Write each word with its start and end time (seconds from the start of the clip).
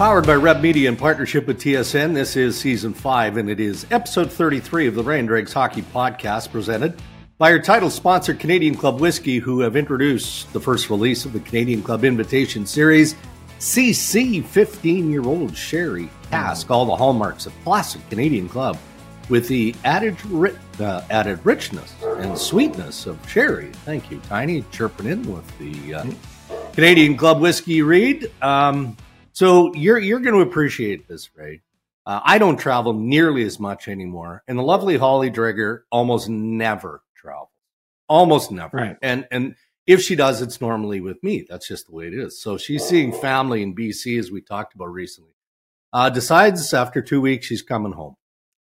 Powered 0.00 0.26
by 0.26 0.32
Reb 0.32 0.62
Media 0.62 0.88
in 0.88 0.96
partnership 0.96 1.46
with 1.46 1.60
TSN, 1.60 2.14
this 2.14 2.34
is 2.34 2.58
season 2.58 2.94
five, 2.94 3.36
and 3.36 3.50
it 3.50 3.60
is 3.60 3.84
episode 3.90 4.32
33 4.32 4.86
of 4.86 4.94
the 4.94 5.02
Ray 5.02 5.18
and 5.18 5.28
Dregs 5.28 5.52
Hockey 5.52 5.82
Podcast, 5.82 6.50
presented 6.50 6.94
by 7.36 7.52
our 7.52 7.58
title 7.58 7.90
sponsor, 7.90 8.32
Canadian 8.32 8.74
Club 8.74 8.98
Whiskey, 8.98 9.36
who 9.36 9.60
have 9.60 9.76
introduced 9.76 10.50
the 10.54 10.60
first 10.60 10.88
release 10.88 11.26
of 11.26 11.34
the 11.34 11.40
Canadian 11.40 11.82
Club 11.82 12.06
Invitation 12.06 12.64
Series, 12.64 13.14
CC 13.58 14.42
15 14.42 15.10
year 15.10 15.22
old 15.22 15.54
Sherry 15.54 16.08
Cask, 16.30 16.70
all 16.70 16.86
the 16.86 16.96
hallmarks 16.96 17.44
of 17.44 17.52
classic 17.62 18.00
Canadian 18.08 18.48
Club, 18.48 18.78
with 19.28 19.48
the 19.48 19.74
added, 19.84 20.16
ri- 20.24 20.56
uh, 20.80 21.02
added 21.10 21.44
richness 21.44 21.94
and 22.02 22.38
sweetness 22.38 23.04
of 23.04 23.18
sherry. 23.28 23.70
Thank 23.84 24.10
you, 24.10 24.18
Tiny, 24.20 24.64
chirping 24.72 25.08
in 25.08 25.30
with 25.30 25.58
the 25.58 25.92
uh, 25.96 26.06
Canadian 26.72 27.18
Club 27.18 27.42
Whiskey 27.42 27.82
read. 27.82 28.32
Um, 28.40 28.96
so 29.40 29.72
you're 29.72 29.98
you're 29.98 30.20
going 30.20 30.34
to 30.34 30.42
appreciate 30.42 31.08
this, 31.08 31.30
Ray. 31.34 31.62
Uh, 32.04 32.20
I 32.22 32.36
don't 32.36 32.58
travel 32.58 32.92
nearly 32.92 33.42
as 33.44 33.58
much 33.58 33.88
anymore, 33.88 34.42
and 34.46 34.58
the 34.58 34.62
lovely 34.62 34.98
Holly 34.98 35.30
Dreger 35.30 35.84
almost 35.90 36.28
never 36.28 37.00
travels, 37.16 37.48
almost 38.06 38.52
never. 38.52 38.76
Right. 38.76 38.96
And 39.00 39.26
and 39.30 39.54
if 39.86 40.02
she 40.02 40.14
does, 40.14 40.42
it's 40.42 40.60
normally 40.60 41.00
with 41.00 41.22
me. 41.22 41.46
That's 41.48 41.66
just 41.66 41.86
the 41.86 41.94
way 41.94 42.08
it 42.08 42.12
is. 42.12 42.38
So 42.38 42.58
she's 42.58 42.84
seeing 42.84 43.14
family 43.14 43.62
in 43.62 43.74
BC, 43.74 44.18
as 44.18 44.30
we 44.30 44.42
talked 44.42 44.74
about 44.74 44.92
recently. 44.92 45.32
Uh, 45.90 46.10
decides 46.10 46.74
after 46.74 47.00
two 47.00 47.22
weeks 47.22 47.46
she's 47.46 47.62
coming 47.62 47.92
home. 47.92 48.16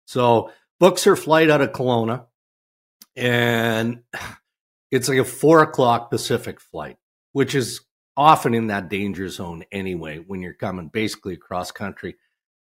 So 0.08 0.50
books 0.80 1.04
her 1.04 1.16
flight 1.16 1.52
out 1.52 1.62
of 1.62 1.72
Kelowna, 1.72 2.26
and 3.16 4.02
it's 4.90 5.08
like 5.08 5.20
a 5.20 5.24
four 5.24 5.62
o'clock 5.62 6.10
Pacific 6.10 6.60
flight, 6.60 6.98
which 7.32 7.54
is 7.54 7.82
often 8.16 8.54
in 8.54 8.68
that 8.68 8.90
danger 8.90 9.28
zone 9.30 9.64
anyway 9.72 10.18
when 10.20 10.42
you're 10.42 10.54
coming 10.54 10.88
basically 10.88 11.34
across 11.34 11.72
country. 11.72 12.16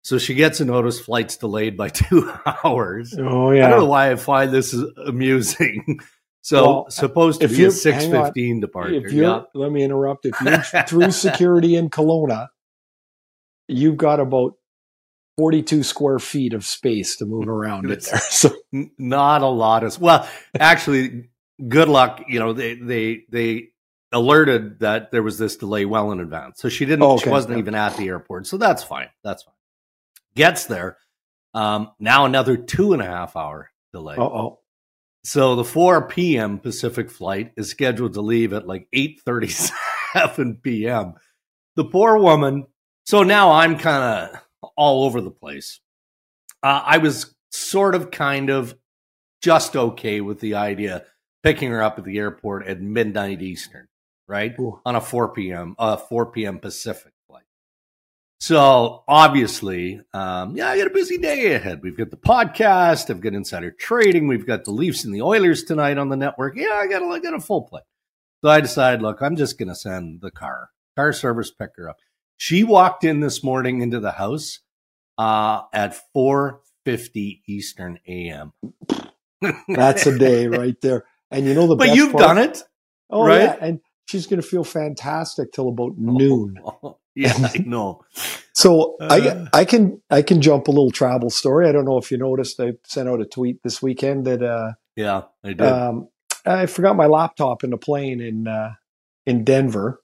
So 0.04 0.18
she 0.18 0.34
gets 0.34 0.60
a 0.60 0.66
notice 0.66 1.00
flight's 1.00 1.38
delayed 1.38 1.78
by 1.78 1.90
two 1.90 2.32
hours. 2.46 3.16
Oh 3.18 3.52
yeah. 3.52 3.68
I 3.68 3.70
don't 3.70 3.80
know 3.80 3.86
why 3.86 4.12
I 4.12 4.16
find 4.16 4.52
this 4.52 4.74
is 4.74 4.84
amusing. 5.06 6.00
So 6.46 6.62
Well, 6.62 6.90
supposed 6.90 7.40
to 7.40 7.46
if 7.46 7.56
be 7.56 7.64
a 7.64 7.72
six 7.72 8.04
hang 8.04 8.60
departure. 8.60 8.96
If 8.96 9.14
you're, 9.14 9.24
Yeah. 9.24 9.42
let 9.54 9.72
me 9.72 9.82
interrupt. 9.82 10.26
If 10.26 10.36
you're 10.42 10.62
through 10.88 11.12
security 11.12 11.78
in 11.78 11.90
Kelowna, 11.90 12.50
you've 13.70 13.96
got 13.96 14.20
about 14.20 14.56
42 15.38 15.84
square 15.84 16.20
feet 16.20 16.54
of 16.54 16.66
space 16.66 17.16
to 17.18 17.26
move 17.26 17.48
around 17.48 17.86
in 17.86 17.92
there. 17.92 18.20
So 18.20 18.54
not 18.98 19.42
a 19.42 19.48
lot 19.48 19.86
of 19.86 20.00
well 20.02 20.28
actually 20.60 21.30
good 21.66 21.88
luck 21.88 22.24
you 22.28 22.40
know 22.40 22.52
they 22.54 22.76
they 22.76 23.22
they 23.30 23.70
alerted 24.14 24.80
that 24.80 25.12
there 25.12 25.24
was 25.24 25.38
this 25.38 25.58
delay 25.58 25.86
well 25.86 26.12
in 26.12 26.20
advance. 26.20 26.62
So 26.62 26.70
she 26.70 26.86
didn't 26.86 27.04
Oh, 27.04 27.18
she 27.18 27.30
wasn't 27.30 27.58
even 27.58 27.76
at 27.76 27.98
the 27.98 28.08
airport. 28.08 28.48
So 28.48 28.58
that's 28.58 28.84
fine. 28.84 29.10
That's 29.24 29.44
fine. 29.44 29.56
Gets 30.36 30.66
there. 30.66 30.98
Um 31.54 31.92
now 32.00 32.26
another 32.26 32.58
two 32.58 32.94
and 32.94 33.02
a 33.02 33.06
half 33.06 33.36
hour 33.36 33.72
delay. 33.92 34.16
Oh, 34.18 34.60
so 35.24 35.56
the 35.56 35.64
4 35.64 36.08
p.m 36.08 36.60
pacific 36.60 37.10
flight 37.10 37.54
is 37.56 37.70
scheduled 37.70 38.14
to 38.14 38.22
leave 38.22 38.54
at 38.54 38.68
like 38.68 38.88
8.37 38.94 39.72
p.m 40.64 41.14
the 41.76 41.86
poor 41.86 42.18
woman 42.18 42.66
so 43.06 43.24
now 43.24 43.52
i'm 43.52 43.78
kind 43.80 44.34
of 44.34 44.42
all 44.76 45.06
over 45.06 45.22
the 45.22 45.32
place. 45.32 45.80
Uh, 46.62 46.82
i 46.86 46.98
was 46.98 47.34
sort 47.52 47.96
of 47.96 48.12
kind 48.12 48.50
of 48.50 48.76
just 49.42 49.78
okay 49.78 50.20
with 50.20 50.42
the 50.42 50.56
idea 50.56 51.06
picking 51.44 51.70
her 51.70 51.84
up 51.84 52.00
at 52.00 52.06
the 52.06 52.18
airport 52.18 52.66
at 52.66 52.82
midnight 52.82 53.42
Eastern, 53.42 53.88
right? 54.28 54.54
Ooh. 54.60 54.80
On 54.86 54.96
a 54.96 55.02
4 55.02 55.34
p.m. 55.34 55.76
uh 55.78 55.98
4 55.98 56.28
p.m. 56.28 56.60
Pacific 56.60 57.14
flight. 57.28 57.44
So 58.40 59.04
obviously, 59.08 60.02
um, 60.14 60.56
yeah, 60.56 60.70
I 60.70 60.78
got 60.78 60.88
a 60.88 60.94
busy 60.94 61.18
day 61.18 61.54
ahead. 61.54 61.82
We've 61.82 61.98
got 61.98 62.12
the 62.12 62.18
podcast, 62.18 63.10
I've 63.10 63.22
got 63.22 63.34
insider 63.34 63.72
trading, 63.72 64.28
we've 64.28 64.48
got 64.48 64.66
the 64.66 64.72
Leafs 64.72 65.06
and 65.06 65.14
the 65.14 65.22
Oilers 65.22 65.64
tonight 65.64 65.98
on 65.98 66.10
the 66.10 66.18
network. 66.18 66.56
Yeah, 66.56 66.74
I 66.74 66.88
got 66.88 67.02
a, 67.02 67.06
I 67.06 67.20
got 67.20 67.34
a 67.34 67.40
full 67.40 67.64
play. 67.64 67.82
So 68.44 68.50
I 68.50 68.60
decided, 68.60 69.02
look, 69.02 69.22
I'm 69.22 69.36
just 69.36 69.58
gonna 69.58 69.76
send 69.76 70.22
the 70.22 70.32
car, 70.32 70.70
car 70.96 71.14
service 71.14 71.52
pick 71.52 71.72
her 71.78 71.90
up. 71.90 71.98
She 72.38 72.64
walked 72.64 73.04
in 73.04 73.22
this 73.22 73.44
morning 73.44 73.82
into 73.82 74.00
the 74.00 74.12
house 74.12 74.60
uh, 75.18 75.62
at 75.72 75.98
4:50 76.16 77.42
Eastern 77.48 78.00
a.m. 78.08 78.54
that's 79.68 80.06
a 80.06 80.18
day 80.18 80.48
right 80.50 80.80
there. 80.82 81.06
And 81.32 81.46
you 81.46 81.54
know 81.54 81.68
the 81.68 81.76
but 81.76 81.96
you've 81.96 82.12
part? 82.12 82.24
done 82.24 82.38
it. 82.38 82.64
Oh, 83.10 83.26
right? 83.26 83.42
yeah. 83.42 83.58
And 83.62 83.80
she's 84.06 84.28
going 84.28 84.42
to 84.42 84.48
feel 84.48 84.64
fantastic 84.64 85.52
till 85.52 85.70
about 85.70 85.98
noon. 85.98 86.58
yeah, 87.16 87.34
I 87.38 87.58
know. 87.66 88.04
So 88.54 88.96
Uh. 89.02 89.48
I 89.54 89.60
I 89.62 89.66
can 89.66 90.02
I 90.10 90.22
can 90.22 90.42
jump 90.42 90.68
a 90.68 90.72
little 90.72 90.92
travel 90.92 91.30
story. 91.30 91.68
I 91.68 91.72
don't 91.72 91.86
know 91.86 91.98
if 91.98 92.12
you 92.12 92.18
noticed. 92.18 92.60
I 92.60 92.74
sent 92.86 93.10
out 93.10 93.22
a 93.22 93.26
tweet 93.26 93.62
this 93.64 93.82
weekend 93.82 94.26
that 94.26 94.44
uh, 94.44 94.74
Yeah, 94.96 95.24
I 95.44 95.50
did. 95.54 95.62
um, 95.62 96.10
I 96.46 96.66
forgot 96.68 96.96
my 96.96 97.06
laptop 97.08 97.64
in 97.64 97.70
the 97.72 97.78
plane 97.78 98.20
in 98.22 98.48
uh, 98.48 98.74
in 99.26 99.44
Denver. 99.44 100.02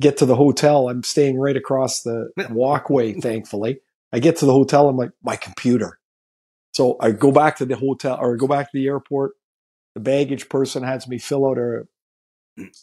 Get 0.00 0.16
to 0.18 0.26
the 0.26 0.36
hotel. 0.36 0.88
I'm 0.88 1.02
staying 1.02 1.38
right 1.38 1.56
across 1.56 2.02
the 2.02 2.30
walkway. 2.50 3.14
thankfully, 3.14 3.80
I 4.12 4.20
get 4.20 4.36
to 4.36 4.46
the 4.46 4.52
hotel. 4.52 4.88
I'm 4.88 4.96
like 4.96 5.10
my 5.22 5.34
computer. 5.36 5.98
So 6.72 6.96
I 7.00 7.10
go 7.10 7.32
back 7.32 7.56
to 7.56 7.64
the 7.66 7.74
hotel 7.74 8.16
or 8.20 8.36
go 8.36 8.46
back 8.46 8.70
to 8.70 8.78
the 8.78 8.86
airport. 8.86 9.32
The 9.94 10.00
baggage 10.00 10.48
person 10.48 10.84
has 10.84 11.08
me 11.08 11.18
fill 11.18 11.44
out 11.46 11.58
a 11.58 11.88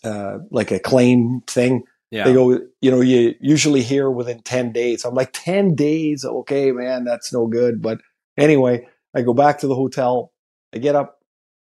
uh, 0.03 0.37
like 0.51 0.71
a 0.71 0.79
claim 0.79 1.41
thing. 1.47 1.83
yeah. 2.11 2.25
They 2.25 2.33
go, 2.33 2.59
you 2.81 2.91
know, 2.91 3.01
you 3.01 3.35
usually 3.41 3.81
hear 3.81 4.09
within 4.09 4.41
10 4.41 4.71
days. 4.71 5.05
I'm 5.05 5.15
like, 5.15 5.31
10 5.33 5.75
days? 5.75 6.23
Okay, 6.25 6.71
man, 6.71 7.03
that's 7.03 7.33
no 7.33 7.47
good. 7.47 7.81
But 7.81 7.99
anyway, 8.37 8.87
I 9.15 9.21
go 9.21 9.33
back 9.33 9.59
to 9.59 9.67
the 9.67 9.75
hotel. 9.75 10.31
I 10.73 10.77
get 10.79 10.95
up. 10.95 11.19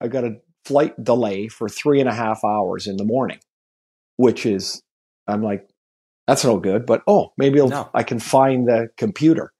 I 0.01 0.07
got 0.07 0.23
a 0.23 0.37
flight 0.65 1.01
delay 1.03 1.47
for 1.47 1.69
three 1.69 1.99
and 1.99 2.09
a 2.09 2.13
half 2.13 2.43
hours 2.43 2.87
in 2.87 2.97
the 2.97 3.05
morning, 3.05 3.39
which 4.17 4.45
is, 4.45 4.81
I'm 5.27 5.41
like, 5.43 5.67
that's 6.27 6.43
no 6.43 6.57
good. 6.59 6.85
But 6.85 7.03
oh, 7.07 7.33
maybe 7.37 7.59
No. 7.65 7.89
I 7.93 8.03
can 8.03 8.19
find 8.19 8.67
the 8.67 8.89
computer. 8.97 9.53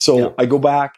So 0.00 0.18
Yeah. 0.18 0.28
I 0.38 0.46
go 0.46 0.58
back, 0.58 0.94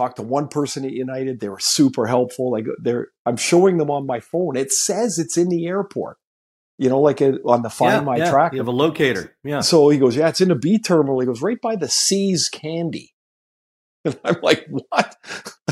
talk 0.00 0.16
to 0.16 0.22
one 0.22 0.48
person 0.48 0.84
at 0.84 0.92
United. 0.92 1.40
They 1.40 1.48
were 1.48 1.58
super 1.58 2.06
helpful. 2.06 2.50
Like 2.50 2.66
they're, 2.82 3.08
I'm 3.26 3.36
showing 3.36 3.78
them 3.78 3.90
on 3.90 4.06
my 4.06 4.20
phone. 4.20 4.56
It 4.56 4.72
says 4.72 5.18
it's 5.18 5.36
in 5.36 5.48
the 5.48 5.66
airport. 5.66 6.16
You 6.78 6.88
know, 6.88 7.00
like 7.00 7.20
uh 7.20 7.32
on 7.44 7.62
the 7.62 7.68
Find 7.68 7.92
yeah, 7.92 8.00
My 8.00 8.16
yeah. 8.16 8.30
Tracker. 8.30 8.56
You 8.56 8.60
have 8.60 8.68
a 8.68 8.72
locator. 8.72 9.36
Yeah. 9.44 9.60
So 9.60 9.90
he 9.90 9.98
goes, 9.98 10.16
Yeah, 10.16 10.28
it's 10.28 10.40
in 10.40 10.48
the 10.48 10.54
B 10.54 10.78
terminal. 10.78 11.20
He 11.20 11.26
goes, 11.26 11.42
Right 11.42 11.60
by 11.60 11.76
the 11.76 11.88
See's 11.88 12.48
candy. 12.48 13.14
And 14.06 14.18
I'm 14.24 14.36
like, 14.42 14.66
What? 14.70 15.14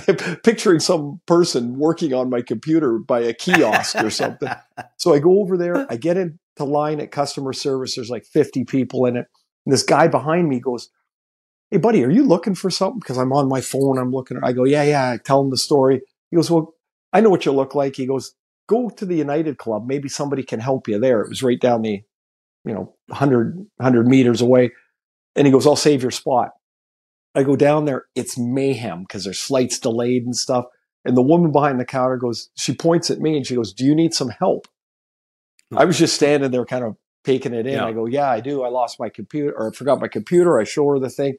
I'm 0.06 0.16
picturing 0.44 0.80
some 0.80 1.22
person 1.26 1.78
working 1.78 2.12
on 2.12 2.28
my 2.28 2.42
computer 2.42 2.98
by 2.98 3.20
a 3.20 3.32
kiosk 3.32 3.96
or 3.96 4.10
something. 4.10 4.50
So 4.98 5.14
I 5.14 5.20
go 5.20 5.40
over 5.40 5.56
there, 5.56 5.86
I 5.88 5.96
get 5.96 6.16
into 6.16 6.64
line 6.64 7.00
at 7.00 7.12
customer 7.12 7.52
service. 7.52 7.94
There's 7.94 8.10
like 8.10 8.24
50 8.24 8.64
people 8.64 9.06
in 9.06 9.16
it. 9.16 9.26
And 9.64 9.72
this 9.72 9.84
guy 9.84 10.08
behind 10.08 10.48
me 10.48 10.60
goes, 10.60 10.90
Hey, 11.70 11.76
buddy, 11.76 12.02
are 12.04 12.10
you 12.10 12.24
looking 12.24 12.54
for 12.54 12.70
something? 12.70 12.98
Because 12.98 13.18
I'm 13.18 13.32
on 13.32 13.48
my 13.48 13.60
phone. 13.60 13.98
I'm 13.98 14.10
looking. 14.10 14.38
I 14.42 14.52
go, 14.52 14.64
Yeah, 14.64 14.84
yeah. 14.84 15.10
I 15.10 15.18
tell 15.18 15.42
him 15.42 15.50
the 15.50 15.56
story. 15.56 16.00
He 16.30 16.36
goes, 16.36 16.50
Well, 16.50 16.74
I 17.12 17.20
know 17.20 17.30
what 17.30 17.44
you 17.44 17.52
look 17.52 17.74
like. 17.74 17.96
He 17.96 18.06
goes, 18.06 18.34
Go 18.68 18.90
to 18.90 19.06
the 19.06 19.16
United 19.16 19.58
Club. 19.58 19.86
Maybe 19.86 20.08
somebody 20.08 20.42
can 20.42 20.60
help 20.60 20.88
you 20.88 20.98
there. 20.98 21.22
It 21.22 21.28
was 21.28 21.42
right 21.42 21.60
down 21.60 21.82
the, 21.82 22.02
you 22.64 22.74
know, 22.74 22.94
100, 23.06 23.56
100 23.76 24.06
meters 24.06 24.40
away. 24.40 24.72
And 25.36 25.46
he 25.46 25.52
goes, 25.52 25.66
I'll 25.66 25.76
save 25.76 26.02
your 26.02 26.10
spot. 26.10 26.50
I 27.34 27.42
go 27.42 27.56
down 27.56 27.84
there. 27.84 28.06
It's 28.14 28.38
mayhem 28.38 29.02
because 29.02 29.24
there's 29.24 29.40
flights 29.40 29.78
delayed 29.78 30.24
and 30.24 30.36
stuff. 30.36 30.64
And 31.04 31.16
the 31.16 31.22
woman 31.22 31.52
behind 31.52 31.78
the 31.78 31.84
counter 31.84 32.16
goes, 32.16 32.50
she 32.56 32.74
points 32.74 33.10
at 33.10 33.20
me 33.20 33.36
and 33.36 33.46
she 33.46 33.54
goes, 33.54 33.72
Do 33.72 33.84
you 33.84 33.94
need 33.94 34.14
some 34.14 34.30
help? 34.30 34.66
I 35.76 35.84
was 35.84 35.98
just 35.98 36.14
standing 36.14 36.50
there 36.50 36.64
kind 36.64 36.84
of 36.84 36.96
taking 37.24 37.52
it 37.52 37.66
in. 37.66 37.74
Yeah. 37.74 37.86
I 37.86 37.92
go, 37.92 38.06
Yeah, 38.06 38.30
I 38.30 38.40
do. 38.40 38.62
I 38.62 38.68
lost 38.68 38.98
my 38.98 39.08
computer 39.10 39.54
or 39.56 39.68
I 39.68 39.72
forgot 39.74 40.00
my 40.00 40.08
computer. 40.08 40.58
I 40.58 40.64
show 40.64 40.88
her 40.88 40.98
the 40.98 41.10
thing. 41.10 41.36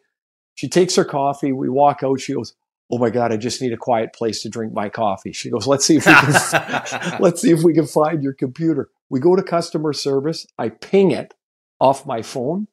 She 0.59 0.67
takes 0.67 0.93
her 0.97 1.05
coffee. 1.05 1.53
We 1.53 1.69
walk 1.69 2.01
out. 2.03 2.19
She 2.19 2.33
goes, 2.33 2.53
Oh 2.91 2.97
my 2.97 3.09
God, 3.09 3.31
I 3.31 3.37
just 3.37 3.61
need 3.61 3.71
a 3.71 3.77
quiet 3.77 4.13
place 4.13 4.41
to 4.41 4.49
drink 4.49 4.73
my 4.73 4.89
coffee. 4.89 5.31
She 5.31 5.49
goes, 5.49 5.65
Let's 5.67 5.85
see 5.85 5.95
if 5.95 6.05
we 6.05 6.11
can 6.13 7.17
let's 7.21 7.41
see 7.41 7.51
if 7.51 7.63
we 7.63 7.73
can 7.73 7.87
find 7.87 8.21
your 8.21 8.33
computer. 8.33 8.89
We 9.09 9.21
go 9.21 9.37
to 9.37 9.41
customer 9.43 9.93
service. 9.93 10.45
I 10.57 10.67
ping 10.67 11.11
it 11.11 11.33
off 11.79 12.05
my 12.05 12.21
phone. 12.21 12.67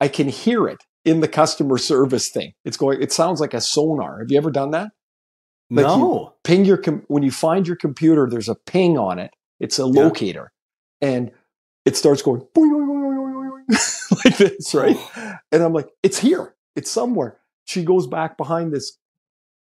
I 0.00 0.08
can 0.08 0.30
hear 0.30 0.66
it 0.66 0.78
in 1.04 1.20
the 1.20 1.28
customer 1.28 1.76
service 1.76 2.30
thing. 2.30 2.54
It's 2.64 2.78
going, 2.78 3.02
it 3.02 3.12
sounds 3.12 3.38
like 3.38 3.52
a 3.52 3.60
sonar. 3.60 4.20
Have 4.20 4.30
you 4.30 4.38
ever 4.38 4.50
done 4.50 4.70
that? 4.70 4.92
Like 5.68 5.84
you- 5.84 5.98
no. 5.98 6.34
Ping 6.42 6.64
your, 6.64 6.78
com- 6.78 7.04
when 7.08 7.22
you 7.22 7.30
find 7.30 7.66
your 7.66 7.76
computer, 7.76 8.26
there's 8.30 8.48
a 8.48 8.54
ping 8.54 8.96
on 8.96 9.18
it. 9.18 9.30
It's 9.60 9.78
a 9.78 9.82
Yeah. 9.82 10.04
locator 10.04 10.52
and 11.02 11.32
it 11.84 11.96
starts 11.98 12.22
going 12.22 12.40
boing, 12.56 12.72
boing, 12.88 13.66
boing, 13.68 14.24
like 14.24 14.36
this, 14.38 14.74
right? 14.74 14.96
And 15.52 15.62
I'm 15.62 15.72
like, 15.72 15.88
it's 16.02 16.18
here. 16.18 16.54
It's 16.76 16.90
somewhere. 16.90 17.38
She 17.64 17.84
goes 17.84 18.06
back 18.06 18.36
behind 18.36 18.72
this, 18.72 18.98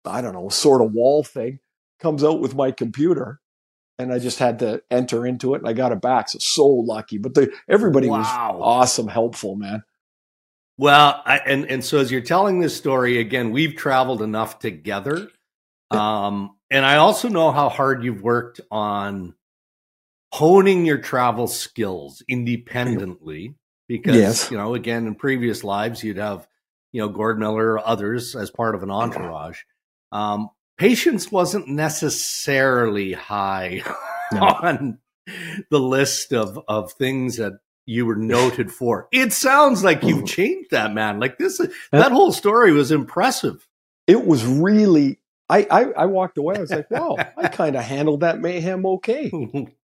I 0.05 0.21
don't 0.21 0.35
know, 0.35 0.49
sort 0.49 0.83
of 0.83 0.93
wall 0.93 1.23
thing, 1.23 1.61
comes 2.01 2.25
out 2.25 2.41
with 2.41 2.55
my 2.55 2.71
computer. 2.71 3.41
And 3.99 4.13
I 4.15 4.19
just 4.19 4.39
had 4.39 4.61
to 4.61 4.83
enter 4.91 5.27
into 5.27 5.55
it 5.55 5.59
and 5.59 5.69
I 5.69 5.75
got 5.75 5.93
it 5.93 6.01
back. 6.01 6.31
So, 6.31 6.39
so 6.39 6.67
lucky. 6.67 7.19
But 7.19 7.35
the, 7.35 7.53
everybody 7.69 8.09
was 8.09 8.27
awesome, 8.27 9.09
helpful, 9.09 9.57
man. 9.57 9.83
Well, 10.81 11.21
I, 11.27 11.41
and 11.45 11.67
and 11.67 11.85
so 11.85 11.99
as 11.99 12.11
you're 12.11 12.23
telling 12.23 12.61
this 12.61 12.75
story 12.75 13.19
again, 13.19 13.51
we've 13.51 13.77
traveled 13.77 14.23
enough 14.23 14.59
together, 14.61 15.29
um, 15.91 16.57
and 16.71 16.87
I 16.87 16.97
also 16.97 17.29
know 17.29 17.53
how 17.53 17.69
hard 17.69 18.03
you've 18.03 18.23
worked 18.23 18.63
on 18.71 19.35
honing 20.33 20.87
your 20.87 20.97
travel 20.97 21.49
skills 21.49 22.23
independently. 22.27 23.57
Because 23.89 24.17
yes. 24.17 24.51
you 24.51 24.57
know, 24.57 24.75
again, 24.75 25.07
in 25.07 25.17
previous 25.17 25.63
lives, 25.63 26.03
you'd 26.03 26.17
have 26.17 26.49
you 26.93 27.01
know 27.01 27.09
Gord 27.09 27.39
Miller 27.39 27.73
or 27.73 27.87
others 27.87 28.35
as 28.37 28.51
part 28.51 28.75
of 28.75 28.83
an 28.83 28.91
entourage. 28.91 29.61
Um, 30.13 30.51
patience 30.79 31.31
wasn't 31.31 31.69
necessarily 31.69 33.13
high 33.13 33.83
no. 34.33 34.41
on 34.41 34.99
the 35.71 35.81
list 35.81 36.33
of 36.33 36.59
of 36.69 36.93
things 36.93 37.37
that 37.37 37.55
you 37.87 38.07
were 38.07 38.17
noted 38.17 38.73
for. 38.73 39.09
It 39.13 39.33
sounds 39.33 39.83
like 39.85 40.03
you've 40.03 40.27
changed 40.27 40.71
that, 40.71 40.93
man. 40.93 41.21
Like 41.21 41.39
this, 41.39 41.61
that 41.93 42.13
whole 42.13 42.33
story 42.33 42.73
was 42.73 42.93
impressive. 42.93 43.67
It 44.07 44.25
was 44.25 44.45
really. 44.45 45.19
I, 45.49 45.67
I, 45.69 45.81
I 45.91 46.07
walked 46.07 46.39
away. 46.39 46.55
I 46.55 46.61
was 46.61 46.71
like, 46.71 46.89
wow, 46.93 47.17
I 47.37 47.49
kind 47.53 47.75
of 47.75 47.83
handled 47.83 48.21
that 48.21 48.39
mayhem 48.39 48.87
okay. 48.87 49.31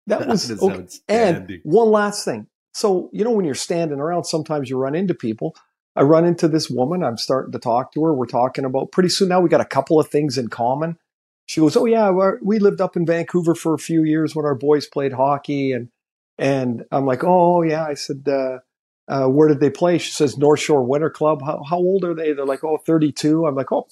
That, 0.06 0.20
that 0.20 0.28
was 0.28 0.52
okay. 0.52 0.88
And 1.10 1.60
one 1.64 1.90
last 1.90 2.24
thing. 2.24 2.46
So, 2.76 3.10
you 3.12 3.24
know, 3.24 3.32
when 3.32 3.46
you're 3.46 3.56
standing 3.56 4.00
around, 4.00 4.26
sometimes 4.26 4.70
you 4.70 4.78
run 4.78 4.94
into 4.94 5.16
people. 5.16 5.56
I 5.96 6.02
run 6.02 6.26
into 6.26 6.48
this 6.48 6.70
woman. 6.70 7.04
I'm 7.04 7.18
starting 7.18 7.54
to 7.54 7.60
talk 7.60 7.94
to 7.94 8.04
her. 8.04 8.14
We're 8.14 8.26
talking 8.26 8.66
about 8.66 8.92
pretty 8.92 9.10
soon 9.10 9.30
now. 9.30 9.40
We 9.40 9.50
got 9.50 9.62
a 9.62 9.66
couple 9.66 10.00
of 10.00 10.08
things 10.10 10.38
in 10.38 10.50
common. 10.50 10.98
She 11.46 11.62
goes, 11.62 11.78
"Oh 11.78 11.86
yeah, 11.86 12.12
we 12.42 12.60
lived 12.60 12.82
up 12.82 12.98
in 12.98 13.06
Vancouver 13.06 13.56
for 13.56 13.74
a 13.74 13.80
few 13.80 14.04
years 14.04 14.36
when 14.36 14.46
our 14.46 14.56
boys 14.56 14.88
played 14.88 15.14
hockey." 15.14 15.72
And 15.72 15.90
and 16.38 16.84
I'm 16.92 17.06
like, 17.06 17.24
"Oh 17.24 17.62
yeah." 17.62 17.86
I 17.86 17.94
said, 17.94 18.28
uh, 18.28 18.60
uh, 19.08 19.28
"Where 19.28 19.48
did 19.48 19.60
they 19.60 19.70
play?" 19.70 19.98
She 19.98 20.12
says, 20.12 20.38
"North 20.38 20.60
Shore 20.60 20.84
Winter 20.84 21.10
Club." 21.10 21.42
How, 21.44 21.64
how 21.64 21.78
old 21.78 22.04
are 22.04 22.16
they? 22.16 22.34
They're 22.34 22.46
like, 22.46 22.64
"Oh, 22.64 22.78
32." 22.78 23.46
I'm 23.46 23.56
like, 23.56 23.72
"Oh, 23.72 23.88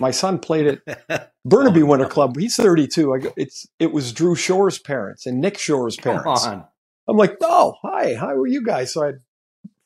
my 0.00 0.10
son 0.10 0.38
played 0.38 0.80
at 0.86 1.32
Burnaby 1.44 1.82
oh, 1.82 1.86
Winter. 1.86 2.06
Club. 2.06 2.36
He's 2.36 2.56
32." 2.56 3.14
I 3.14 3.18
go, 3.18 3.32
"It's 3.36 3.66
it 3.78 3.92
was 3.92 4.12
Drew 4.12 4.34
Shore's 4.34 4.78
parents 4.78 5.26
and 5.26 5.40
Nick 5.40 5.58
Shore's 5.58 5.96
parents." 5.96 6.44
I'm 7.08 7.16
like, 7.16 7.36
"Oh, 7.40 7.74
hi, 7.82 8.14
how 8.16 8.34
are 8.34 8.48
you 8.48 8.62
guys?" 8.62 8.92
So 8.92 9.04
I 9.04 9.12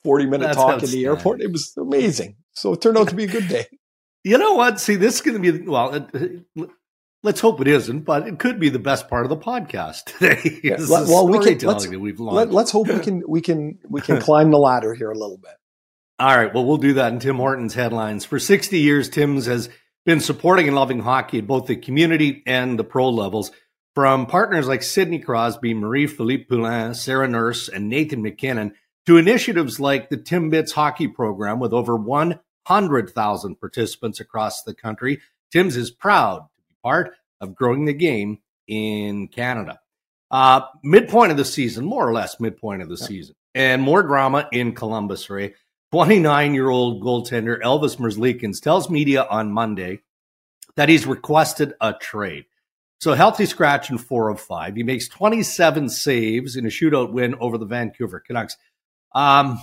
40 0.05 0.27
minute 0.27 0.47
That's 0.47 0.57
talk 0.57 0.83
in 0.83 0.91
the 0.91 1.05
airport. 1.05 1.41
It 1.41 1.53
was 1.53 1.75
amazing. 1.77 2.37
So 2.53 2.73
it 2.73 2.81
turned 2.81 2.99
out 2.99 3.09
to 3.09 3.15
be 3.15 3.25
a 3.25 3.29
good 3.29 3.49
day. 3.49 3.67
You 4.23 4.37
know 4.37 4.53
what? 4.53 4.79
See, 4.79 4.97
this 4.97 5.15
is 5.15 5.21
going 5.23 5.43
to 5.43 5.53
be, 5.53 5.67
well, 5.67 6.07
let's 7.23 7.41
hope 7.41 7.63
it 7.63 7.69
isn't, 7.69 8.01
but 8.01 8.29
it 8.29 8.39
could 8.39 8.61
be 8.61 8.69
the 8.69 8.79
best 8.79 9.09
part 9.09 9.25
of 9.25 9.31
the 9.31 9.37
podcast 9.39 10.05
today. 10.05 10.61
Yeah, 10.63 10.77
well, 10.79 11.27
we 11.27 11.39
can, 11.39 11.67
let's, 11.67 11.87
let, 11.89 12.55
us 12.55 12.71
hope 12.71 12.89
we 12.89 12.99
can, 12.99 13.23
we 13.27 13.41
can, 13.41 13.79
we 13.89 14.03
can 14.03 14.21
climb 14.21 14.51
the 14.51 14.59
ladder 14.59 14.93
here 14.93 15.11
a 15.11 15.17
little 15.17 15.39
bit. 15.39 15.53
All 16.19 16.37
right. 16.37 16.53
Well, 16.53 16.67
we'll 16.67 16.77
do 16.77 16.93
that 16.95 17.15
in 17.15 17.19
Tim 17.19 17.37
Hortons 17.37 17.73
headlines. 17.73 18.27
For 18.27 18.39
60 18.39 18.79
years, 18.79 19.09
Tim's 19.09 19.47
has 19.47 19.71
been 20.05 20.21
supporting 20.21 20.67
and 20.67 20.77
loving 20.77 21.01
hockey 21.01 21.39
at 21.39 21.47
both 21.47 21.67
the 21.67 21.77
community 21.77 22.43
and 22.47 22.79
the 22.79 22.85
pro 22.85 23.09
levels. 23.09 23.51
From 23.95 24.27
partners 24.27 24.69
like 24.69 24.83
Sidney 24.83 25.19
Crosby, 25.19 25.73
Marie-Philip 25.73 26.47
Poulin, 26.47 26.95
Sarah 26.95 27.27
Nurse, 27.27 27.69
and 27.69 27.89
Nathan 27.89 28.23
MacKinnon, 28.23 28.75
to 29.07 29.17
initiatives 29.17 29.81
like 29.81 30.09
the 30.09 30.17
Timbits 30.17 30.73
hockey 30.73 31.09
program 31.09 31.59
with 31.59 31.73
over 31.73 31.97
100,000 31.97 33.55
participants 33.57 34.21
across 34.21 34.63
the 34.63 34.75
country. 34.75 35.21
Tim's 35.51 35.77
is 35.77 35.91
proud 35.91 36.39
to 36.39 36.63
be 36.69 36.75
part 36.83 37.15
of 37.41 37.55
growing 37.55 37.85
the 37.85 37.93
game 37.93 38.39
in 38.69 39.29
Canada. 39.29 39.81
Uh, 40.31 40.63
midpoint 40.85 41.33
of 41.33 41.37
the 41.37 41.45
season, 41.45 41.85
more 41.85 42.09
or 42.09 42.13
less 42.13 42.39
midpoint 42.39 42.83
of 42.83 42.89
the 42.89 42.97
season, 42.97 43.35
and 43.55 43.83
more 43.83 44.03
drama 44.03 44.49
in 44.53 44.75
Columbus, 44.75 45.29
Ray. 45.29 45.55
29 45.93 46.55
year 46.55 46.69
old 46.69 47.03
goaltender 47.03 47.61
Elvis 47.63 47.97
Merzlikins 47.97 48.61
tells 48.61 48.89
media 48.89 49.27
on 49.29 49.51
Monday 49.51 50.01
that 50.77 50.89
he's 50.89 51.05
requested 51.05 51.75
a 51.81 51.95
trade. 51.95 52.45
So 53.01 53.15
healthy 53.15 53.47
scratch 53.47 53.91
in 53.91 53.99
four 53.99 54.29
of 54.29 54.41
five. 54.41 54.77
He 54.77 54.83
makes 54.83 55.09
27 55.09 55.89
saves 55.89 56.55
in 56.55 56.67
a 56.67 56.69
shootout 56.69 57.13
win 57.13 57.35
over 57.41 57.59
the 57.59 57.67
Vancouver 57.67 58.21
Canucks. 58.21 58.57
Um, 59.15 59.59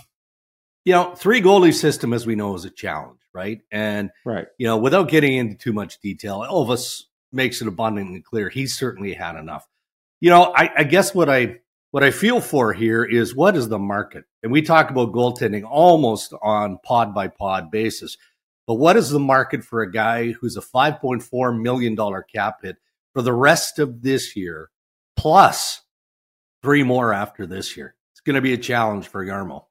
you 0.85 0.93
know, 0.93 1.13
three 1.15 1.41
goalie 1.41 1.73
system, 1.73 2.13
as 2.13 2.25
we 2.25 2.35
know, 2.35 2.55
is 2.55 2.65
a 2.65 2.69
challenge, 2.69 3.19
right? 3.33 3.61
And 3.71 4.09
right, 4.25 4.47
you 4.57 4.67
know, 4.67 4.77
without 4.77 5.09
getting 5.09 5.33
into 5.33 5.55
too 5.55 5.73
much 5.73 5.99
detail, 5.99 6.39
Elvis 6.39 7.03
makes 7.33 7.61
it 7.61 7.67
abundantly 7.67 8.21
clear 8.21 8.49
he's 8.49 8.77
certainly 8.77 9.13
had 9.13 9.35
enough. 9.35 9.67
You 10.21 10.29
know, 10.29 10.53
I, 10.55 10.69
I 10.77 10.83
guess 10.85 11.13
what 11.13 11.29
I 11.29 11.59
what 11.91 12.03
I 12.03 12.11
feel 12.11 12.39
for 12.39 12.73
here 12.73 13.03
is 13.03 13.35
what 13.35 13.57
is 13.57 13.67
the 13.69 13.79
market, 13.79 14.23
and 14.43 14.51
we 14.51 14.61
talk 14.61 14.89
about 14.89 15.11
goaltending 15.11 15.63
almost 15.69 16.33
on 16.41 16.79
pod 16.83 17.13
by 17.13 17.27
pod 17.27 17.69
basis. 17.69 18.17
But 18.65 18.75
what 18.75 18.97
is 18.97 19.09
the 19.09 19.19
market 19.19 19.63
for 19.63 19.81
a 19.81 19.91
guy 19.91 20.31
who's 20.31 20.55
a 20.55 20.61
five 20.61 20.99
point 21.01 21.21
four 21.21 21.51
million 21.51 21.95
dollar 21.95 22.21
cap 22.21 22.59
hit 22.61 22.77
for 23.13 23.21
the 23.21 23.33
rest 23.33 23.77
of 23.79 24.01
this 24.01 24.37
year, 24.37 24.69
plus 25.17 25.81
three 26.61 26.83
more 26.83 27.13
after 27.13 27.45
this 27.45 27.75
year? 27.75 27.96
Going 28.27 28.35
to 28.35 28.41
be 28.41 28.53
a 28.53 28.57
challenge 28.57 29.07
for 29.07 29.25
Jarmo. 29.25 29.65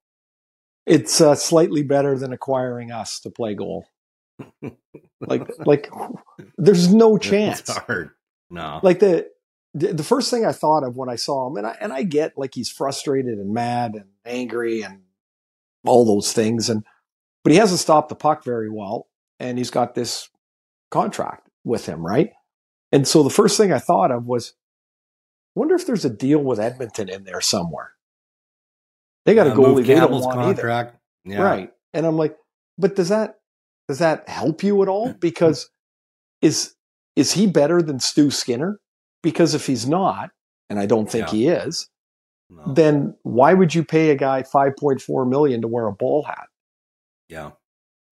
It's 0.86 1.20
uh, 1.20 1.34
slightly 1.34 1.82
better 1.82 2.18
than 2.18 2.32
acquiring 2.32 2.90
us 2.90 3.20
to 3.20 3.30
play 3.30 3.54
goal. 3.54 3.86
like, 5.20 5.48
like, 5.66 5.90
there's 6.56 6.92
no 6.92 7.18
chance. 7.18 7.60
It's 7.60 7.76
hard. 7.76 8.10
No. 8.50 8.80
Like 8.82 9.00
the 9.00 9.28
the 9.74 10.04
first 10.04 10.30
thing 10.30 10.46
I 10.46 10.52
thought 10.52 10.84
of 10.84 10.96
when 10.96 11.10
I 11.10 11.16
saw 11.16 11.48
him, 11.48 11.56
and 11.56 11.66
I 11.66 11.76
and 11.80 11.92
I 11.92 12.02
get 12.02 12.38
like 12.38 12.54
he's 12.54 12.70
frustrated 12.70 13.38
and 13.38 13.52
mad 13.52 13.94
and 13.94 14.06
angry 14.24 14.82
and 14.82 15.02
all 15.84 16.04
those 16.04 16.32
things, 16.32 16.70
and 16.70 16.84
but 17.42 17.52
he 17.52 17.58
hasn't 17.58 17.80
stopped 17.80 18.08
the 18.08 18.14
puck 18.14 18.44
very 18.44 18.70
well, 18.70 19.08
and 19.38 19.58
he's 19.58 19.70
got 19.70 19.94
this 19.94 20.30
contract 20.90 21.48
with 21.64 21.86
him, 21.86 22.06
right? 22.06 22.30
And 22.92 23.06
so 23.06 23.22
the 23.22 23.30
first 23.30 23.56
thing 23.56 23.72
I 23.72 23.78
thought 23.78 24.12
of 24.12 24.26
was, 24.26 24.54
I 25.56 25.60
wonder 25.60 25.74
if 25.74 25.86
there's 25.86 26.04
a 26.04 26.10
deal 26.10 26.38
with 26.38 26.60
Edmonton 26.60 27.08
in 27.08 27.24
there 27.24 27.40
somewhere. 27.40 27.95
They 29.26 29.34
got 29.34 29.48
a 29.48 29.50
goalie 29.50 29.84
they 29.84 29.96
don't 29.96 30.12
want 30.12 30.32
contract. 30.32 30.96
either. 31.26 31.36
Yeah. 31.36 31.42
Right. 31.42 31.72
And 31.92 32.06
I'm 32.06 32.16
like, 32.16 32.36
but 32.78 32.94
does 32.94 33.08
that 33.08 33.38
does 33.88 33.98
that 33.98 34.28
help 34.28 34.62
you 34.62 34.82
at 34.82 34.88
all? 34.88 35.12
Because 35.12 35.68
is 36.40 36.74
is 37.16 37.32
he 37.32 37.46
better 37.46 37.82
than 37.82 37.98
Stu 38.00 38.30
Skinner? 38.30 38.78
Because 39.22 39.54
if 39.54 39.66
he's 39.66 39.86
not, 39.86 40.30
and 40.70 40.78
I 40.78 40.86
don't 40.86 41.10
think 41.10 41.26
yeah. 41.26 41.32
he 41.32 41.48
is, 41.48 41.88
no. 42.48 42.72
then 42.72 43.16
why 43.22 43.54
would 43.54 43.74
you 43.74 43.84
pay 43.84 44.10
a 44.10 44.14
guy 44.14 44.42
5.4 44.42 45.28
million 45.28 45.62
to 45.62 45.68
wear 45.68 45.86
a 45.86 45.92
ball 45.92 46.22
hat? 46.22 46.46
Yeah. 47.28 47.52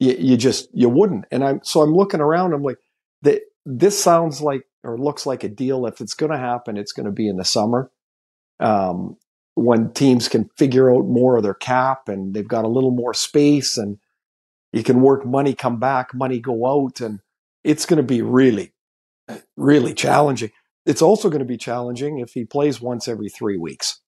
You, 0.01 0.17
you 0.19 0.37
just 0.37 0.69
you 0.73 0.89
wouldn't. 0.89 1.27
And 1.31 1.45
I'm 1.45 1.61
so 1.63 1.83
I'm 1.83 1.95
looking 1.95 2.21
around. 2.21 2.53
I'm 2.53 2.63
like, 2.63 2.79
that 3.23 3.43
this 3.65 4.03
sounds 4.03 4.41
like 4.41 4.67
or 4.83 4.99
looks 4.99 5.27
like 5.27 5.45
a 5.45 5.49
deal. 5.49 5.87
If 5.87 6.01
it's 6.01 6.15
going 6.15 6.33
to 6.33 6.39
happen, 6.39 6.77
it's 6.77 6.93
going 6.93 7.07
to 7.07 7.13
be 7.13 7.29
in 7.29 7.37
the 7.37 7.45
summer. 7.45 7.91
Um, 8.59 9.17
when 9.55 9.93
teams 9.93 10.29
can 10.29 10.51
figure 10.57 10.93
out 10.93 11.07
more 11.07 11.37
of 11.37 11.43
their 11.43 11.55
cap 11.55 12.09
and 12.09 12.35
they've 12.35 12.49
got 12.49 12.65
a 12.65 12.69
little 12.69 12.91
more 12.91 13.15
space 13.15 13.77
and 13.77 13.99
you 14.73 14.83
can 14.83 15.01
work 15.01 15.25
money 15.25 15.55
come 15.55 15.79
back, 15.79 16.13
money 16.13 16.41
go 16.41 16.67
out, 16.67 17.01
and 17.01 17.21
it's 17.63 17.87
going 17.87 17.99
to 17.99 18.03
be 18.03 18.23
really, 18.23 18.73
really 19.57 19.95
challenging. 19.95 20.51
It's 20.85 21.03
also 21.03 21.29
going 21.31 21.39
to 21.39 21.47
be 21.47 21.57
challenging 21.57 22.19
if 22.19 22.33
he 22.33 22.45
plays 22.45 22.81
once 22.81 23.07
every 23.07 23.29
three 23.29 23.57
weeks. 23.57 24.01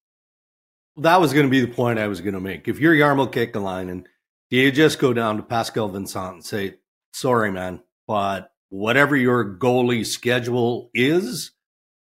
That 0.96 1.20
was 1.20 1.32
going 1.32 1.46
to 1.46 1.50
be 1.50 1.60
the 1.60 1.72
point 1.72 1.98
I 1.98 2.08
was 2.08 2.20
going 2.20 2.34
to 2.34 2.40
make. 2.40 2.66
If 2.68 2.80
you're 2.80 2.94
Jarmo 2.94 3.32
Kekalainen, 3.32 4.04
you 4.50 4.72
just 4.72 4.98
go 4.98 5.12
down 5.12 5.36
to 5.36 5.42
Pascal 5.42 5.88
Vincent 5.88 6.34
and 6.34 6.44
say, 6.44 6.74
sorry, 7.12 7.52
man, 7.52 7.82
but 8.08 8.50
whatever 8.68 9.16
your 9.16 9.56
goalie 9.58 10.04
schedule 10.04 10.90
is, 10.92 11.52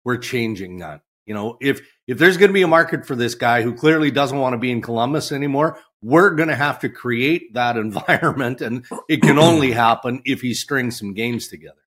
we're 0.04 0.18
changing 0.18 0.80
that. 0.80 1.02
You 1.26 1.34
know, 1.34 1.58
if 1.60 1.82
if 2.08 2.18
there's 2.18 2.38
going 2.38 2.50
to 2.50 2.54
be 2.54 2.62
a 2.62 2.68
market 2.68 3.06
for 3.06 3.16
this 3.16 3.36
guy 3.36 3.64
who 3.64 3.74
clearly 3.74 4.12
doesn't 4.12 4.38
want 4.38 4.54
to 4.54 4.60
be 4.60 4.72
in 4.72 4.82
Columbus 4.82 5.32
anymore, 5.32 5.80
we're 6.02 6.36
going 6.36 6.50
to 6.50 6.56
have 6.56 6.80
to 6.80 6.90
create 6.90 7.54
that 7.54 7.78
environment, 7.78 8.62
and 8.62 8.86
it 9.10 9.22
can 9.22 9.40
only 9.40 9.72
happen 9.72 10.22
if 10.26 10.42
he 10.42 10.54
strings 10.54 11.00
some 11.00 11.14
games 11.14 11.48
together. 11.48 11.82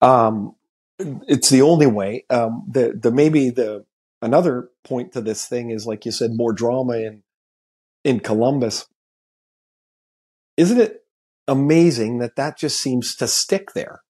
Um, 0.00 0.54
it's 0.98 1.50
the 1.50 1.62
only 1.62 1.86
way. 1.86 2.24
Um, 2.30 2.64
the 2.68 2.98
the 3.00 3.10
maybe 3.10 3.50
the 3.50 3.84
another 4.22 4.70
point 4.84 5.12
to 5.12 5.20
this 5.20 5.46
thing 5.46 5.70
is 5.70 5.86
like 5.86 6.04
you 6.06 6.12
said, 6.12 6.30
more 6.34 6.52
drama 6.52 6.94
in 6.98 7.22
in 8.04 8.20
Columbus. 8.20 8.86
Isn't 10.56 10.80
it 10.80 11.04
amazing 11.46 12.18
that 12.18 12.36
that 12.36 12.58
just 12.58 12.80
seems 12.80 13.16
to 13.16 13.26
stick 13.26 13.72
there? 13.74 14.02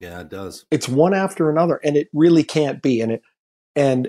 Yeah, 0.00 0.20
it 0.20 0.28
does. 0.28 0.66
It's 0.70 0.88
one 0.88 1.14
after 1.14 1.50
another, 1.50 1.80
and 1.82 1.96
it 1.96 2.08
really 2.12 2.44
can't 2.44 2.82
be. 2.82 3.00
And 3.00 3.12
it 3.12 3.22
and 3.76 4.08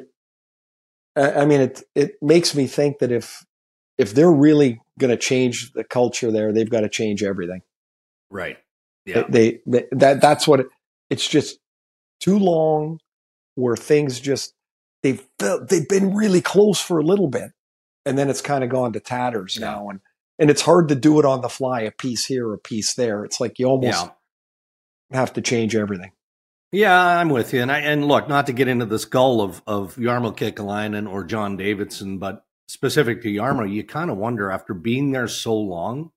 I 1.15 1.45
mean, 1.45 1.61
it 1.61 1.83
it 1.93 2.11
makes 2.21 2.55
me 2.55 2.67
think 2.67 2.99
that 2.99 3.11
if 3.11 3.45
if 3.97 4.13
they're 4.13 4.31
really 4.31 4.79
going 4.99 5.11
to 5.11 5.17
change 5.17 5.73
the 5.73 5.83
culture 5.83 6.31
there, 6.31 6.53
they've 6.53 6.69
got 6.69 6.81
to 6.81 6.89
change 6.89 7.23
everything. 7.23 7.61
Right. 8.29 8.57
Yeah. 9.05 9.23
They, 9.27 9.61
they, 9.65 9.85
that 9.91 10.21
that's 10.21 10.47
what 10.47 10.61
it, 10.61 10.67
it's 11.09 11.27
just 11.27 11.59
too 12.19 12.37
long 12.37 12.99
where 13.55 13.75
things 13.75 14.19
just 14.19 14.53
they've 15.01 15.25
they've 15.39 15.87
been 15.87 16.15
really 16.15 16.41
close 16.41 16.79
for 16.79 16.99
a 16.99 17.03
little 17.03 17.27
bit, 17.27 17.51
and 18.05 18.17
then 18.17 18.29
it's 18.29 18.41
kind 18.41 18.63
of 18.63 18.69
gone 18.69 18.93
to 18.93 18.99
tatters 18.99 19.57
yeah. 19.59 19.67
now. 19.67 19.89
And 19.89 19.99
and 20.39 20.49
it's 20.49 20.61
hard 20.61 20.89
to 20.89 20.95
do 20.95 21.19
it 21.19 21.25
on 21.25 21.41
the 21.41 21.49
fly, 21.49 21.81
a 21.81 21.91
piece 21.91 22.25
here, 22.25 22.53
a 22.53 22.57
piece 22.57 22.93
there. 22.93 23.25
It's 23.25 23.39
like 23.39 23.57
you 23.59 23.65
almost 23.65 24.05
yeah. 24.05 25.17
have 25.17 25.33
to 25.33 25.41
change 25.41 25.75
everything. 25.75 26.11
Yeah, 26.71 26.95
I'm 27.19 27.29
with 27.29 27.53
you. 27.53 27.61
And 27.61 27.71
I, 27.71 27.79
and 27.79 28.05
look, 28.07 28.27
not 28.27 28.47
to 28.47 28.53
get 28.53 28.67
into 28.67 28.85
the 28.85 28.99
skull 28.99 29.41
of 29.41 29.61
of 29.65 29.95
Jarmo 29.95 30.35
Kekalainen 30.35 31.09
or 31.09 31.23
John 31.23 31.55
Davidson, 31.55 32.17
but 32.17 32.43
specific 32.67 33.21
to 33.21 33.29
Jarmo, 33.29 33.71
you 33.71 33.83
kind 33.83 34.11
of 34.11 34.17
wonder 34.17 34.51
after 34.51 34.73
being 34.73 35.11
there 35.11 35.27
so 35.27 35.55
long 35.55 36.11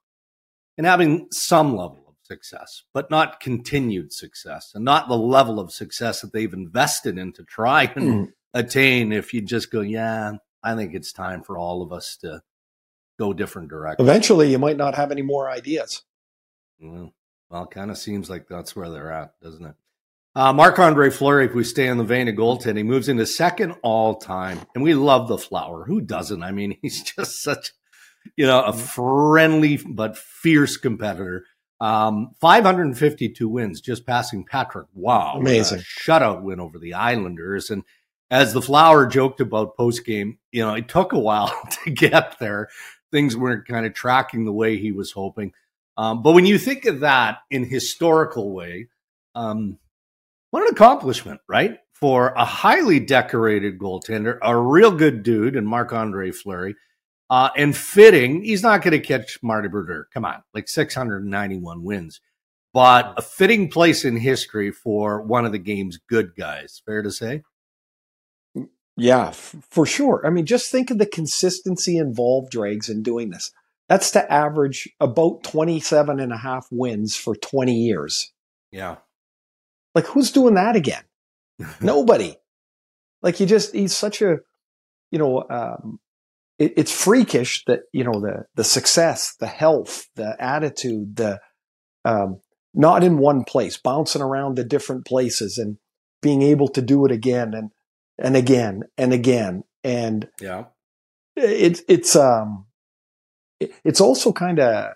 and 0.76 0.87
having 0.87 1.28
some 1.30 1.76
level 1.76 2.02
of 2.09 2.14
success, 2.25 2.83
but 2.92 3.11
not 3.11 3.40
continued 3.40 4.12
success, 4.12 4.73
and 4.75 4.85
not 4.85 5.09
the 5.09 5.16
level 5.16 5.61
of 5.61 5.73
success 5.73 6.21
that 6.21 6.33
they've 6.33 6.52
invested 6.52 7.19
in 7.19 7.33
to 7.35 7.45
try 7.45 7.85
and 7.95 8.28
mm. 8.28 8.33
attain. 8.52 9.12
If 9.12 9.33
you 9.33 9.42
just 9.42 9.71
go, 9.71 9.83
yeah, 9.83 10.33
I 10.62 10.75
think 10.75 10.95
it's 10.95 11.12
time 11.12 11.42
for 11.42 11.59
all 11.59 11.83
of 11.83 11.92
us 11.92 12.16
to 12.23 12.42
go 13.19 13.33
different 13.33 13.69
directions. 13.69 14.09
Eventually, 14.09 14.50
you 14.50 14.59
might 14.59 14.76
not 14.76 14.95
have 14.95 15.12
any 15.12 15.23
more 15.23 15.49
ideas. 15.49 16.02
Well, 16.80 17.12
well, 17.50 17.66
kind 17.66 17.90
of 17.90 17.99
seems 17.99 18.30
like 18.30 18.49
that's 18.49 18.75
where 18.75 18.90
they're 18.90 19.12
at, 19.12 19.38
doesn't 19.40 19.64
it? 19.64 19.75
Uh, 20.34 20.52
Marc 20.52 20.78
Andre 20.78 21.10
Fleury, 21.10 21.46
if 21.46 21.54
we 21.54 21.64
stay 21.64 21.88
in 21.88 21.99
the 21.99 22.04
vein 22.04 22.28
of 22.28 22.37
goaltending, 22.37 22.84
moves 22.84 23.08
into 23.08 23.26
second 23.26 23.75
all 23.82 24.14
time. 24.14 24.60
And 24.75 24.84
we 24.84 24.94
love 24.94 25.26
the 25.26 25.38
flower. 25.38 25.84
Who 25.84 26.00
doesn't? 26.00 26.42
I 26.42 26.52
mean, 26.52 26.76
he's 26.82 27.02
just 27.02 27.42
such, 27.42 27.72
you 28.37 28.46
know, 28.46 28.62
a 28.62 28.72
friendly 28.72 29.78
but 29.78 30.16
fierce 30.16 30.76
competitor. 30.76 31.46
Um, 31.80 32.32
552 32.40 33.49
wins, 33.49 33.80
just 33.80 34.06
passing 34.06 34.44
Patrick. 34.44 34.87
Wow. 34.94 35.37
Amazing. 35.38 35.80
Shutout 35.80 36.42
win 36.42 36.60
over 36.60 36.78
the 36.78 36.94
Islanders. 36.94 37.70
And 37.70 37.84
as 38.30 38.52
the 38.52 38.62
flower 38.62 39.06
joked 39.06 39.40
about 39.40 39.76
post 39.76 40.04
game, 40.04 40.38
you 40.52 40.64
know, 40.64 40.75
it 40.75 40.88
took 40.88 41.12
a 41.12 41.18
while 41.18 41.52
to 41.84 41.90
get 41.90 42.38
there. 42.38 42.68
Things 43.10 43.37
weren't 43.37 43.66
kind 43.66 43.87
of 43.87 43.94
tracking 43.94 44.44
the 44.44 44.52
way 44.52 44.76
he 44.76 44.92
was 44.92 45.10
hoping. 45.10 45.52
Um, 45.96 46.22
but 46.22 46.32
when 46.32 46.46
you 46.46 46.58
think 46.58 46.84
of 46.84 47.00
that 47.00 47.38
in 47.50 47.64
historical 47.64 48.52
way, 48.52 48.88
um, 49.34 49.78
what 50.50 50.62
an 50.62 50.69
accomplishment, 50.73 51.40
right? 51.49 51.78
For 51.92 52.28
a 52.28 52.45
highly 52.45 53.00
decorated 53.00 53.78
goaltender, 53.78 54.38
a 54.42 54.57
real 54.57 54.90
good 54.90 55.23
dude, 55.23 55.57
and 55.57 55.66
Marc 55.66 55.92
Andre 55.92 56.30
Fleury, 56.30 56.75
uh, 57.28 57.50
and 57.57 57.76
fitting. 57.76 58.42
He's 58.42 58.62
not 58.62 58.83
going 58.83 58.92
to 58.92 59.07
catch 59.07 59.38
Marty 59.42 59.69
Brodeur. 59.69 60.09
Come 60.12 60.25
on, 60.25 60.42
like 60.54 60.69
691 60.69 61.83
wins, 61.83 62.21
but 62.73 63.14
a 63.16 63.23
fitting 63.23 63.69
place 63.71 64.04
in 64.04 64.16
history 64.16 64.73
for 64.73 65.23
one 65.23 65.45
of 65.45 65.52
the 65.52 65.59
game's 65.59 65.99
good 65.99 66.35
guys. 66.37 66.83
Fair 66.85 67.02
to 67.02 67.11
say. 67.11 67.42
Yeah, 68.97 69.28
f- 69.28 69.57
for 69.71 69.87
sure. 69.87 70.23
I 70.26 70.30
mean, 70.30 70.47
just 70.47 70.71
think 70.71 70.90
of 70.90 70.99
the 70.99 71.07
consistency 71.07 71.97
involved, 71.97 72.50
Dregs, 72.50 72.88
in 72.88 73.02
doing 73.02 73.30
this. 73.30 73.52
That's 73.88 74.11
to 74.12 74.33
average 74.33 74.88
about 75.00 75.42
27 75.42 76.21
and 76.21 76.33
a 76.33 76.37
half 76.37 76.69
wins 76.71 77.16
for 77.16 77.35
20 77.35 77.75
years. 77.75 78.33
Yeah. 78.71 78.97
Like, 79.94 80.06
who's 80.06 80.32
doing 80.32 80.54
that 80.54 80.76
again? 80.76 81.02
Nobody. 81.80 82.37
Like, 83.23 83.37
he 83.37 83.47
just, 83.47 83.75
he's 83.75 83.97
such 83.97 84.23
a, 84.23 84.38
you 85.11 85.18
know, 85.18 85.44
um, 85.50 86.00
it, 86.59 86.75
it's 86.76 86.92
freakish 86.92 87.64
that, 87.66 87.80
you 87.92 88.04
know, 88.04 88.20
the, 88.20 88.47
the 88.54 88.64
success, 88.64 89.35
the 89.38 89.47
health, 89.47 90.06
the 90.14 90.37
attitude, 90.38 91.16
the, 91.16 91.40
um, 92.04 92.40
not 92.73 93.02
in 93.02 93.18
one 93.18 93.44
place, 93.44 93.76
bouncing 93.76 94.23
around 94.23 94.56
to 94.56 94.64
different 94.64 95.04
places 95.04 95.59
and 95.59 95.78
being 96.23 96.42
able 96.42 96.68
to 96.68 96.80
do 96.80 97.04
it 97.04 97.12
again 97.12 97.54
and, 97.54 97.70
and 98.18 98.37
again 98.37 98.82
and 98.97 99.12
again. 99.12 99.64
And 99.82 100.28
yeah, 100.40 100.64
it's, 101.37 101.82
it's, 101.88 102.14
um, 102.14 102.66
it, 103.59 103.73
it's 103.85 104.00
also 104.00 104.32
kind 104.32 104.61
of 104.61 104.92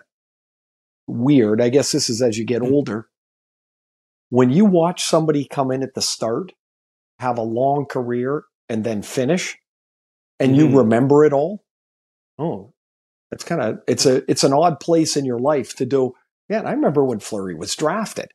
weird. 1.07 1.61
I 1.61 1.69
guess 1.69 1.91
this 1.91 2.09
is 2.09 2.21
as 2.21 2.37
you 2.37 2.45
get 2.45 2.61
mm-hmm. 2.61 2.73
older 2.73 3.07
when 4.35 4.49
you 4.49 4.65
watch 4.65 5.01
somebody 5.01 5.45
come 5.45 5.71
in 5.71 5.81
at 5.81 5.93
the 5.93 6.01
start, 6.01 6.51
have 7.19 7.37
a 7.37 7.41
long 7.41 7.85
career, 7.85 8.43
and 8.67 8.83
then 8.83 9.01
finish, 9.01 9.57
and 10.41 10.51
mm-hmm. 10.51 10.71
you 10.71 10.77
remember 10.77 11.23
it 11.23 11.31
all, 11.31 11.63
oh, 12.37 12.73
it's 13.31 13.45
kind 13.45 13.61
of 13.61 13.79
it's 13.87 14.05
a 14.05 14.29
it's 14.29 14.43
an 14.43 14.51
odd 14.51 14.81
place 14.81 15.15
in 15.15 15.23
your 15.23 15.39
life 15.39 15.73
to 15.77 15.85
do. 15.85 16.15
Yeah, 16.49 16.63
I 16.63 16.71
remember 16.71 17.05
when 17.05 17.19
Fleury 17.19 17.55
was 17.55 17.73
drafted. 17.75 18.33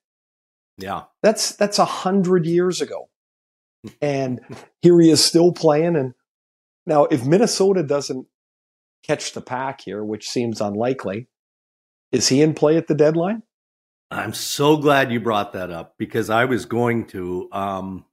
Yeah, 0.78 1.02
that's 1.22 1.54
that's 1.56 1.78
a 1.78 1.84
hundred 1.84 2.46
years 2.46 2.80
ago, 2.80 3.10
and 4.00 4.40
here 4.80 4.98
he 5.00 5.10
is 5.10 5.22
still 5.22 5.52
playing. 5.52 5.96
And 5.96 6.14
now, 6.86 7.04
if 7.04 7.26
Minnesota 7.26 7.82
doesn't 7.82 8.26
catch 9.06 9.34
the 9.34 9.42
pack 9.42 9.82
here, 9.82 10.02
which 10.02 10.30
seems 10.30 10.62
unlikely, 10.62 11.28
is 12.10 12.28
he 12.28 12.40
in 12.40 12.54
play 12.54 12.78
at 12.78 12.86
the 12.86 12.94
deadline? 12.94 13.42
I'm 14.10 14.34
so 14.34 14.76
glad 14.76 15.12
you 15.12 15.20
brought 15.20 15.52
that 15.52 15.70
up 15.70 15.94
because 15.96 16.30
I 16.30 16.44
was 16.46 16.64
going 16.64 17.06
to. 17.08 17.48
Um, 17.52 18.04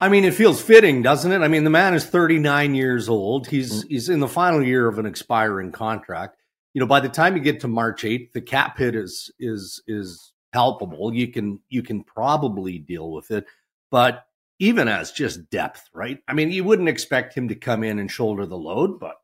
I 0.00 0.08
mean, 0.08 0.24
it 0.24 0.34
feels 0.34 0.60
fitting, 0.60 1.02
doesn't 1.02 1.32
it? 1.32 1.40
I 1.40 1.48
mean, 1.48 1.64
the 1.64 1.70
man 1.70 1.94
is 1.94 2.04
39 2.04 2.74
years 2.74 3.08
old. 3.08 3.48
He's 3.48 3.80
mm-hmm. 3.80 3.88
he's 3.88 4.08
in 4.08 4.20
the 4.20 4.28
final 4.28 4.62
year 4.62 4.86
of 4.86 4.98
an 4.98 5.06
expiring 5.06 5.72
contract. 5.72 6.36
You 6.74 6.80
know, 6.80 6.86
by 6.86 7.00
the 7.00 7.08
time 7.08 7.34
you 7.36 7.42
get 7.42 7.60
to 7.60 7.68
March 7.68 8.02
8th, 8.02 8.32
the 8.32 8.40
cap 8.40 8.78
hit 8.78 8.94
is 8.94 9.30
is 9.40 9.82
is 9.88 10.32
palpable. 10.52 11.12
You 11.12 11.28
can 11.28 11.60
you 11.68 11.82
can 11.82 12.04
probably 12.04 12.78
deal 12.78 13.10
with 13.10 13.30
it, 13.30 13.46
but 13.90 14.26
even 14.58 14.86
as 14.86 15.12
just 15.12 15.50
depth, 15.50 15.88
right? 15.92 16.18
I 16.28 16.32
mean, 16.32 16.50
you 16.50 16.64
wouldn't 16.64 16.88
expect 16.88 17.34
him 17.34 17.48
to 17.48 17.54
come 17.54 17.82
in 17.82 17.98
and 17.98 18.10
shoulder 18.10 18.46
the 18.46 18.56
load, 18.56 19.00
but 19.00 19.16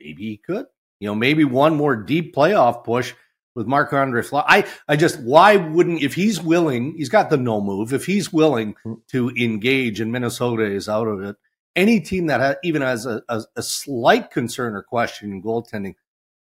maybe 0.00 0.22
he 0.22 0.36
could. 0.38 0.66
You 1.00 1.08
know, 1.08 1.14
maybe 1.14 1.44
one 1.44 1.76
more 1.76 1.96
deep 1.96 2.34
playoff 2.34 2.84
push 2.84 3.12
with 3.54 3.66
Marc 3.66 3.92
Andre 3.92 4.22
Fleury. 4.22 4.44
I, 4.48 4.66
I 4.88 4.96
just, 4.96 5.20
why 5.20 5.56
wouldn't, 5.56 6.02
if 6.02 6.14
he's 6.14 6.42
willing, 6.42 6.94
he's 6.96 7.08
got 7.08 7.30
the 7.30 7.36
no 7.36 7.60
move, 7.60 7.92
if 7.92 8.06
he's 8.06 8.32
willing 8.32 8.76
hmm. 8.82 8.94
to 9.08 9.30
engage 9.30 10.00
and 10.00 10.12
Minnesota 10.12 10.64
is 10.64 10.88
out 10.88 11.08
of 11.08 11.22
it, 11.22 11.36
any 11.74 12.00
team 12.00 12.26
that 12.26 12.40
has, 12.40 12.56
even 12.64 12.82
has 12.82 13.06
a, 13.06 13.22
a, 13.28 13.42
a 13.56 13.62
slight 13.62 14.30
concern 14.30 14.74
or 14.74 14.82
question 14.82 15.32
in 15.32 15.42
goaltending, 15.42 15.94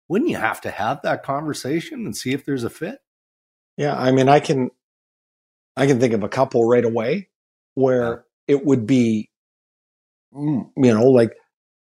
wouldn't 0.09 0.31
you 0.31 0.37
have 0.37 0.61
to 0.63 0.71
have 0.71 1.03
that 1.03 1.23
conversation 1.23 2.05
and 2.05 2.17
see 2.17 2.33
if 2.33 2.45
there's 2.45 2.65
a 2.65 2.71
fit? 2.71 2.99
Yeah. 3.77 3.97
I 3.97 4.11
mean, 4.13 4.29
I 4.29 4.41
can, 4.41 4.71
I 5.77 5.87
can 5.87 6.01
think 6.01 6.15
of 6.15 6.23
a 6.23 6.29
couple 6.29 6.69
right 6.69 6.85
away 6.85 7.29
where 7.75 8.25
yeah. 8.47 8.57
it 8.57 8.67
would 8.67 8.87
be, 8.87 9.31
mm, 10.35 10.71
you 10.77 10.95
know, 10.95 11.05
like 11.05 11.33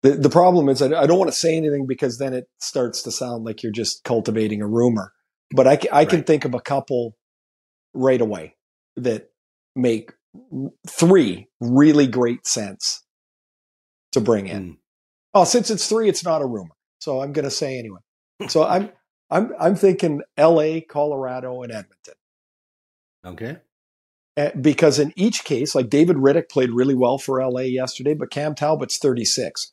the, 0.02 0.12
the 0.12 0.30
problem 0.30 0.68
is 0.68 0.82
I, 0.82 0.86
I 0.86 1.06
don't 1.06 1.18
want 1.18 1.30
to 1.30 1.36
say 1.36 1.56
anything 1.56 1.86
because 1.86 2.18
then 2.18 2.34
it 2.34 2.48
starts 2.58 3.02
to 3.02 3.10
sound 3.10 3.44
like 3.44 3.62
you're 3.62 3.72
just 3.72 4.04
cultivating 4.04 4.60
a 4.60 4.66
rumor. 4.66 5.12
But 5.54 5.66
I, 5.66 5.78
I 5.92 6.04
can 6.04 6.20
right. 6.20 6.26
think 6.26 6.44
of 6.44 6.54
a 6.54 6.60
couple 6.60 7.16
right 7.94 8.20
away 8.20 8.56
that 8.96 9.30
make 9.76 10.12
three 10.88 11.48
really 11.60 12.06
great 12.06 12.46
sense 12.46 13.04
to 14.12 14.20
bring 14.20 14.46
in. 14.46 14.62
Mm. 14.62 14.76
Oh, 15.34 15.44
since 15.44 15.70
it's 15.70 15.88
three, 15.88 16.08
it's 16.08 16.24
not 16.24 16.42
a 16.42 16.46
rumor. 16.46 16.74
So 17.00 17.20
I'm 17.20 17.32
going 17.32 17.44
to 17.44 17.50
say 17.50 17.78
anyway. 17.78 18.00
So 18.48 18.64
I'm 18.64 18.90
I'm 19.30 19.52
I'm 19.58 19.76
thinking 19.76 20.22
L.A., 20.36 20.80
Colorado, 20.80 21.62
and 21.62 21.72
Edmonton. 21.72 22.14
Okay. 23.24 23.56
Uh, 24.36 24.50
because 24.60 24.98
in 24.98 25.12
each 25.16 25.44
case, 25.44 25.74
like 25.74 25.90
David 25.90 26.16
Rittich 26.16 26.48
played 26.48 26.70
really 26.70 26.94
well 26.94 27.18
for 27.18 27.44
LA 27.44 27.62
yesterday, 27.62 28.14
but 28.14 28.30
Cam 28.30 28.54
Talbot's 28.54 28.98
36. 28.98 29.71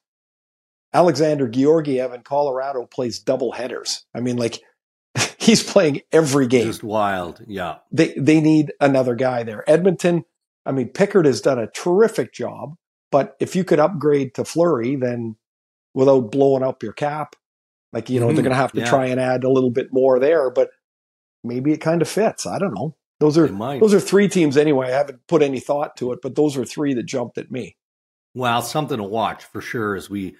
Alexander 0.93 1.47
Georgiev 1.47 2.13
in 2.13 2.21
Colorado 2.21 2.85
plays 2.85 3.19
double 3.19 3.51
headers. 3.51 4.05
I 4.15 4.21
mean, 4.21 4.37
like 4.37 4.59
he's 5.37 5.63
playing 5.63 6.01
every 6.11 6.47
game. 6.47 6.65
Just 6.65 6.83
wild. 6.83 7.41
Yeah. 7.47 7.77
They 7.91 8.13
they 8.17 8.41
need 8.41 8.73
another 8.79 9.15
guy 9.15 9.43
there. 9.43 9.63
Edmonton, 9.69 10.25
I 10.65 10.71
mean, 10.71 10.89
Pickard 10.89 11.25
has 11.25 11.41
done 11.41 11.59
a 11.59 11.67
terrific 11.67 12.33
job, 12.33 12.75
but 13.11 13.35
if 13.39 13.55
you 13.55 13.63
could 13.63 13.79
upgrade 13.79 14.33
to 14.35 14.45
Fleury, 14.45 14.95
then 14.95 15.35
without 15.93 16.31
blowing 16.31 16.63
up 16.63 16.83
your 16.83 16.93
cap, 16.93 17.35
like, 17.91 18.09
you 18.09 18.19
know, 18.19 18.27
mm-hmm. 18.27 18.35
they're 18.35 18.43
gonna 18.43 18.55
have 18.55 18.71
to 18.73 18.79
yeah. 18.79 18.89
try 18.89 19.07
and 19.07 19.19
add 19.19 19.43
a 19.43 19.51
little 19.51 19.71
bit 19.71 19.91
more 19.91 20.19
there, 20.19 20.49
but 20.49 20.69
maybe 21.43 21.71
it 21.71 21.81
kind 21.81 22.01
of 22.01 22.09
fits. 22.09 22.45
I 22.45 22.59
don't 22.59 22.73
know. 22.73 22.95
Those 23.19 23.37
are 23.37 23.47
those 23.47 23.93
are 23.93 23.99
three 23.99 24.29
teams 24.29 24.55
anyway. 24.55 24.87
I 24.87 24.97
haven't 24.97 25.27
put 25.27 25.41
any 25.41 25.59
thought 25.59 25.97
to 25.97 26.13
it, 26.13 26.19
but 26.21 26.35
those 26.35 26.55
are 26.57 26.63
three 26.63 26.93
that 26.93 27.05
jumped 27.05 27.37
at 27.37 27.51
me. 27.51 27.75
Well, 28.33 28.61
something 28.61 28.97
to 28.97 29.03
watch 29.03 29.43
for 29.43 29.59
sure 29.59 29.95
as 29.95 30.09
we 30.09 30.37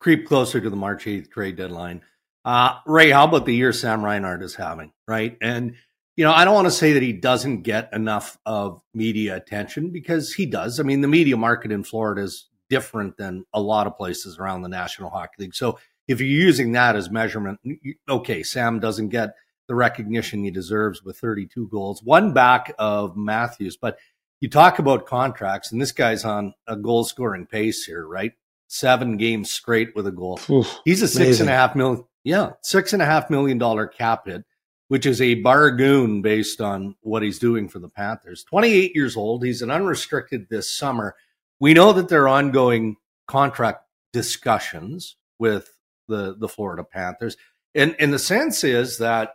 creep 0.00 0.26
closer 0.26 0.60
to 0.60 0.70
the 0.70 0.76
March 0.76 1.04
8th 1.04 1.30
trade 1.30 1.56
deadline. 1.56 2.02
Uh, 2.44 2.78
Ray, 2.86 3.10
how 3.10 3.24
about 3.24 3.44
the 3.44 3.54
year 3.54 3.72
Sam 3.72 4.04
Reinhart 4.04 4.42
is 4.42 4.54
having, 4.54 4.92
right? 5.06 5.36
And, 5.42 5.74
you 6.16 6.24
know, 6.24 6.32
I 6.32 6.44
don't 6.44 6.54
want 6.54 6.66
to 6.66 6.72
say 6.72 6.94
that 6.94 7.02
he 7.02 7.12
doesn't 7.12 7.62
get 7.62 7.90
enough 7.92 8.38
of 8.46 8.80
media 8.94 9.36
attention 9.36 9.90
because 9.90 10.32
he 10.32 10.46
does. 10.46 10.80
I 10.80 10.82
mean, 10.82 11.02
the 11.02 11.08
media 11.08 11.36
market 11.36 11.70
in 11.70 11.84
Florida 11.84 12.22
is 12.22 12.48
different 12.70 13.18
than 13.18 13.44
a 13.52 13.60
lot 13.60 13.86
of 13.86 13.96
places 13.96 14.38
around 14.38 14.62
the 14.62 14.68
National 14.68 15.10
Hockey 15.10 15.34
League. 15.38 15.54
So 15.54 15.78
if 16.08 16.20
you're 16.20 16.28
using 16.28 16.72
that 16.72 16.96
as 16.96 17.10
measurement, 17.10 17.60
okay, 18.08 18.42
Sam 18.42 18.80
doesn't 18.80 19.10
get 19.10 19.34
the 19.68 19.74
recognition 19.74 20.42
he 20.42 20.50
deserves 20.50 21.04
with 21.04 21.18
32 21.18 21.68
goals, 21.68 22.02
one 22.02 22.32
back 22.32 22.72
of 22.78 23.16
Matthews. 23.16 23.76
But 23.76 23.98
you 24.40 24.48
talk 24.48 24.78
about 24.78 25.06
contracts, 25.06 25.70
and 25.70 25.80
this 25.80 25.92
guy's 25.92 26.24
on 26.24 26.54
a 26.66 26.74
goal 26.74 27.04
scoring 27.04 27.46
pace 27.46 27.84
here, 27.84 28.06
right? 28.06 28.32
Seven 28.70 29.16
games 29.16 29.50
straight 29.50 29.94
with 29.96 30.06
a 30.06 30.12
goal. 30.12 30.40
Oof, 30.48 30.78
he's 30.84 31.02
a 31.02 31.08
six 31.08 31.16
amazing. 31.18 31.48
and 31.48 31.50
a 31.50 31.56
half 31.56 31.74
million. 31.74 32.04
Yeah, 32.24 32.50
six 32.62 32.92
and 32.92 33.02
a 33.02 33.06
half 33.06 33.28
million 33.28 33.58
dollar 33.58 33.86
cap 33.86 34.26
hit, 34.26 34.44
which 34.88 35.06
is 35.06 35.20
a 35.20 35.34
bargain 35.36 36.22
based 36.22 36.60
on 36.60 36.94
what 37.00 37.22
he's 37.22 37.38
doing 37.38 37.68
for 37.68 37.78
the 37.78 37.88
Panthers. 37.88 38.44
28 38.44 38.94
years 38.94 39.16
old. 39.16 39.44
He's 39.44 39.62
an 39.62 39.70
unrestricted 39.70 40.48
this 40.48 40.74
summer. 40.74 41.16
We 41.58 41.74
know 41.74 41.92
that 41.92 42.08
there 42.08 42.22
are 42.24 42.28
ongoing 42.28 42.96
contract 43.26 43.84
discussions 44.12 45.16
with 45.38 45.76
the 46.08 46.36
the 46.38 46.48
Florida 46.48 46.84
Panthers. 46.84 47.36
And 47.74 47.96
and 47.98 48.12
the 48.12 48.18
sense 48.18 48.64
is 48.64 48.98
that 48.98 49.34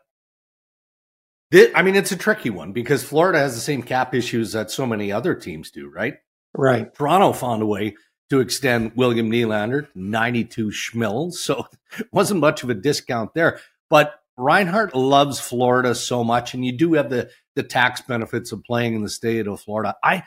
this, 1.52 1.72
I 1.76 1.82
mean, 1.82 1.96
it's 1.96 2.12
a 2.12 2.18
tricky 2.18 2.50
one 2.50 2.72
because 2.72 3.04
Florida 3.04 3.40
has 3.40 3.56
the 3.56 3.62
same 3.62 3.84
cap 3.84 4.14
issues 4.16 4.54
that 4.54 4.72
so 4.72 4.86
many 4.86 5.12
other 5.12 5.36
teams 5.36 5.72
do, 5.72 5.90
right? 5.90 6.16
Right. 6.58 6.94
Toronto 6.94 7.34
found 7.34 7.62
a 7.62 7.66
way 7.66 7.96
to 8.30 8.40
extend 8.40 8.94
William 8.96 9.30
Nylander 9.30 9.88
92 9.96 10.68
schmills, 10.68 11.34
so 11.34 11.68
it 12.00 12.08
wasn't 12.12 12.40
much 12.40 12.64
of 12.64 12.70
a 12.70 12.74
discount 12.74 13.34
there. 13.34 13.60
But 13.90 14.20
Reinhart 14.38 14.96
loves 14.96 15.40
Florida 15.40 15.96
so 15.96 16.24
much, 16.24 16.54
and 16.54 16.66
you 16.66 16.78
do 16.78 16.94
have 16.94 17.10
the 17.10 17.30
the 17.56 17.64
tax 17.64 18.02
benefits 18.02 18.52
of 18.52 18.64
playing 18.64 18.96
in 18.96 19.02
the 19.02 19.10
state 19.10 19.48
of 19.48 19.62
Florida. 19.62 19.96
I 20.04 20.24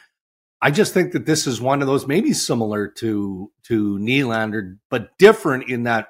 I 0.61 0.71
just 0.71 0.95
think 0.95 1.13
that 1.13 1.27
this 1.27 1.47
is 1.47 1.61
one 1.61 1.83
of 1.83 1.89
those 1.89 2.07
maybe 2.07 2.33
similar 2.33 2.89
to 2.99 3.53
to 3.65 3.99
Nylander, 3.99 4.79
but 4.91 5.17
different 5.19 5.69
in 5.69 5.85
that 5.85 6.09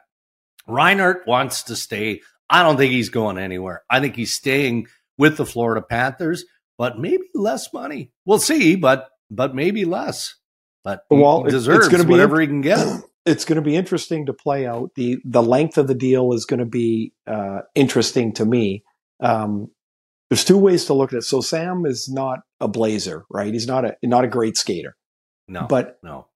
Reinhart 0.66 1.26
wants 1.26 1.64
to 1.64 1.76
stay. 1.76 2.23
I 2.49 2.62
don't 2.62 2.76
think 2.76 2.92
he's 2.92 3.11
going 3.11 3.38
anywhere. 3.38 3.83
I 3.90 4.00
think 4.00 4.16
he's 4.16 4.35
staying 4.35 4.87
with 5.18 5.37
the 5.37 5.45
Florida 5.45 5.83
Panthers, 5.83 6.45
but 6.78 6.99
maybe 6.99 7.25
less 7.35 7.73
money. 7.73 8.12
We'll 8.25 8.38
see, 8.38 8.76
but 8.76 9.09
but 9.30 9.54
maybe 9.54 9.85
less. 9.85 10.37
But 10.88 11.18
well, 11.18 11.45
he 11.45 11.50
deserves 11.50 11.87
it's 11.87 11.88
going 11.88 12.02
to 12.02 12.07
be 12.07 12.12
whatever 12.12 12.40
he 12.40 12.47
can 12.47 12.61
get. 12.61 12.78
It's 13.26 13.45
going 13.45 13.57
to 13.57 13.62
be 13.62 13.76
interesting 13.76 14.25
to 14.25 14.33
play 14.33 14.66
out. 14.66 14.92
the 14.95 15.18
The 15.23 15.42
length 15.42 15.76
of 15.76 15.87
the 15.87 15.95
deal 15.95 16.33
is 16.33 16.47
going 16.47 16.61
to 16.61 16.64
be 16.64 17.12
uh, 17.26 17.59
interesting 17.75 18.33
to 18.35 18.47
me. 18.47 18.85
Um, 19.21 19.71
there's 20.30 20.47
two 20.47 20.57
ways 20.57 20.87
to 20.87 20.95
look 20.95 21.12
at 21.12 21.18
it. 21.18 21.25
So 21.25 21.42
Sam 21.42 21.85
is 21.85 22.09
not 22.09 22.38
a 22.59 22.68
blazer, 22.68 23.26
right? 23.28 23.52
He's 23.52 23.66
not 23.66 23.85
a 23.85 23.97
not 24.02 24.25
a 24.25 24.28
great 24.28 24.57
skater. 24.57 24.97
No, 25.47 25.66
but 25.68 25.99
no. 26.02 26.28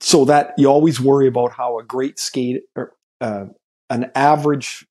So 0.00 0.24
that 0.24 0.54
you 0.58 0.66
always 0.66 1.00
worry 1.00 1.28
about 1.28 1.52
how 1.52 1.78
a 1.78 1.84
great 1.84 2.18
skate, 2.18 2.62
or, 2.74 2.94
uh, 3.20 3.44
an 3.88 4.10
average, 4.16 4.84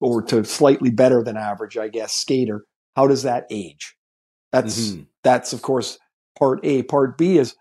or 0.00 0.22
to 0.22 0.42
slightly 0.44 0.88
better 0.88 1.22
than 1.22 1.36
average, 1.36 1.76
I 1.76 1.88
guess, 1.88 2.14
skater. 2.14 2.64
How 2.96 3.06
does 3.08 3.24
that 3.24 3.46
age? 3.50 3.94
That's 4.52 4.92
mm-hmm. 4.92 5.02
that's 5.22 5.52
of 5.52 5.60
course 5.60 5.98
part 6.38 6.60
A. 6.64 6.82
Part 6.82 7.18
B 7.18 7.38
is 7.38 7.54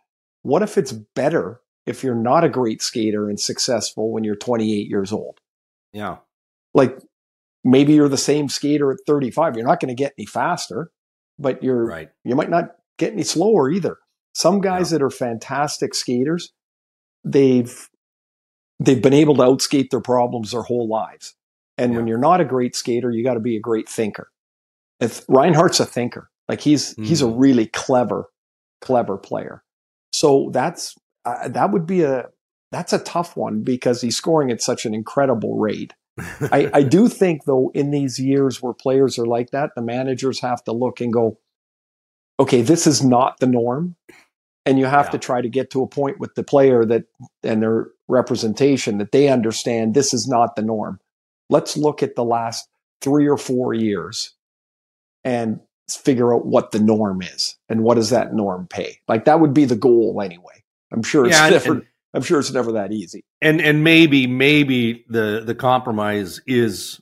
what 0.43 0.63
if 0.63 0.77
it's 0.77 0.91
better 0.91 1.61
if 1.85 2.03
you're 2.03 2.15
not 2.15 2.43
a 2.43 2.49
great 2.49 2.81
skater 2.81 3.29
and 3.29 3.39
successful 3.39 4.11
when 4.11 4.23
you're 4.23 4.35
28 4.35 4.87
years 4.87 5.11
old? 5.11 5.39
Yeah. 5.93 6.17
Like 6.73 6.97
maybe 7.63 7.93
you're 7.93 8.09
the 8.09 8.17
same 8.17 8.49
skater 8.49 8.91
at 8.91 8.99
35. 9.07 9.55
You're 9.55 9.65
not 9.65 9.79
going 9.79 9.95
to 9.95 10.01
get 10.01 10.13
any 10.17 10.25
faster, 10.25 10.91
but 11.39 11.63
you're 11.63 11.85
right. 11.85 12.09
you 12.23 12.35
might 12.35 12.49
not 12.49 12.75
get 12.97 13.13
any 13.13 13.23
slower 13.23 13.69
either. 13.69 13.97
Some 14.33 14.61
guys 14.61 14.91
yeah. 14.91 14.99
that 14.99 15.05
are 15.05 15.09
fantastic 15.09 15.95
skaters, 15.95 16.51
they've 17.23 17.89
they've 18.79 19.01
been 19.01 19.13
able 19.13 19.35
to 19.35 19.41
outskate 19.41 19.89
their 19.89 20.01
problems 20.01 20.51
their 20.51 20.61
whole 20.61 20.87
lives. 20.87 21.33
And 21.77 21.91
yeah. 21.91 21.97
when 21.97 22.07
you're 22.07 22.19
not 22.19 22.41
a 22.41 22.45
great 22.45 22.75
skater, 22.75 23.11
you 23.11 23.23
got 23.23 23.33
to 23.35 23.39
be 23.39 23.57
a 23.57 23.59
great 23.61 23.89
thinker. 23.89 24.29
If 24.99 25.23
Reinhart's 25.27 25.79
a 25.79 25.85
thinker, 25.85 26.29
like 26.47 26.61
he's 26.61 26.95
mm. 26.95 27.05
he's 27.05 27.21
a 27.21 27.27
hmm. 27.27 27.37
really 27.37 27.67
clever 27.67 28.25
clever 28.81 29.17
player. 29.17 29.63
So 30.11 30.49
that's 30.51 30.95
uh, 31.25 31.47
that 31.49 31.71
would 31.71 31.85
be 31.85 32.03
a 32.03 32.27
that's 32.71 32.93
a 32.93 32.99
tough 32.99 33.37
one 33.37 33.61
because 33.61 34.01
he's 34.01 34.17
scoring 34.17 34.51
at 34.51 34.61
such 34.61 34.85
an 34.85 34.93
incredible 34.93 35.57
rate. 35.57 35.93
I, 36.51 36.69
I 36.73 36.83
do 36.83 37.07
think, 37.07 37.45
though, 37.45 37.71
in 37.73 37.91
these 37.91 38.19
years 38.19 38.61
where 38.61 38.73
players 38.73 39.17
are 39.17 39.25
like 39.25 39.51
that, 39.51 39.71
the 39.75 39.81
managers 39.81 40.39
have 40.41 40.63
to 40.65 40.71
look 40.71 40.99
and 40.99 41.13
go, 41.13 41.39
okay, 42.39 42.61
this 42.61 42.87
is 42.87 43.03
not 43.03 43.39
the 43.39 43.47
norm. 43.47 43.95
And 44.65 44.77
you 44.77 44.85
have 44.85 45.05
yeah. 45.07 45.11
to 45.11 45.17
try 45.19 45.41
to 45.41 45.49
get 45.49 45.71
to 45.71 45.81
a 45.81 45.87
point 45.87 46.19
with 46.19 46.35
the 46.35 46.43
player 46.43 46.83
that 46.85 47.05
and 47.41 47.61
their 47.61 47.87
representation 48.09 48.97
that 48.97 49.13
they 49.13 49.29
understand 49.29 49.93
this 49.93 50.13
is 50.13 50.27
not 50.27 50.55
the 50.55 50.61
norm. 50.61 50.99
Let's 51.49 51.77
look 51.77 52.03
at 52.03 52.15
the 52.15 52.25
last 52.25 52.67
three 53.01 53.27
or 53.27 53.37
four 53.37 53.73
years 53.73 54.33
and 55.23 55.61
figure 55.89 56.33
out 56.33 56.45
what 56.45 56.71
the 56.71 56.79
norm 56.79 57.21
is 57.21 57.57
and 57.69 57.81
what 57.81 57.95
does 57.95 58.09
that 58.09 58.33
norm 58.33 58.67
pay. 58.67 58.99
Like 59.07 59.25
that 59.25 59.39
would 59.39 59.53
be 59.53 59.65
the 59.65 59.75
goal 59.75 60.21
anyway. 60.23 60.63
I'm 60.91 61.03
sure 61.03 61.25
it's 61.25 61.35
yeah, 61.35 61.49
different. 61.49 61.81
And, 61.81 61.87
I'm 62.13 62.23
sure 62.23 62.39
it's 62.39 62.51
never 62.51 62.73
that 62.73 62.91
easy. 62.91 63.25
And 63.41 63.61
and 63.61 63.83
maybe 63.83 64.27
maybe 64.27 65.05
the 65.07 65.43
the 65.45 65.55
compromise 65.55 66.41
is 66.47 66.99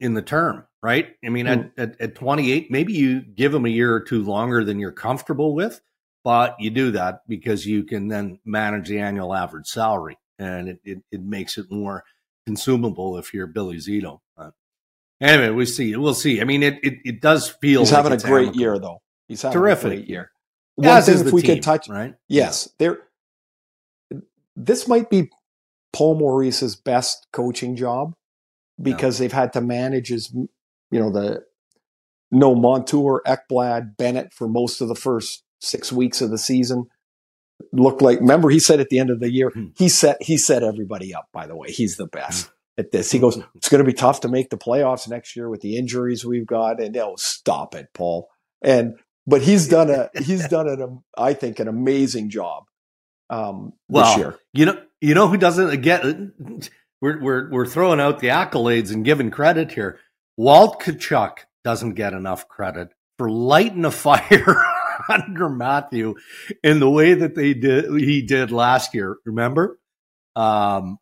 in 0.00 0.14
the 0.14 0.22
term, 0.22 0.64
right? 0.82 1.08
I 1.24 1.28
mean, 1.28 1.46
mm. 1.46 1.70
at, 1.76 1.92
at, 1.92 2.00
at 2.00 2.14
28, 2.14 2.70
maybe 2.70 2.92
you 2.92 3.20
give 3.20 3.52
them 3.52 3.66
a 3.66 3.70
year 3.70 3.94
or 3.94 4.00
two 4.00 4.22
longer 4.22 4.64
than 4.64 4.78
you're 4.78 4.92
comfortable 4.92 5.54
with, 5.54 5.80
but 6.24 6.56
you 6.58 6.70
do 6.70 6.90
that 6.92 7.22
because 7.28 7.66
you 7.66 7.84
can 7.84 8.08
then 8.08 8.38
manage 8.44 8.88
the 8.88 8.98
annual 8.98 9.34
average 9.34 9.66
salary, 9.66 10.18
and 10.38 10.68
it 10.68 10.80
it, 10.84 10.98
it 11.10 11.22
makes 11.22 11.56
it 11.56 11.66
more 11.70 12.04
consumable 12.46 13.16
if 13.18 13.32
you're 13.32 13.46
Billy 13.46 13.76
Zito. 13.76 14.20
But 14.36 14.54
anyway, 15.20 15.50
we 15.50 15.66
see. 15.66 15.96
We'll 15.96 16.14
see. 16.14 16.40
I 16.40 16.44
mean, 16.44 16.62
it 16.62 16.78
it, 16.82 16.94
it 17.04 17.20
does 17.20 17.48
feel 17.48 17.80
like 17.80 17.88
he's 17.88 17.92
like 17.92 18.04
having 18.04 18.18
a 18.18 18.22
great 18.22 18.42
amicable. 18.42 18.60
year 18.60 18.78
though. 18.78 19.02
He's 19.28 19.42
having 19.42 19.58
terrific 19.58 19.84
a 19.84 19.96
great 19.96 20.08
year. 20.08 20.30
One 20.76 21.02
thing, 21.02 21.26
if 21.26 21.32
we 21.32 21.42
team, 21.42 21.56
could 21.56 21.62
touch, 21.62 21.88
right? 21.88 22.14
Yes, 22.28 22.68
there 22.78 22.98
this 24.56 24.88
might 24.88 25.10
be 25.10 25.30
Paul 25.92 26.18
Maurice's 26.18 26.76
best 26.76 27.26
coaching 27.32 27.76
job 27.76 28.14
because 28.80 29.18
they've 29.18 29.32
had 29.32 29.52
to 29.54 29.60
manage 29.60 30.08
his, 30.08 30.32
you 30.32 30.48
know, 30.90 31.10
the 31.10 31.44
no 32.30 32.54
Montour, 32.54 33.22
Ekblad, 33.26 33.96
Bennett 33.96 34.32
for 34.32 34.48
most 34.48 34.80
of 34.80 34.88
the 34.88 34.94
first 34.94 35.44
six 35.60 35.92
weeks 35.92 36.20
of 36.20 36.30
the 36.30 36.38
season. 36.38 36.86
Looked 37.72 38.00
like 38.00 38.20
remember 38.20 38.48
he 38.48 38.58
said 38.58 38.80
at 38.80 38.88
the 38.88 38.98
end 38.98 39.10
of 39.10 39.20
the 39.20 39.30
year 39.30 39.50
hmm. 39.50 39.66
he 39.76 39.88
set 39.90 40.22
he 40.22 40.38
set 40.38 40.62
everybody 40.62 41.14
up. 41.14 41.28
By 41.32 41.46
the 41.46 41.56
way, 41.56 41.70
he's 41.70 41.96
the 41.96 42.06
best 42.06 42.46
hmm. 42.46 42.52
At 42.80 42.90
this. 42.90 43.12
He 43.12 43.20
goes, 43.20 43.40
it's 43.54 43.68
going 43.68 43.84
to 43.84 43.88
be 43.88 43.92
tough 43.92 44.20
to 44.22 44.28
make 44.28 44.50
the 44.50 44.58
playoffs 44.58 45.08
next 45.08 45.36
year 45.36 45.48
with 45.48 45.60
the 45.60 45.76
injuries 45.76 46.24
we've 46.24 46.46
got. 46.46 46.82
And 46.82 46.96
oh, 46.96 47.14
stop 47.16 47.76
it, 47.76 47.88
Paul. 47.94 48.28
And 48.62 48.98
but 49.26 49.42
he's 49.42 49.68
done 49.68 49.90
a 49.90 50.10
he's 50.20 50.48
done 50.48 50.68
an 50.68 51.02
I 51.16 51.34
think 51.34 51.60
an 51.60 51.68
amazing 51.68 52.30
job 52.30 52.64
um, 53.30 53.74
well, 53.88 54.04
this 54.06 54.16
year. 54.16 54.38
You 54.52 54.66
know, 54.66 54.82
you 55.00 55.14
know 55.14 55.28
who 55.28 55.36
doesn't 55.36 55.80
get. 55.82 56.04
We're 57.00 57.22
we're 57.22 57.50
we're 57.50 57.66
throwing 57.66 58.00
out 58.00 58.18
the 58.18 58.28
accolades 58.28 58.92
and 58.92 59.04
giving 59.04 59.30
credit 59.30 59.72
here. 59.72 59.98
Walt 60.36 60.82
Tkachuk 60.82 61.38
doesn't 61.64 61.94
get 61.94 62.12
enough 62.12 62.48
credit 62.48 62.88
for 63.18 63.30
lighting 63.30 63.84
a 63.84 63.90
fire 63.90 64.64
under 65.08 65.48
Matthew 65.48 66.14
in 66.62 66.80
the 66.80 66.90
way 66.90 67.14
that 67.14 67.34
they 67.34 67.54
did 67.54 67.86
he 68.00 68.22
did 68.22 68.50
last 68.50 68.94
year. 68.94 69.16
Remember? 69.24 69.78
Um, 70.36 70.98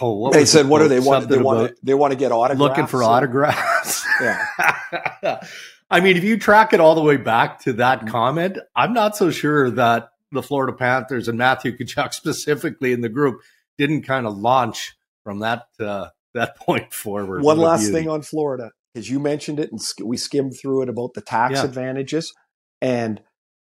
oh, 0.00 0.14
what 0.14 0.32
they 0.32 0.44
said, 0.44 0.68
"What 0.68 0.80
do 0.80 0.88
they 0.88 1.00
want? 1.00 1.28
They 1.28 1.38
want 1.38 1.68
to, 1.68 1.76
they 1.82 1.94
want 1.94 2.12
to 2.12 2.16
get 2.18 2.32
autographs." 2.32 2.60
Looking 2.60 2.86
for 2.86 3.02
autographs. 3.02 4.04
Yeah. 4.20 5.44
I 5.90 6.00
mean, 6.00 6.16
if 6.16 6.22
you 6.22 6.38
track 6.38 6.72
it 6.72 6.80
all 6.80 6.94
the 6.94 7.02
way 7.02 7.16
back 7.16 7.60
to 7.62 7.74
that 7.74 8.00
mm-hmm. 8.00 8.08
comment, 8.08 8.58
I'm 8.76 8.92
not 8.92 9.16
so 9.16 9.30
sure 9.30 9.70
that 9.72 10.10
the 10.32 10.42
Florida 10.42 10.72
Panthers 10.72 11.28
and 11.28 11.38
Matthew 11.38 11.76
Tkachuk 11.76 12.12
specifically 12.14 12.92
in 12.92 13.00
the 13.00 13.08
group 13.08 13.40
didn't 13.78 14.02
kind 14.02 14.26
of 14.26 14.36
launch 14.36 14.96
from 15.22 15.40
that 15.40 15.66
uh, 15.80 16.08
that 16.34 16.56
point 16.60 16.92
forward. 16.92 17.42
One 17.42 17.58
last 17.58 17.90
thing 17.90 18.08
on 18.08 18.22
Florida, 18.22 18.72
because 18.92 19.08
you 19.08 19.20
mentioned 19.20 19.60
it 19.60 19.70
and 19.70 19.80
we 20.04 20.16
skimmed 20.16 20.56
through 20.58 20.82
it 20.82 20.88
about 20.88 21.14
the 21.14 21.20
tax 21.20 21.54
yeah. 21.54 21.64
advantages, 21.64 22.34
and 22.80 23.22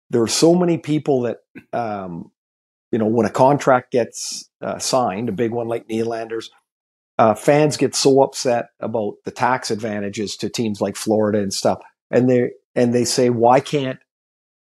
there 0.10 0.22
are 0.22 0.28
so 0.28 0.56
many 0.56 0.78
people 0.78 1.22
that 1.22 1.38
um, 1.74 2.32
you 2.96 3.00
know 3.00 3.08
when 3.08 3.26
a 3.26 3.30
contract 3.30 3.92
gets 3.92 4.50
uh, 4.62 4.80
signed, 4.80 5.28
a 5.28 5.34
big 5.34 5.52
one 5.52 5.68
like 5.68 5.86
Nylander's. 5.90 6.50
Uh, 7.18 7.34
fans 7.34 7.76
get 7.76 7.94
so 7.94 8.22
upset 8.22 8.68
about 8.80 9.16
the 9.26 9.32
tax 9.32 9.70
advantages 9.70 10.38
to 10.38 10.48
teams 10.48 10.80
like 10.80 10.96
Florida 10.96 11.40
and 11.40 11.54
stuff, 11.54 11.82
and 12.10 12.30
they 12.30 12.52
and 12.74 12.94
they 12.94 13.04
say, 13.04 13.30
why 13.30 13.60
can't 13.60 14.00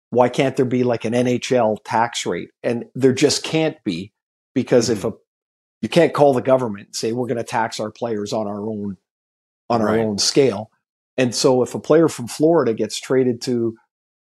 why 0.09 0.27
can't 0.27 0.55
there 0.55 0.65
be 0.65 0.83
like 0.83 1.05
an 1.05 1.13
NHL 1.13 1.77
tax 1.85 2.25
rate? 2.25 2.49
And 2.63 2.85
there 2.95 3.13
just 3.13 3.43
can't 3.43 3.77
be 3.83 4.11
because 4.55 4.89
mm-hmm. 4.89 4.97
if 4.97 5.05
a 5.05 5.11
you 5.83 5.89
can't 5.89 6.15
call 6.15 6.33
the 6.33 6.41
government 6.41 6.87
and 6.87 6.95
say 6.95 7.11
we're 7.11 7.27
going 7.27 7.37
to 7.37 7.43
tax 7.43 7.79
our 7.79 7.91
players 7.91 8.33
on 8.33 8.47
our 8.47 8.67
own 8.67 8.97
on 9.69 9.81
our 9.81 9.89
right. 9.89 9.99
own 9.99 10.17
scale. 10.17 10.71
And 11.15 11.35
so 11.35 11.61
if 11.61 11.75
a 11.75 11.79
player 11.79 12.07
from 12.07 12.27
Florida 12.27 12.73
gets 12.73 12.99
traded 12.99 13.41
to 13.41 13.75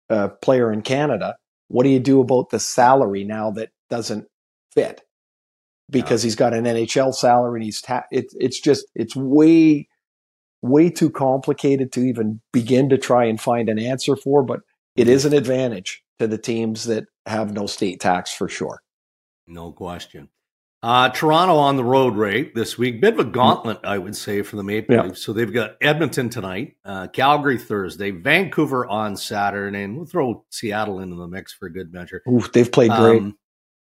a 0.10 0.30
player 0.30 0.72
in 0.72 0.84
Canada, 0.84 1.38
what 1.70 1.86
do 1.86 1.90
you 1.90 2.00
do 2.00 2.22
about 2.22 2.52
the 2.52 2.60
salary 2.60 3.24
now 3.24 3.50
that 3.50 3.70
doesn't 3.90 4.28
fit? 4.74 5.02
Because 5.90 6.22
he's 6.22 6.36
got 6.36 6.54
an 6.54 6.66
NHL 6.66 7.14
salary 7.14 7.60
and 7.60 7.64
he's 7.64 7.82
ta- 7.82 8.06
it, 8.12 8.28
it's 8.40 8.60
just 8.60 8.86
it's 8.96 9.16
way 9.16 9.88
way 10.62 10.90
too 10.90 11.10
complicated 11.10 11.92
to 11.94 12.02
even 12.02 12.42
begin 12.52 12.90
to 12.90 12.98
try 12.98 13.26
and 13.26 13.40
find 13.40 13.70
an 13.70 13.80
answer 13.80 14.16
for, 14.16 14.44
but 14.44 14.62
it 14.96 15.08
is 15.08 15.26
an 15.26 15.34
advantage 15.34 16.04
to 16.20 16.28
the 16.28 16.38
teams 16.38 16.84
that 16.86 17.06
have 17.26 17.54
no 17.54 17.66
state 17.66 18.00
tax 18.00 18.34
for 18.34 18.50
sure. 18.50 18.82
No 19.48 19.72
question. 19.72 20.30
Uh, 20.82 21.10
Toronto 21.10 21.56
on 21.56 21.76
the 21.76 21.84
road, 21.84 22.16
right, 22.16 22.56
this 22.56 22.78
week. 22.78 23.02
Bit 23.02 23.16
of 23.16 23.20
a 23.20 23.26
gauntlet, 23.26 23.80
I 23.84 23.98
would 23.98 24.16
say, 24.16 24.44
for 24.44 24.56
the 24.56 24.64
Maple 24.64 24.96
yeah. 24.96 25.04
Leafs. 25.04 25.22
So 25.22 25.34
they've 25.34 25.52
got 25.52 25.76
Edmonton 25.82 26.30
tonight, 26.30 26.78
uh, 26.86 27.08
Calgary 27.08 27.58
Thursday, 27.58 28.12
Vancouver 28.12 28.86
on 28.88 29.18
Saturday, 29.18 29.84
and 29.84 29.98
we'll 29.98 30.06
throw 30.06 30.46
Seattle 30.50 31.02
into 31.02 31.18
the 31.18 31.28
mix 31.28 31.52
for 31.52 31.66
a 31.66 31.74
good 31.74 31.92
measure. 31.92 32.22
Ooh, 32.30 32.44
they've 32.54 32.72
played 32.72 32.92
great. 32.92 33.22
Um, 33.22 33.38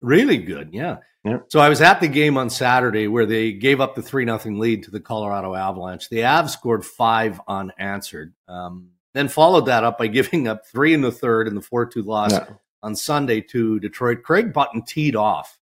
really 0.01 0.37
good, 0.37 0.69
yeah. 0.73 0.97
yeah. 1.23 1.39
So 1.49 1.59
I 1.59 1.69
was 1.69 1.81
at 1.81 2.01
the 2.01 2.07
game 2.07 2.37
on 2.37 2.49
Saturday 2.49 3.07
where 3.07 3.25
they 3.25 3.53
gave 3.53 3.79
up 3.79 3.95
the 3.95 4.01
3 4.01 4.25
0 4.25 4.39
lead 4.57 4.83
to 4.83 4.91
the 4.91 4.99
Colorado 4.99 5.55
Avalanche. 5.55 6.09
The 6.09 6.19
Avs 6.19 6.49
scored 6.49 6.85
five 6.85 7.39
unanswered. 7.47 8.33
Um, 8.47 8.89
then 9.13 9.27
followed 9.27 9.65
that 9.67 9.83
up 9.83 9.97
by 9.97 10.07
giving 10.07 10.47
up 10.47 10.65
three 10.65 10.93
in 10.93 11.01
the 11.01 11.11
third 11.11 11.47
and 11.47 11.55
the 11.55 11.61
4 11.61 11.85
2 11.87 12.01
loss 12.03 12.31
yeah. 12.31 12.45
on 12.83 12.95
Sunday 12.95 13.41
to 13.41 13.79
Detroit. 13.79 14.23
Craig 14.23 14.53
Button 14.53 14.83
teed 14.83 15.15
off 15.15 15.57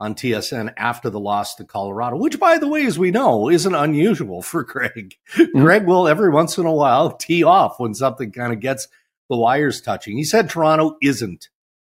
on 0.00 0.16
TSN 0.16 0.74
after 0.76 1.10
the 1.10 1.20
loss 1.20 1.54
to 1.54 1.64
Colorado, 1.64 2.16
which, 2.16 2.40
by 2.40 2.58
the 2.58 2.66
way, 2.66 2.84
as 2.86 2.98
we 2.98 3.12
know, 3.12 3.48
isn't 3.48 3.74
unusual 3.74 4.42
for 4.42 4.64
Craig. 4.64 5.14
Mm-hmm. 5.36 5.62
Craig 5.62 5.86
will 5.86 6.08
every 6.08 6.30
once 6.30 6.58
in 6.58 6.66
a 6.66 6.72
while 6.72 7.12
tee 7.12 7.44
off 7.44 7.78
when 7.78 7.94
something 7.94 8.32
kind 8.32 8.52
of 8.52 8.58
gets 8.58 8.88
the 9.30 9.36
wires 9.36 9.80
touching. 9.80 10.16
He 10.16 10.24
said 10.24 10.50
Toronto 10.50 10.96
isn't 11.00 11.48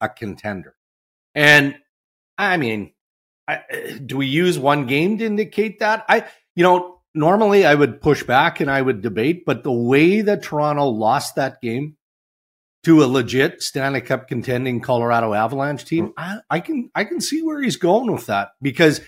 a 0.00 0.08
contender. 0.08 0.74
And 1.34 1.76
I 2.38 2.56
mean, 2.56 2.92
I, 3.48 3.60
do 4.04 4.16
we 4.18 4.26
use 4.26 4.58
one 4.58 4.86
game 4.86 5.18
to 5.18 5.24
indicate 5.24 5.80
that? 5.80 6.04
I, 6.08 6.26
you 6.54 6.62
know, 6.62 7.00
normally 7.14 7.64
I 7.64 7.74
would 7.74 8.00
push 8.00 8.22
back 8.22 8.60
and 8.60 8.70
I 8.70 8.80
would 8.80 9.02
debate, 9.02 9.44
but 9.44 9.64
the 9.64 9.72
way 9.72 10.20
that 10.20 10.42
Toronto 10.42 10.86
lost 10.86 11.36
that 11.36 11.60
game 11.60 11.96
to 12.84 13.02
a 13.02 13.06
legit 13.06 13.62
Stanley 13.62 14.00
Cup 14.00 14.28
contending 14.28 14.80
Colorado 14.80 15.34
Avalanche 15.34 15.84
team, 15.84 16.08
mm. 16.08 16.12
I, 16.16 16.38
I, 16.50 16.60
can 16.60 16.90
I 16.94 17.04
can 17.04 17.20
see 17.20 17.42
where 17.42 17.62
he's 17.62 17.76
going 17.76 18.10
with 18.10 18.26
that 18.26 18.50
because 18.60 19.00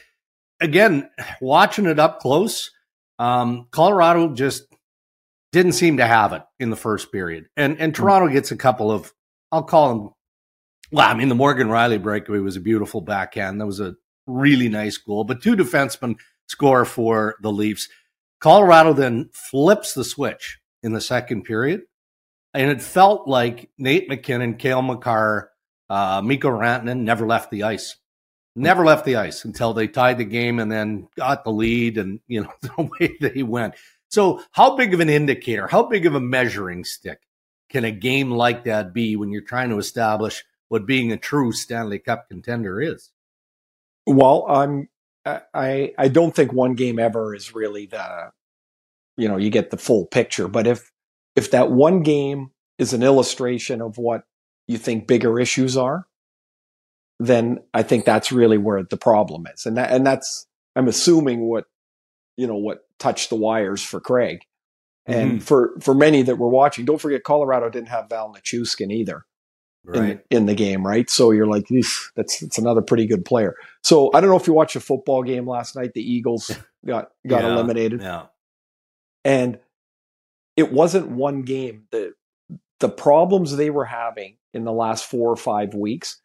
again, 0.60 1.10
watching 1.40 1.86
it 1.86 1.98
up 1.98 2.20
close, 2.20 2.70
um, 3.18 3.68
Colorado 3.70 4.34
just 4.34 4.64
didn't 5.52 5.72
seem 5.72 5.98
to 5.98 6.06
have 6.06 6.32
it 6.32 6.42
in 6.58 6.70
the 6.70 6.76
first 6.76 7.12
period, 7.12 7.46
and 7.56 7.78
and 7.80 7.92
mm. 7.92 7.96
Toronto 7.96 8.32
gets 8.32 8.50
a 8.50 8.56
couple 8.56 8.90
of 8.90 9.12
I'll 9.52 9.62
call 9.62 9.88
them. 9.88 10.10
Well, 10.94 11.10
I 11.10 11.14
mean 11.14 11.28
the 11.28 11.34
Morgan 11.34 11.66
Rielly 11.66 12.00
breakaway 12.00 12.38
was 12.38 12.54
a 12.54 12.60
beautiful 12.60 13.00
backhand. 13.00 13.60
That 13.60 13.66
was 13.66 13.80
a 13.80 13.96
really 14.28 14.68
nice 14.68 14.96
goal, 14.96 15.24
but 15.24 15.42
two 15.42 15.56
defensemen 15.56 16.20
score 16.46 16.84
for 16.84 17.34
the 17.42 17.50
Leafs. 17.50 17.88
Colorado 18.38 18.92
then 18.92 19.28
flips 19.32 19.94
the 19.94 20.04
switch 20.04 20.60
in 20.84 20.92
the 20.92 21.00
second 21.00 21.42
period 21.42 21.80
and 22.54 22.70
it 22.70 22.80
felt 22.80 23.26
like 23.26 23.70
Nate 23.76 24.08
MacKinnon, 24.08 24.54
Cale 24.54 24.82
Makar, 24.82 25.50
uh, 25.90 26.22
Mikko 26.24 26.50
Rantanen 26.50 27.00
never 27.00 27.26
left 27.26 27.50
the 27.50 27.64
ice. 27.64 27.96
Never 28.54 28.84
left 28.84 29.04
the 29.04 29.16
ice 29.16 29.44
until 29.44 29.74
they 29.74 29.88
tied 29.88 30.18
the 30.18 30.24
game 30.24 30.60
and 30.60 30.70
then 30.70 31.08
got 31.16 31.42
the 31.42 31.50
lead 31.50 31.98
and, 31.98 32.20
you 32.28 32.42
know, 32.42 32.52
the 32.62 32.88
way 33.00 33.16
they 33.20 33.42
went. 33.42 33.74
So, 34.10 34.44
how 34.52 34.76
big 34.76 34.94
of 34.94 35.00
an 35.00 35.08
indicator, 35.08 35.66
how 35.66 35.82
big 35.82 36.06
of 36.06 36.14
a 36.14 36.20
measuring 36.20 36.84
stick 36.84 37.18
can 37.68 37.84
a 37.84 37.90
game 37.90 38.30
like 38.30 38.62
that 38.62 38.94
be 38.94 39.16
when 39.16 39.32
you're 39.32 39.42
trying 39.42 39.70
to 39.70 39.78
establish 39.78 40.44
what 40.74 40.86
being 40.86 41.12
a 41.12 41.16
true 41.16 41.52
Stanley 41.52 42.00
Cup 42.00 42.28
contender 42.28 42.80
is? 42.80 43.12
Well, 44.08 44.44
I'm 44.48 44.88
I 45.24 45.92
I 45.96 46.08
don't 46.08 46.34
think 46.34 46.52
one 46.52 46.74
game 46.74 46.98
ever 46.98 47.32
is 47.32 47.54
really 47.54 47.86
the 47.86 48.32
you 49.16 49.28
know, 49.28 49.36
you 49.36 49.50
get 49.50 49.70
the 49.70 49.76
full 49.76 50.06
picture, 50.06 50.48
but 50.48 50.66
if 50.66 50.90
if 51.36 51.52
that 51.52 51.70
one 51.70 52.02
game 52.02 52.50
is 52.76 52.92
an 52.92 53.04
illustration 53.04 53.80
of 53.80 53.98
what 53.98 54.24
you 54.66 54.76
think 54.76 55.06
bigger 55.06 55.38
issues 55.38 55.76
are, 55.76 56.08
then 57.20 57.60
I 57.72 57.84
think 57.84 58.04
that's 58.04 58.32
really 58.32 58.58
where 58.58 58.82
the 58.82 58.96
problem 58.96 59.46
is. 59.54 59.64
And 59.64 59.76
that, 59.76 59.92
and 59.92 60.04
that's, 60.04 60.48
I'm 60.74 60.88
assuming 60.88 61.48
what, 61.48 61.66
you 62.36 62.48
know, 62.48 62.56
what 62.56 62.80
touched 62.98 63.30
the 63.30 63.36
wires 63.36 63.80
for 63.80 64.00
Craig. 64.00 64.40
And 65.06 65.32
mm-hmm. 65.32 65.38
for, 65.38 65.78
for 65.80 65.94
many 65.94 66.22
that 66.22 66.38
were 66.38 66.48
watching, 66.48 66.84
don't 66.84 67.00
forget 67.00 67.22
Colorado 67.22 67.70
didn't 67.70 67.90
have 67.90 68.08
Val 68.08 68.34
Nichushkin 68.34 68.92
either 68.92 69.24
right. 69.84 70.22
in, 70.30 70.38
in 70.38 70.46
the 70.46 70.54
game, 70.54 70.86
right? 70.86 71.08
So 71.08 71.30
you're 71.30 71.46
like, 71.46 71.66
that's, 72.16 72.40
that's 72.40 72.58
another 72.58 72.82
pretty 72.82 73.06
good 73.06 73.24
player. 73.24 73.56
So 73.82 74.10
I 74.14 74.20
don't 74.20 74.30
know 74.30 74.36
if 74.36 74.46
you 74.46 74.52
watched 74.52 74.76
a 74.76 74.80
football 74.80 75.22
game 75.22 75.46
last 75.48 75.76
night. 75.76 75.92
The 75.94 76.02
Eagles 76.02 76.50
got, 76.86 77.10
got 77.26 77.42
yeah, 77.42 77.52
eliminated. 77.52 78.00
Yeah. 78.00 78.26
And 79.24 79.58
it 80.56 80.72
wasn't 80.72 81.08
one 81.08 81.42
game. 81.42 81.84
The 81.90 82.14
the 82.80 82.88
problems 82.88 83.56
they 83.56 83.70
were 83.70 83.84
having 83.84 84.36
in 84.52 84.64
the 84.64 84.72
last 84.72 85.06
four 85.06 85.30
or 85.30 85.36
five 85.36 85.74
weeks, 85.74 86.20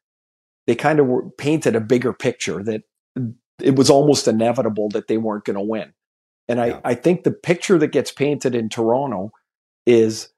they 0.67 0.75
kind 0.75 0.99
of 0.99 1.07
were, 1.07 1.29
painted 1.31 1.75
a 1.75 1.79
bigger 1.79 2.11
picture 2.11 2.63
that 2.63 2.81
it 3.61 3.75
was 3.75 3.89
almost 3.89 4.27
inevitable 4.27 4.89
that 4.89 5.07
they 5.07 5.17
weren't 5.17 5.45
going 5.45 5.55
to 5.55 5.61
win. 5.61 5.93
And 6.47 6.59
I, 6.59 6.67
yeah. 6.67 6.79
I 6.83 6.95
think 6.95 7.23
the 7.23 7.31
picture 7.31 7.77
that 7.77 7.93
gets 7.93 8.11
painted 8.11 8.55
in 8.55 8.69
Toronto 8.69 9.31
is 9.85 10.29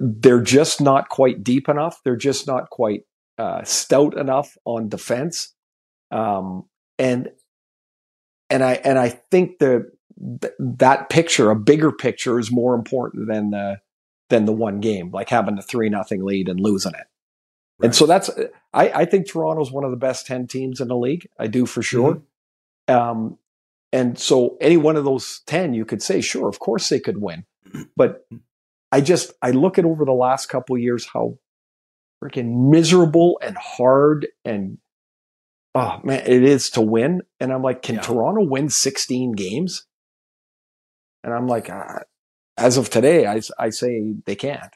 they're 0.00 0.40
just 0.40 0.80
not 0.80 1.08
quite 1.08 1.44
deep 1.44 1.68
enough. 1.68 2.00
They're 2.04 2.16
just 2.16 2.46
not 2.46 2.70
quite 2.70 3.02
uh, 3.38 3.64
stout 3.64 4.16
enough 4.16 4.56
on 4.64 4.88
defense. 4.88 5.54
Um, 6.10 6.66
and 6.98 7.30
and 8.50 8.62
I 8.62 8.74
and 8.74 8.98
I 8.98 9.08
think 9.08 9.58
the 9.58 9.90
th- 10.40 10.54
that 10.58 11.10
picture, 11.10 11.50
a 11.50 11.56
bigger 11.56 11.90
picture, 11.90 12.38
is 12.38 12.52
more 12.52 12.74
important 12.74 13.28
than 13.28 13.50
the 13.50 13.80
than 14.30 14.44
the 14.44 14.52
one 14.52 14.80
game, 14.80 15.10
like 15.10 15.28
having 15.28 15.58
a 15.58 15.62
three 15.62 15.88
nothing 15.88 16.24
lead 16.24 16.48
and 16.48 16.60
losing 16.60 16.92
it. 16.92 17.06
Right. 17.78 17.86
And 17.86 17.94
so 17.94 18.06
that's 18.06 18.30
I, 18.72 18.90
I 18.90 19.04
think 19.04 19.28
Toronto's 19.28 19.72
one 19.72 19.84
of 19.84 19.90
the 19.90 19.96
best 19.96 20.26
ten 20.26 20.46
teams 20.46 20.80
in 20.80 20.88
the 20.88 20.96
league. 20.96 21.26
I 21.38 21.46
do 21.46 21.66
for 21.66 21.82
sure. 21.82 22.22
Mm-hmm. 22.88 22.94
Um, 22.94 23.38
and 23.92 24.18
so 24.18 24.56
any 24.60 24.76
one 24.76 24.96
of 24.96 25.04
those 25.04 25.40
ten, 25.46 25.74
you 25.74 25.84
could 25.84 26.02
say, 26.02 26.20
sure, 26.20 26.48
of 26.48 26.58
course 26.58 26.88
they 26.88 27.00
could 27.00 27.20
win. 27.20 27.44
But 27.96 28.26
I 28.94 29.00
just 29.00 29.32
I 29.42 29.50
look 29.50 29.76
at 29.76 29.84
over 29.84 30.04
the 30.04 30.12
last 30.12 30.46
couple 30.46 30.78
years 30.78 31.04
how 31.12 31.36
freaking 32.22 32.70
miserable 32.70 33.40
and 33.42 33.56
hard 33.56 34.28
and 34.44 34.78
oh 35.74 35.98
man 36.04 36.22
it 36.24 36.44
is 36.44 36.70
to 36.70 36.80
win. 36.80 37.22
And 37.40 37.52
I'm 37.52 37.60
like, 37.60 37.82
can 37.82 37.96
yeah. 37.96 38.02
Toronto 38.02 38.44
win 38.44 38.68
16 38.68 39.32
games? 39.32 39.84
And 41.24 41.34
I'm 41.34 41.48
like, 41.48 41.68
uh, 41.68 42.00
as 42.56 42.76
of 42.76 42.88
today, 42.88 43.26
I, 43.26 43.40
I 43.58 43.70
say 43.70 44.14
they 44.26 44.36
can't. 44.36 44.72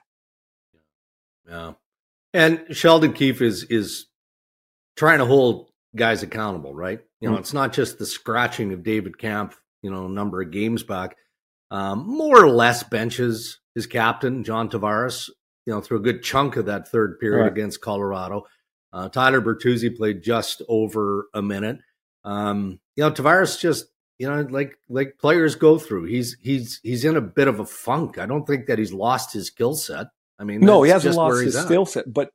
Yeah. 1.48 1.74
And 2.34 2.64
Sheldon 2.72 3.12
Keefe 3.12 3.40
is 3.40 3.62
is 3.70 4.06
trying 4.96 5.18
to 5.18 5.26
hold 5.26 5.70
guys 5.94 6.24
accountable, 6.24 6.74
right? 6.74 6.98
You 7.20 7.28
know, 7.28 7.34
mm-hmm. 7.34 7.42
it's 7.42 7.54
not 7.54 7.72
just 7.72 8.00
the 8.00 8.06
scratching 8.06 8.72
of 8.72 8.82
David 8.82 9.16
Kampf, 9.16 9.62
you 9.80 9.92
know, 9.92 10.08
number 10.08 10.42
of 10.42 10.50
games 10.50 10.82
back. 10.82 11.16
Um, 11.70 12.04
more 12.04 12.42
or 12.42 12.50
less 12.50 12.82
benches 12.82 13.60
his 13.78 13.86
captain, 13.86 14.42
John 14.42 14.68
Tavares, 14.68 15.30
you 15.64 15.72
know, 15.72 15.80
through 15.80 15.98
a 15.98 16.02
good 16.02 16.22
chunk 16.24 16.56
of 16.56 16.66
that 16.66 16.88
third 16.88 17.20
period 17.20 17.42
right. 17.42 17.52
against 17.52 17.80
Colorado. 17.80 18.44
Uh, 18.92 19.08
Tyler 19.08 19.40
Bertuzzi 19.40 19.96
played 19.96 20.22
just 20.22 20.62
over 20.68 21.28
a 21.32 21.40
minute. 21.40 21.78
Um, 22.24 22.80
you 22.96 23.04
know, 23.04 23.12
Tavares 23.12 23.60
just 23.60 23.86
you 24.18 24.28
know, 24.28 24.42
like 24.50 24.76
like 24.88 25.16
players 25.20 25.54
go 25.54 25.78
through. 25.78 26.04
He's 26.04 26.36
he's 26.40 26.80
he's 26.82 27.04
in 27.04 27.16
a 27.16 27.20
bit 27.20 27.46
of 27.46 27.60
a 27.60 27.64
funk. 27.64 28.18
I 28.18 28.26
don't 28.26 28.46
think 28.46 28.66
that 28.66 28.78
he's 28.78 28.92
lost 28.92 29.32
his 29.32 29.46
skill 29.46 29.74
set. 29.74 30.08
I 30.38 30.44
mean, 30.44 30.60
no, 30.60 30.82
he 30.82 30.90
hasn't 30.90 31.14
lost 31.14 31.42
his 31.42 31.56
skill 31.56 31.86
set. 31.86 32.12
But 32.12 32.30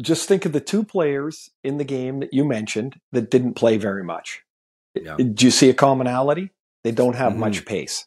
just 0.00 0.28
think 0.28 0.46
of 0.46 0.52
the 0.52 0.60
two 0.60 0.82
players 0.82 1.50
in 1.62 1.76
the 1.76 1.84
game 1.84 2.20
that 2.20 2.32
you 2.32 2.44
mentioned 2.44 2.96
that 3.12 3.30
didn't 3.30 3.54
play 3.54 3.76
very 3.76 4.02
much. 4.02 4.42
Yeah. 4.94 5.16
Do 5.16 5.44
you 5.44 5.50
see 5.50 5.68
a 5.68 5.74
commonality? 5.74 6.52
They 6.84 6.92
don't 6.92 7.16
have 7.16 7.32
mm-hmm. 7.32 7.40
much 7.40 7.66
pace. 7.66 8.06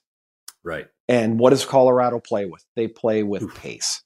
Right. 0.63 0.87
And 1.09 1.39
what 1.39 1.49
does 1.49 1.65
Colorado 1.65 2.19
play 2.19 2.45
with? 2.45 2.63
They 2.75 2.87
play 2.87 3.23
with 3.23 3.41
Oof. 3.41 3.55
pace. 3.55 4.03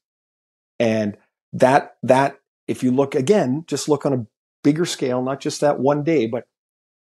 And 0.80 1.18
that 1.52 1.98
that 2.02 2.38
if 2.68 2.82
you 2.82 2.92
look 2.92 3.13
again, 3.13 3.66
just 3.68 3.89
look 3.89 4.06
on 4.06 4.13
a 4.13 4.26
bigger 4.63 4.86
scale, 4.86 5.22
not 5.22 5.42
just 5.42 5.62
that 5.62 5.80
one 5.80 6.04
day, 6.04 6.26
but 6.26 6.46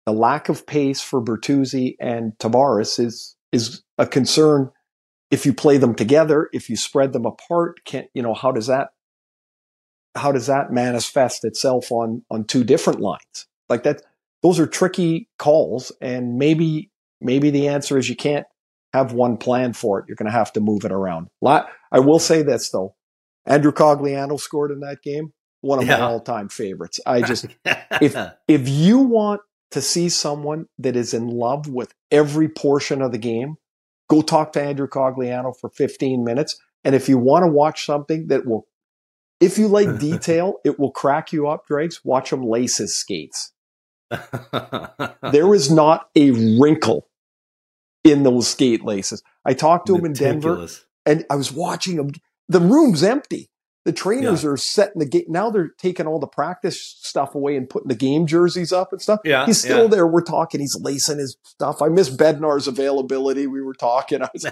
the 0.07 0.12
lack 0.12 0.48
of 0.48 0.64
pace 0.64 1.03
for 1.03 1.20
Bertuzzi 1.20 1.96
and 2.00 2.33
Tavares 2.38 2.98
is 2.98 3.37
is 3.53 3.83
a 3.98 4.07
concern 4.07 4.70
if 5.31 5.44
you 5.44 5.53
play 5.53 5.76
them 5.76 5.94
together, 5.94 6.48
if 6.53 6.70
you 6.70 6.76
spread 6.76 7.12
them 7.12 7.26
apart, 7.26 7.85
can 7.85 8.07
you 8.14 8.22
know 8.22 8.35
how 8.35 8.53
does 8.53 8.68
that 8.68 8.90
how 10.14 10.31
does 10.33 10.46
that 10.46 10.72
manifest 10.72 11.44
itself 11.44 11.90
on 11.90 12.22
on 12.31 12.44
two 12.44 12.62
different 12.62 13.00
lines? 13.00 13.46
Like 13.68 13.83
that 13.83 14.03
those 14.42 14.61
are 14.61 14.66
tricky 14.66 15.29
calls 15.37 15.90
and 16.00 16.38
maybe 16.38 16.90
maybe 17.20 17.50
the 17.50 17.68
answer 17.68 17.98
is 17.98 18.09
you 18.09 18.16
can't 18.16 18.46
have 18.92 19.12
one 19.12 19.37
plan 19.37 19.72
for 19.72 20.00
it. 20.00 20.07
You're 20.09 20.16
going 20.16 20.31
to 20.31 20.33
have 20.33 20.53
to 20.55 20.61
move 20.61 20.85
it 20.85 20.92
around. 20.92 21.29
I 21.92 22.00
will 22.00 22.18
say 22.18 22.42
this 22.42 22.70
though. 22.70 22.94
Andrew 23.46 23.72
Cogliano 23.72 24.38
scored 24.38 24.70
in 24.70 24.81
that 24.81 25.03
game. 25.03 25.33
One 25.62 25.79
of 25.79 25.87
yeah. 25.87 25.98
my 25.98 26.05
all-time 26.05 26.48
favorites. 26.48 27.00
I 27.05 27.22
just 27.22 27.46
if 28.00 28.16
if 28.48 28.68
you 28.68 28.98
want 28.98 29.42
to 29.72 29.81
see 29.81 30.09
someone 30.09 30.66
that 30.79 30.96
is 30.96 31.14
in 31.14 31.29
love 31.29 31.68
with 31.68 31.94
every 32.11 32.48
portion 32.48 33.03
of 33.03 33.12
the 33.12 33.18
game, 33.18 33.57
go 34.09 34.22
talk 34.22 34.53
to 34.53 34.62
Andrew 34.62 34.88
Cogliano 34.88 35.55
for 35.57 35.70
15 35.70 36.24
minutes. 36.24 36.59
And 36.83 36.94
if 36.94 37.09
you 37.09 37.18
want 37.18 37.44
to 37.44 37.50
watch 37.50 37.85
something 37.85 38.29
that 38.29 38.46
will, 38.46 38.66
if 39.38 39.59
you 39.59 39.68
like 39.68 39.98
detail, 40.00 40.55
it 40.64 40.79
will 40.79 40.90
crack 40.90 41.33
you 41.33 41.48
up, 41.48 41.66
Dregs, 41.66 42.00
watch 42.05 42.33
him 42.33 42.42
lace 42.42 42.79
his 42.79 42.96
skates. 42.96 43.53
there 44.11 45.55
is 45.55 45.70
not 45.70 46.09
a 46.16 46.31
wrinkle 46.59 47.07
in 48.04 48.22
those 48.22 48.48
skate 48.48 48.84
laces. 48.84 49.22
I 49.44 49.54
talked 49.54 49.86
to 49.86 49.96
him 49.96 50.04
in 50.04 50.12
Denver 50.12 50.68
and 51.06 51.24
I 51.30 51.36
was 51.36 51.52
watching 51.52 51.96
him. 51.96 52.12
The 52.48 52.60
room's 52.60 53.02
empty. 53.02 53.50
The 53.86 53.92
trainers 53.92 54.44
yeah. 54.44 54.50
are 54.50 54.56
setting 54.58 54.98
the 54.98 55.06
game. 55.06 55.24
Now 55.28 55.48
they're 55.48 55.70
taking 55.78 56.06
all 56.06 56.18
the 56.18 56.26
practice 56.26 56.78
stuff 56.80 57.34
away 57.34 57.56
and 57.56 57.68
putting 57.68 57.88
the 57.88 57.94
game 57.94 58.26
jerseys 58.26 58.74
up 58.74 58.92
and 58.92 59.00
stuff. 59.00 59.20
Yeah. 59.24 59.46
He's 59.46 59.58
still 59.58 59.84
yeah. 59.84 59.88
there. 59.88 60.06
We're 60.06 60.20
talking. 60.20 60.60
He's 60.60 60.76
lacing 60.78 61.18
his 61.18 61.38
stuff. 61.44 61.80
I 61.80 61.88
miss 61.88 62.10
Bednar's 62.10 62.68
availability. 62.68 63.46
We 63.46 63.62
were 63.62 63.72
talking. 63.72 64.20
Was, 64.34 64.46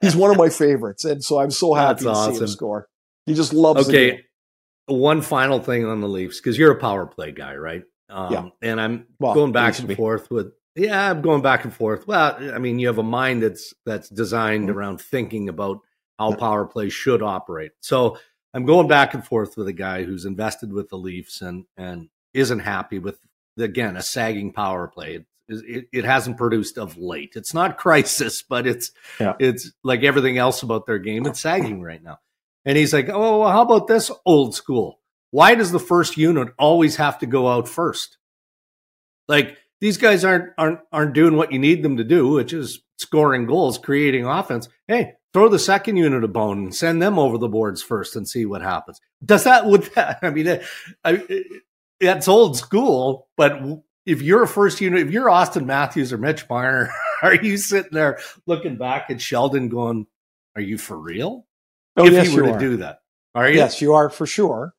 he's 0.00 0.16
one 0.16 0.32
of 0.32 0.36
my 0.36 0.48
favorites. 0.48 1.04
And 1.04 1.22
so 1.22 1.38
I'm 1.38 1.52
so 1.52 1.74
happy 1.74 1.88
That's 1.92 2.02
to 2.02 2.10
awesome. 2.10 2.34
see 2.34 2.40
him 2.40 2.46
score. 2.48 2.88
He 3.24 3.34
just 3.34 3.52
loves 3.52 3.88
it. 3.88 3.94
okay. 3.94 4.24
One 4.86 5.22
final 5.22 5.60
thing 5.60 5.84
on 5.84 6.00
the 6.00 6.08
Leafs, 6.08 6.40
because 6.40 6.58
you're 6.58 6.72
a 6.72 6.80
power 6.80 7.06
play 7.06 7.32
guy, 7.32 7.54
right? 7.54 7.82
Um, 8.08 8.32
yeah. 8.32 8.48
And 8.62 8.80
I'm 8.80 9.06
well, 9.20 9.34
going 9.34 9.52
back 9.52 9.78
and 9.78 9.94
forth 9.96 10.30
with, 10.30 10.52
yeah, 10.76 11.10
I'm 11.10 11.22
going 11.22 11.42
back 11.42 11.64
and 11.64 11.72
forth. 11.72 12.06
Well, 12.06 12.36
I 12.54 12.58
mean, 12.58 12.78
you 12.78 12.86
have 12.88 12.98
a 12.98 13.02
mind 13.02 13.42
that's 13.42 13.74
that's 13.84 14.08
designed 14.08 14.68
mm-hmm. 14.68 14.78
around 14.78 15.00
thinking 15.00 15.48
about 15.48 15.80
how 16.18 16.34
power 16.34 16.66
play 16.66 16.88
should 16.90 17.22
operate. 17.22 17.72
So 17.80 18.18
I'm 18.52 18.64
going 18.64 18.88
back 18.88 19.14
and 19.14 19.24
forth 19.24 19.56
with 19.56 19.68
a 19.68 19.72
guy 19.72 20.04
who's 20.04 20.24
invested 20.24 20.72
with 20.72 20.88
the 20.90 20.96
Leafs 20.96 21.40
and 21.40 21.64
and 21.76 22.08
isn't 22.34 22.60
happy 22.60 22.98
with 22.98 23.18
again 23.58 23.96
a 23.96 24.02
sagging 24.02 24.52
power 24.52 24.86
play. 24.86 25.14
It, 25.14 25.26
it, 25.48 25.88
it 25.92 26.04
hasn't 26.04 26.36
produced 26.36 26.76
of 26.76 26.98
late. 26.98 27.32
It's 27.36 27.54
not 27.54 27.78
crisis, 27.78 28.42
but 28.42 28.66
it's 28.66 28.92
yeah. 29.18 29.34
it's 29.38 29.72
like 29.82 30.02
everything 30.02 30.36
else 30.36 30.62
about 30.62 30.86
their 30.86 30.98
game. 30.98 31.26
It's 31.26 31.40
sagging 31.48 31.80
right 31.80 32.02
now. 32.02 32.18
And 32.66 32.76
he's 32.76 32.92
like, 32.92 33.08
"Oh, 33.08 33.40
well, 33.40 33.50
how 33.50 33.62
about 33.62 33.86
this 33.86 34.10
old 34.26 34.54
school? 34.54 35.00
Why 35.30 35.54
does 35.54 35.70
the 35.70 35.78
first 35.78 36.16
unit 36.16 36.48
always 36.58 36.96
have 36.96 37.18
to 37.20 37.26
go 37.26 37.48
out 37.48 37.68
first? 37.68 38.18
Like 39.28 39.56
these 39.80 39.96
guys 39.96 40.24
aren't 40.24 40.52
aren't 40.58 40.80
aren't 40.92 41.14
doing 41.14 41.36
what 41.36 41.52
you 41.52 41.58
need 41.58 41.82
them 41.82 41.96
to 41.96 42.04
do, 42.04 42.28
which 42.28 42.52
is 42.52 42.80
scoring 42.98 43.46
goals, 43.46 43.78
creating 43.78 44.26
offense. 44.26 44.68
Hey, 44.88 45.14
throw 45.32 45.48
the 45.48 45.58
second 45.58 45.96
unit 45.96 46.24
a 46.24 46.28
bone 46.28 46.58
and 46.58 46.74
send 46.74 47.02
them 47.02 47.18
over 47.18 47.38
the 47.38 47.48
boards 47.48 47.82
first 47.82 48.16
and 48.16 48.28
see 48.28 48.46
what 48.46 48.62
happens. 48.62 49.00
Does 49.24 49.44
that 49.44 49.66
would 49.66 49.82
that? 49.94 50.18
I 50.22 50.30
mean, 50.30 50.60
I, 51.04 51.44
that's 52.00 52.28
old 52.28 52.56
school, 52.56 53.28
but 53.36 53.60
if 54.06 54.22
you're 54.22 54.44
a 54.44 54.48
first 54.48 54.80
unit, 54.80 55.06
if 55.06 55.12
you're 55.12 55.28
Auston 55.28 55.66
Matthews 55.66 56.12
or 56.12 56.18
Mitch 56.18 56.48
Marner, 56.48 56.90
are 57.22 57.34
you 57.34 57.56
sitting 57.56 57.92
there 57.92 58.18
looking 58.46 58.76
back 58.76 59.10
at 59.10 59.20
Sheldon 59.20 59.68
going, 59.68 60.06
"Are 60.54 60.62
you 60.62 60.78
for 60.78 60.98
real?" 60.98 61.46
Oh, 61.96 62.06
if 62.06 62.12
yes, 62.12 62.32
you 62.32 62.42
were 62.42 62.48
you 62.48 62.52
to 62.54 62.58
do 62.58 62.76
that, 62.78 63.00
are 63.34 63.48
you? 63.48 63.56
Yes, 63.56 63.80
you 63.80 63.94
are 63.94 64.08
for 64.08 64.26
sure. 64.26 64.74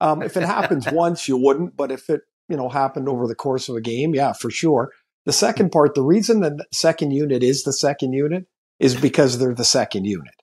Um, 0.00 0.22
if 0.22 0.36
it 0.36 0.44
happens 0.44 0.86
once, 0.92 1.28
you 1.28 1.36
wouldn't, 1.36 1.76
but 1.76 1.90
if 1.90 2.08
it 2.08 2.22
you 2.48 2.56
know 2.56 2.68
happened 2.68 3.08
over 3.08 3.26
the 3.26 3.34
course 3.34 3.68
of 3.68 3.76
a 3.76 3.80
game, 3.80 4.14
yeah, 4.14 4.32
for 4.32 4.50
sure. 4.50 4.92
The 5.26 5.32
second 5.32 5.70
part, 5.72 5.94
the 5.94 6.02
reason 6.02 6.40
the 6.40 6.64
second 6.72 7.10
unit 7.10 7.42
is 7.42 7.64
the 7.64 7.72
second 7.72 8.12
unit 8.12 8.46
is 8.78 8.94
because 8.94 9.38
they're 9.38 9.54
the 9.54 9.64
second 9.64 10.04
unit. 10.04 10.34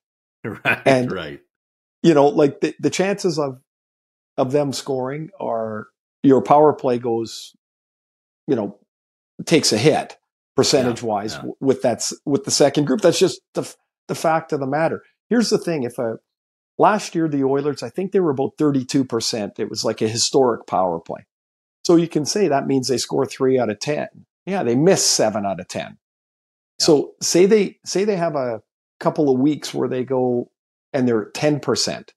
Right. 0.63 0.81
And, 0.85 1.11
right. 1.11 1.39
You 2.03 2.13
know, 2.13 2.27
like 2.27 2.61
the, 2.61 2.75
the 2.79 2.91
chances 2.91 3.39
of 3.39 3.57
of 4.37 4.51
them 4.51 4.73
scoring 4.73 5.31
are 5.39 5.87
your 6.21 6.43
power 6.43 6.71
play 6.71 6.99
goes, 6.99 7.55
you 8.45 8.55
know, 8.55 8.77
takes 9.47 9.73
a 9.73 9.77
hit 9.79 10.17
percentage 10.55 11.01
yeah, 11.01 11.07
wise 11.07 11.33
yeah. 11.33 11.49
with 11.59 11.81
that 11.81 12.07
with 12.25 12.43
the 12.43 12.51
second 12.51 12.85
group. 12.85 13.01
That's 13.01 13.17
just 13.17 13.41
the 13.55 13.73
the 14.07 14.13
fact 14.13 14.53
of 14.53 14.59
the 14.59 14.67
matter. 14.67 15.01
Here's 15.29 15.49
the 15.49 15.57
thing: 15.57 15.81
if 15.81 15.97
a 15.97 16.17
last 16.77 17.15
year 17.15 17.27
the 17.27 17.43
Oilers, 17.43 17.81
I 17.81 17.89
think 17.89 18.11
they 18.11 18.19
were 18.19 18.29
about 18.29 18.51
thirty 18.59 18.85
two 18.85 19.03
percent. 19.03 19.53
It 19.57 19.71
was 19.71 19.83
like 19.83 20.01
a 20.03 20.07
historic 20.07 20.67
power 20.67 20.99
play. 20.99 21.25
So 21.85 21.95
you 21.95 22.07
can 22.07 22.25
say 22.25 22.47
that 22.47 22.65
means 22.65 22.87
they 22.87 22.97
score 22.97 23.27
three 23.27 23.59
out 23.59 23.69
of 23.69 23.79
ten. 23.79 24.07
Yeah, 24.45 24.63
they 24.63 24.75
miss 24.75 25.05
seven 25.05 25.45
out 25.45 25.59
of 25.59 25.67
ten. 25.67 25.97
So 26.79 27.13
say 27.21 27.45
they 27.45 27.77
say 27.85 28.05
they 28.05 28.15
have 28.15 28.35
a 28.35 28.63
couple 28.99 29.29
of 29.29 29.39
weeks 29.39 29.71
where 29.73 29.87
they 29.87 30.03
go 30.03 30.49
and 30.93 31.07
they're 31.07 31.29
10%. 31.31 32.09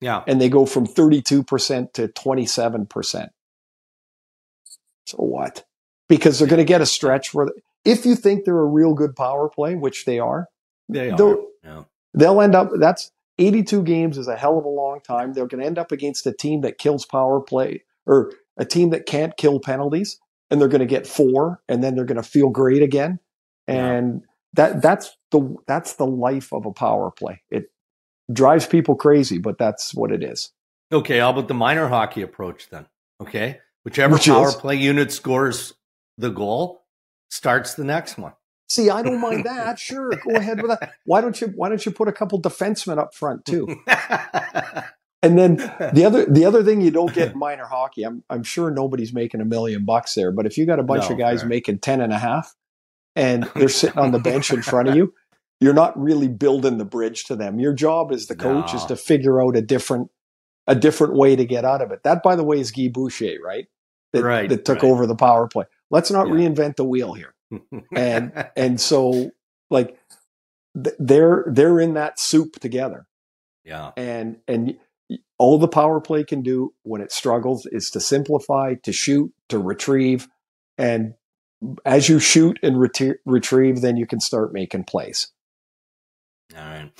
Yeah. 0.00 0.22
And 0.26 0.40
they 0.40 0.48
go 0.48 0.66
from 0.66 0.86
32% 0.86 1.92
to 1.94 2.08
27%. 2.08 3.28
So 5.06 5.16
what? 5.18 5.64
Because 6.08 6.38
they're 6.38 6.48
going 6.48 6.58
to 6.58 6.64
get 6.64 6.80
a 6.80 6.86
stretch 6.86 7.32
where 7.32 7.48
if 7.84 8.04
you 8.04 8.14
think 8.16 8.44
they're 8.44 8.58
a 8.58 8.64
real 8.64 8.94
good 8.94 9.16
power 9.16 9.48
play, 9.48 9.76
which 9.76 10.04
they 10.04 10.18
are, 10.18 10.48
they 10.88 11.10
are. 11.10 11.38
Yeah. 11.64 11.84
They'll 12.14 12.40
end 12.40 12.54
up 12.54 12.70
that's 12.78 13.12
82 13.38 13.82
games 13.82 14.18
is 14.18 14.28
a 14.28 14.36
hell 14.36 14.58
of 14.58 14.64
a 14.64 14.68
long 14.68 15.00
time. 15.00 15.32
They're 15.32 15.46
going 15.46 15.60
to 15.60 15.66
end 15.66 15.78
up 15.78 15.92
against 15.92 16.26
a 16.26 16.32
team 16.32 16.62
that 16.62 16.78
kills 16.78 17.04
power 17.04 17.40
play 17.40 17.84
or 18.06 18.32
a 18.56 18.64
team 18.64 18.90
that 18.90 19.06
can't 19.06 19.36
kill 19.36 19.60
penalties 19.60 20.18
and 20.50 20.60
they're 20.60 20.68
going 20.68 20.80
to 20.80 20.86
get 20.86 21.06
4 21.06 21.60
and 21.68 21.82
then 21.82 21.94
they're 21.94 22.04
going 22.04 22.16
to 22.16 22.22
feel 22.22 22.48
great 22.48 22.82
again 22.82 23.18
and 23.66 24.20
yeah. 24.20 24.26
that 24.54 24.82
that's 24.82 25.16
the 25.30 25.56
that's 25.66 25.94
the 25.94 26.06
life 26.06 26.52
of 26.52 26.66
a 26.66 26.72
power 26.72 27.10
play. 27.10 27.42
It 27.50 27.70
drives 28.32 28.66
people 28.66 28.94
crazy, 28.94 29.38
but 29.38 29.58
that's 29.58 29.94
what 29.94 30.12
it 30.12 30.22
is. 30.22 30.52
Okay, 30.92 31.18
how 31.18 31.30
about 31.30 31.48
the 31.48 31.54
minor 31.54 31.88
hockey 31.88 32.22
approach 32.22 32.68
then? 32.70 32.86
Okay, 33.20 33.58
whichever 33.84 34.14
Which 34.14 34.26
power 34.26 34.48
is? 34.48 34.54
play 34.54 34.76
unit 34.76 35.12
scores 35.12 35.74
the 36.18 36.30
goal 36.30 36.84
starts 37.30 37.74
the 37.74 37.84
next 37.84 38.18
one. 38.18 38.32
See, 38.68 38.90
I 38.90 39.02
don't 39.02 39.20
mind 39.20 39.44
that. 39.44 39.78
Sure, 39.86 40.10
go 40.10 40.36
ahead 40.36 40.62
with 40.62 40.78
that. 40.78 40.92
Why 41.04 41.20
don't 41.20 41.40
you 41.40 41.48
Why 41.48 41.68
don't 41.68 41.84
you 41.84 41.92
put 41.92 42.08
a 42.08 42.12
couple 42.12 42.40
defensemen 42.40 42.98
up 42.98 43.14
front 43.14 43.44
too? 43.44 43.66
and 45.26 45.38
then 45.38 45.56
the 45.94 46.04
other 46.04 46.24
the 46.26 46.44
other 46.44 46.62
thing 46.62 46.80
you 46.80 46.90
don't 46.90 47.12
get 47.12 47.32
in 47.32 47.38
minor 47.38 47.66
hockey, 47.66 48.04
I'm 48.04 48.22
I'm 48.30 48.42
sure 48.42 48.70
nobody's 48.70 49.12
making 49.12 49.40
a 49.40 49.44
million 49.44 49.84
bucks 49.84 50.14
there, 50.14 50.32
but 50.32 50.46
if 50.46 50.56
you 50.56 50.66
got 50.66 50.78
a 50.78 50.84
bunch 50.84 51.04
no, 51.04 51.10
of 51.10 51.18
guys 51.18 51.40
fair. 51.40 51.48
making 51.48 51.78
ten 51.80 52.00
and 52.00 52.12
a 52.12 52.18
half, 52.18 52.54
and 53.14 53.44
they're 53.54 53.68
sitting 53.68 53.98
on 53.98 54.12
the 54.12 54.18
bench 54.18 54.50
in 54.50 54.62
front 54.62 54.88
of 54.88 54.96
you, 54.96 55.12
you're 55.60 55.74
not 55.74 55.98
really 56.00 56.28
building 56.28 56.78
the 56.78 56.84
bridge 56.84 57.24
to 57.24 57.36
them. 57.36 57.58
Your 57.58 57.72
job 57.72 58.12
as 58.12 58.26
the 58.26 58.36
coach 58.36 58.72
no. 58.72 58.78
is 58.78 58.84
to 58.86 58.96
figure 58.96 59.42
out 59.42 59.56
a 59.56 59.62
different 59.62 60.10
a 60.66 60.74
different 60.74 61.14
way 61.14 61.36
to 61.36 61.44
get 61.44 61.64
out 61.64 61.82
of 61.82 61.92
it. 61.92 62.02
That, 62.02 62.22
by 62.22 62.36
the 62.36 62.44
way, 62.44 62.58
is 62.58 62.72
Guy 62.72 62.88
Boucher, 62.88 63.36
right? 63.44 63.66
That, 64.12 64.22
right, 64.22 64.48
that 64.48 64.64
took 64.64 64.82
right. 64.82 64.90
over 64.90 65.06
the 65.06 65.16
power 65.16 65.48
play. 65.48 65.64
Let's 65.90 66.10
not 66.10 66.28
yeah. 66.28 66.34
reinvent 66.34 66.76
the 66.76 66.84
wheel 66.84 67.12
here. 67.12 67.34
and 67.94 68.32
and 68.56 68.80
so 68.80 69.30
like 69.70 69.98
they're 70.74 71.44
they're 71.48 71.80
in 71.80 71.94
that 71.94 72.18
soup 72.18 72.58
together. 72.60 73.06
Yeah. 73.64 73.92
And 73.96 74.38
and 74.46 74.76
all 75.38 75.58
the 75.58 75.68
power 75.68 76.00
play 76.00 76.24
can 76.24 76.42
do 76.42 76.72
when 76.82 77.00
it 77.00 77.12
struggles 77.12 77.66
is 77.66 77.90
to 77.90 78.00
simplify, 78.00 78.74
to 78.82 78.92
shoot, 78.92 79.32
to 79.48 79.58
retrieve, 79.58 80.28
and 80.78 81.14
as 81.84 82.08
you 82.08 82.18
shoot 82.18 82.58
and 82.62 82.78
retrieve, 82.78 83.80
then 83.80 83.96
you 83.96 84.06
can 84.06 84.20
start 84.20 84.52
making 84.52 84.84
plays. 84.84 85.28
All 86.54 86.62
right. 86.62 86.92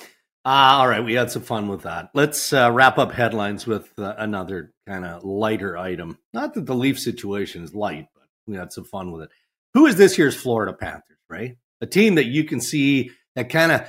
Uh, 0.45 0.79
all 0.79 0.87
right. 0.87 1.03
We 1.03 1.13
had 1.13 1.31
some 1.31 1.41
fun 1.41 1.67
with 1.67 1.83
that. 1.83 2.09
Let's 2.13 2.53
uh, 2.53 2.71
wrap 2.71 2.97
up 2.97 3.11
headlines 3.11 3.67
with 3.67 3.91
uh, 3.99 4.15
another 4.17 4.73
kind 4.87 5.05
of 5.05 5.23
lighter 5.23 5.77
item. 5.77 6.17
Not 6.33 6.53
that 6.53 6.65
the 6.65 6.73
Leaf 6.73 6.99
situation 6.99 7.63
is 7.63 7.75
light, 7.75 8.07
but 8.15 8.23
we 8.47 8.55
had 8.55 8.73
some 8.73 8.85
fun 8.85 9.11
with 9.11 9.23
it. 9.23 9.29
Who 9.73 9.85
is 9.85 9.97
this 9.97 10.17
year's 10.17 10.35
Florida 10.35 10.73
Panthers, 10.73 11.17
right? 11.29 11.57
A 11.81 11.85
team 11.85 12.15
that 12.15 12.25
you 12.25 12.43
can 12.43 12.61
see 12.61 13.11
that 13.35 13.49
kind 13.49 13.71
of 13.71 13.81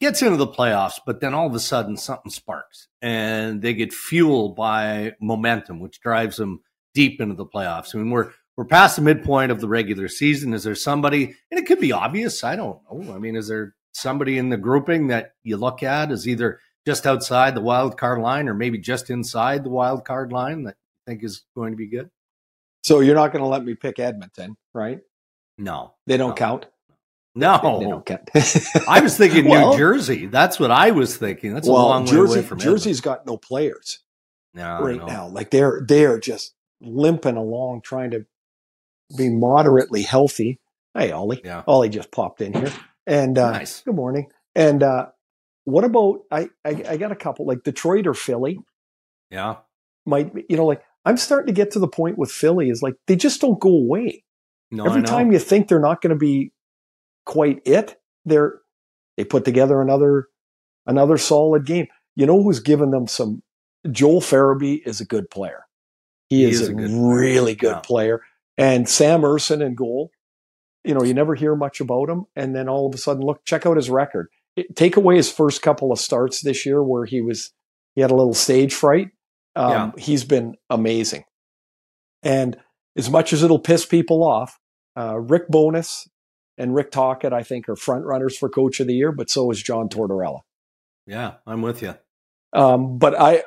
gets 0.00 0.22
into 0.22 0.36
the 0.36 0.46
playoffs, 0.46 1.00
but 1.04 1.20
then 1.20 1.34
all 1.34 1.46
of 1.46 1.54
a 1.54 1.60
sudden 1.60 1.96
something 1.96 2.30
sparks 2.30 2.88
and 3.02 3.62
they 3.62 3.74
get 3.74 3.92
fueled 3.92 4.56
by 4.56 5.14
momentum, 5.20 5.80
which 5.80 6.00
drives 6.00 6.36
them 6.36 6.60
deep 6.94 7.20
into 7.20 7.34
the 7.34 7.46
playoffs. 7.46 7.94
I 7.94 7.98
mean, 7.98 8.10
we're 8.10 8.32
we're 8.56 8.64
past 8.64 8.96
the 8.96 9.02
midpoint 9.02 9.52
of 9.52 9.60
the 9.60 9.68
regular 9.68 10.08
season. 10.08 10.54
Is 10.54 10.64
there 10.64 10.74
somebody, 10.74 11.34
and 11.50 11.60
it 11.60 11.66
could 11.66 11.78
be 11.78 11.92
obvious, 11.92 12.42
I 12.42 12.56
don't 12.56 12.80
know. 12.90 13.14
I 13.14 13.18
mean, 13.18 13.36
is 13.36 13.48
there 13.48 13.74
somebody 13.92 14.38
in 14.38 14.48
the 14.48 14.56
grouping 14.56 15.08
that 15.08 15.34
you 15.42 15.58
look 15.58 15.82
at 15.82 16.10
is 16.10 16.26
either 16.26 16.60
just 16.86 17.06
outside 17.06 17.54
the 17.54 17.60
wild 17.60 17.98
card 17.98 18.20
line 18.20 18.48
or 18.48 18.54
maybe 18.54 18.78
just 18.78 19.10
inside 19.10 19.62
the 19.62 19.70
wild 19.70 20.04
card 20.06 20.32
line 20.32 20.62
that 20.64 20.76
you 20.78 21.12
think 21.12 21.22
is 21.22 21.44
going 21.54 21.72
to 21.72 21.76
be 21.76 21.86
good? 21.86 22.08
So 22.82 23.00
you're 23.00 23.14
not 23.14 23.32
going 23.32 23.42
to 23.42 23.48
let 23.48 23.64
me 23.64 23.74
pick 23.74 23.98
Edmonton, 23.98 24.56
right? 24.72 25.00
No. 25.58 25.94
They 26.06 26.16
don't 26.16 26.30
no. 26.30 26.34
count? 26.36 26.66
No, 27.36 27.78
they 27.80 27.86
don't 27.86 28.04
count. 28.04 28.30
I 28.88 29.00
was 29.00 29.16
thinking 29.16 29.46
well, 29.46 29.72
New 29.72 29.78
Jersey. 29.78 30.24
That's 30.24 30.58
what 30.58 30.70
I 30.70 30.90
was 30.90 31.18
thinking. 31.18 31.52
That's 31.52 31.68
well, 31.68 31.82
a 31.82 31.86
long 31.86 32.06
Jersey, 32.06 32.16
way 32.16 32.38
away 32.38 32.42
from 32.42 32.58
Jersey's 32.58 33.02
got 33.02 33.26
no 33.26 33.36
players 33.36 34.00
no, 34.54 34.80
right 34.80 35.04
now. 35.04 35.28
Like 35.28 35.50
they're 35.50 35.82
they're 35.86 36.18
just 36.18 36.54
limping 36.80 37.36
along, 37.36 37.82
trying 37.82 38.12
to 38.12 38.24
be 39.16 39.28
moderately 39.28 40.02
healthy. 40.02 40.58
Hey, 40.94 41.12
Ollie. 41.12 41.42
Yeah. 41.44 41.62
Ollie 41.66 41.90
just 41.90 42.10
popped 42.10 42.40
in 42.40 42.54
here. 42.54 42.72
And 43.06 43.36
uh, 43.38 43.52
nice. 43.52 43.82
good 43.82 43.94
morning. 43.94 44.28
And 44.54 44.82
uh, 44.82 45.08
what 45.64 45.84
about 45.84 46.22
I, 46.30 46.48
I? 46.64 46.84
I 46.88 46.96
got 46.96 47.12
a 47.12 47.16
couple 47.16 47.46
like 47.46 47.62
Detroit 47.62 48.06
or 48.06 48.14
Philly. 48.14 48.58
Yeah. 49.30 49.56
Might 50.06 50.32
you 50.48 50.56
know 50.56 50.64
like 50.64 50.82
I'm 51.04 51.18
starting 51.18 51.48
to 51.48 51.52
get 51.52 51.72
to 51.72 51.78
the 51.78 51.88
point 51.88 52.16
with 52.16 52.32
Philly 52.32 52.70
is 52.70 52.82
like 52.82 52.94
they 53.06 53.16
just 53.16 53.42
don't 53.42 53.60
go 53.60 53.68
away. 53.68 54.24
No, 54.70 54.86
Every 54.86 55.02
time 55.02 55.30
you 55.30 55.38
think 55.38 55.68
they're 55.68 55.78
not 55.78 56.00
going 56.00 56.10
to 56.10 56.16
be 56.16 56.50
quite 57.26 57.60
it, 57.66 57.96
they're 58.24 58.60
they 59.16 59.24
put 59.24 59.44
together 59.44 59.82
another 59.82 60.28
another 60.86 61.18
solid 61.18 61.66
game. 61.66 61.88
You 62.14 62.26
know 62.26 62.42
who's 62.42 62.60
given 62.60 62.90
them 62.90 63.06
some? 63.06 63.42
Joel 63.90 64.20
Farabee 64.20 64.80
is 64.86 65.00
a 65.00 65.04
good 65.04 65.30
player. 65.30 65.64
He, 66.28 66.38
he 66.38 66.44
is, 66.44 66.62
is, 66.62 66.68
a, 66.68 66.74
good 66.74 66.90
really 66.90 67.54
player. 67.54 67.72
good 67.72 67.76
yeah. 67.76 67.80
player. 67.80 68.20
And 68.58 68.88
Sam 68.88 69.20
Ersson 69.20 69.64
in 69.64 69.74
goal, 69.74 70.10
you 70.82 70.94
know, 70.94 71.04
you 71.04 71.14
never 71.14 71.34
hear 71.34 71.54
much 71.54 71.80
about 71.80 72.08
him. 72.08 72.24
And 72.34 72.54
then 72.54 72.68
all 72.68 72.86
of 72.86 72.94
a 72.94 72.98
sudden, 72.98 73.22
look, 73.22 73.44
check 73.44 73.66
out 73.66 73.76
his 73.76 73.90
record. 73.90 74.28
It, 74.56 74.74
take 74.74 74.96
away 74.96 75.16
his 75.16 75.30
first 75.30 75.62
couple 75.62 75.92
of 75.92 75.98
starts 75.98 76.40
this 76.40 76.64
year 76.66 76.82
where 76.82 77.04
he 77.04 77.20
was, 77.20 77.52
he 77.94 78.00
had 78.00 78.10
a 78.10 78.16
little 78.16 78.34
stage 78.34 78.74
fright. 78.74 79.10
Um, 79.54 79.70
yeah. 79.70 79.90
He's 79.98 80.24
been 80.24 80.56
amazing. 80.70 81.24
And 82.22 82.56
as 82.96 83.10
much 83.10 83.32
as 83.32 83.42
it'll 83.42 83.58
piss 83.58 83.84
people 83.84 84.24
off, 84.24 84.58
uh, 84.96 85.18
Rick 85.18 85.48
Bowness 85.48 86.08
and 86.58 86.74
Rick 86.74 86.90
Tocchet, 86.90 87.32
I 87.32 87.42
think, 87.42 87.68
are 87.68 87.76
front 87.76 88.04
runners 88.04 88.36
for 88.36 88.48
Coach 88.48 88.80
of 88.80 88.86
the 88.86 88.94
Year, 88.94 89.12
but 89.12 89.30
so 89.30 89.50
is 89.50 89.62
John 89.62 89.88
Tortorella. 89.88 90.40
Yeah, 91.06 91.34
I'm 91.46 91.62
with 91.62 91.82
you. 91.82 91.94
Um, 92.52 92.98
but 92.98 93.18
I, 93.18 93.44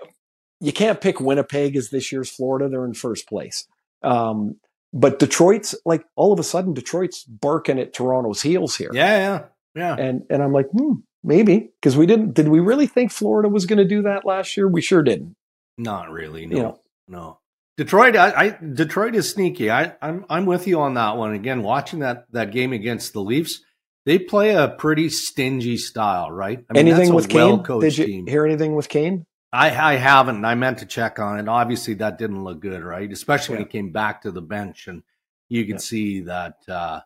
you 0.60 0.72
can't 0.72 1.02
pick 1.02 1.20
Winnipeg 1.20 1.76
as 1.76 1.90
this 1.90 2.12
year's 2.12 2.30
Florida. 2.30 2.70
They're 2.70 2.86
in 2.86 2.94
first 2.94 3.28
place. 3.28 3.66
Um, 4.04 4.58
but 4.94 5.20
Detroit's 5.20 5.76
like 5.86 6.04
all 6.16 6.34
of 6.34 6.40
a 6.40 6.44
sudden 6.44 6.74
Detroit's 6.74 7.24
barking 7.24 7.80
at 7.80 7.94
Toronto's 7.94 8.42
heels 8.42 8.76
here. 8.76 8.90
Yeah, 8.94 9.18
yeah, 9.18 9.44
yeah. 9.76 9.96
And 9.96 10.24
and 10.30 10.42
I'm 10.42 10.52
like, 10.52 10.70
hmm, 10.70 10.94
maybe 11.24 11.72
because 11.80 11.96
we 11.96 12.06
didn't. 12.06 12.34
Did 12.34 12.48
we 12.48 12.60
really 12.60 12.88
think 12.88 13.12
Florida 13.12 13.50
was 13.50 13.66
going 13.66 13.78
to 13.78 13.86
do 13.86 14.04
that 14.04 14.26
last 14.26 14.58
year? 14.58 14.68
We 14.68 14.82
sure 14.82 15.04
didn't. 15.04 15.36
Not 15.78 16.10
really. 16.10 16.46
No, 16.46 16.56
you 16.56 16.64
know, 16.64 16.80
no. 17.08 17.39
Detroit, 17.80 18.18
I, 18.18 18.32
I, 18.32 18.50
Detroit 18.74 19.16
is 19.16 19.30
sneaky. 19.30 19.72
I, 19.72 19.94
I'm 20.02 20.26
I'm 20.30 20.46
with 20.46 20.68
you 20.68 20.82
on 20.82 20.96
that 20.96 21.16
one. 21.16 21.34
Again, 21.34 21.64
watching 21.64 22.00
that 22.00 22.26
that 22.34 22.52
game 22.52 22.74
against 22.74 23.14
the 23.14 23.22
Leafs, 23.22 23.62
they 24.06 24.20
play 24.20 24.54
a 24.54 24.68
pretty 24.68 25.08
stingy 25.08 25.78
style, 25.78 26.30
right? 26.30 26.66
I 26.70 26.74
mean, 26.74 26.90
anything 26.90 27.14
with 27.14 27.30
Kane? 27.30 27.64
Did 27.64 27.98
you 27.98 28.06
team. 28.06 28.28
hear 28.28 28.46
anything 28.46 28.76
with 28.76 28.90
Kane? 28.90 29.26
I, 29.54 29.68
I 29.70 29.96
haven't. 29.96 30.44
I 30.44 30.56
meant 30.56 30.80
to 30.80 30.86
check 30.86 31.20
on 31.20 31.40
it. 31.40 31.48
Obviously, 31.48 31.94
that 31.94 32.18
didn't 32.18 32.44
look 32.44 32.60
good, 32.60 32.84
right? 32.84 33.10
Especially 33.10 33.54
yeah. 33.54 33.60
when 33.60 33.68
he 33.68 33.72
came 33.72 33.94
back 33.94 34.24
to 34.24 34.32
the 34.32 34.42
bench, 34.42 34.90
and 34.90 35.02
you 35.48 35.64
could 35.64 35.76
yeah. 35.76 35.78
see 35.78 36.22
that 36.24 36.56
uh, 36.68 37.00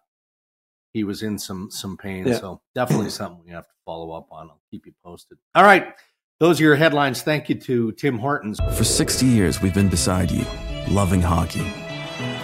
he 0.91 1.03
was 1.03 1.21
in 1.21 1.37
some 1.37 1.69
some 1.69 1.97
pain. 1.97 2.25
Yeah. 2.25 2.39
So 2.39 2.61
definitely 2.73 3.11
something 3.11 3.43
we 3.45 3.51
have 3.51 3.67
to 3.67 3.75
follow 3.85 4.09
up 4.13 4.29
on. 4.31 4.49
I'll 4.49 4.61
keep 4.71 4.87
you 4.87 4.93
posted. 5.03 5.37
All 5.53 5.63
right. 5.63 5.93
Those 6.43 6.59
are 6.59 6.63
your 6.65 6.75
headlines. 6.75 7.21
Thank 7.21 7.47
you 7.47 7.55
to 7.55 7.93
Tim 7.93 8.19
Hortons. 8.19 8.59
For 8.75 8.83
60 8.83 9.25
years, 9.25 9.61
we've 9.61 9.73
been 9.73 9.87
beside 9.87 10.29
you, 10.29 10.43
loving 10.89 11.21
hockey. 11.21 11.65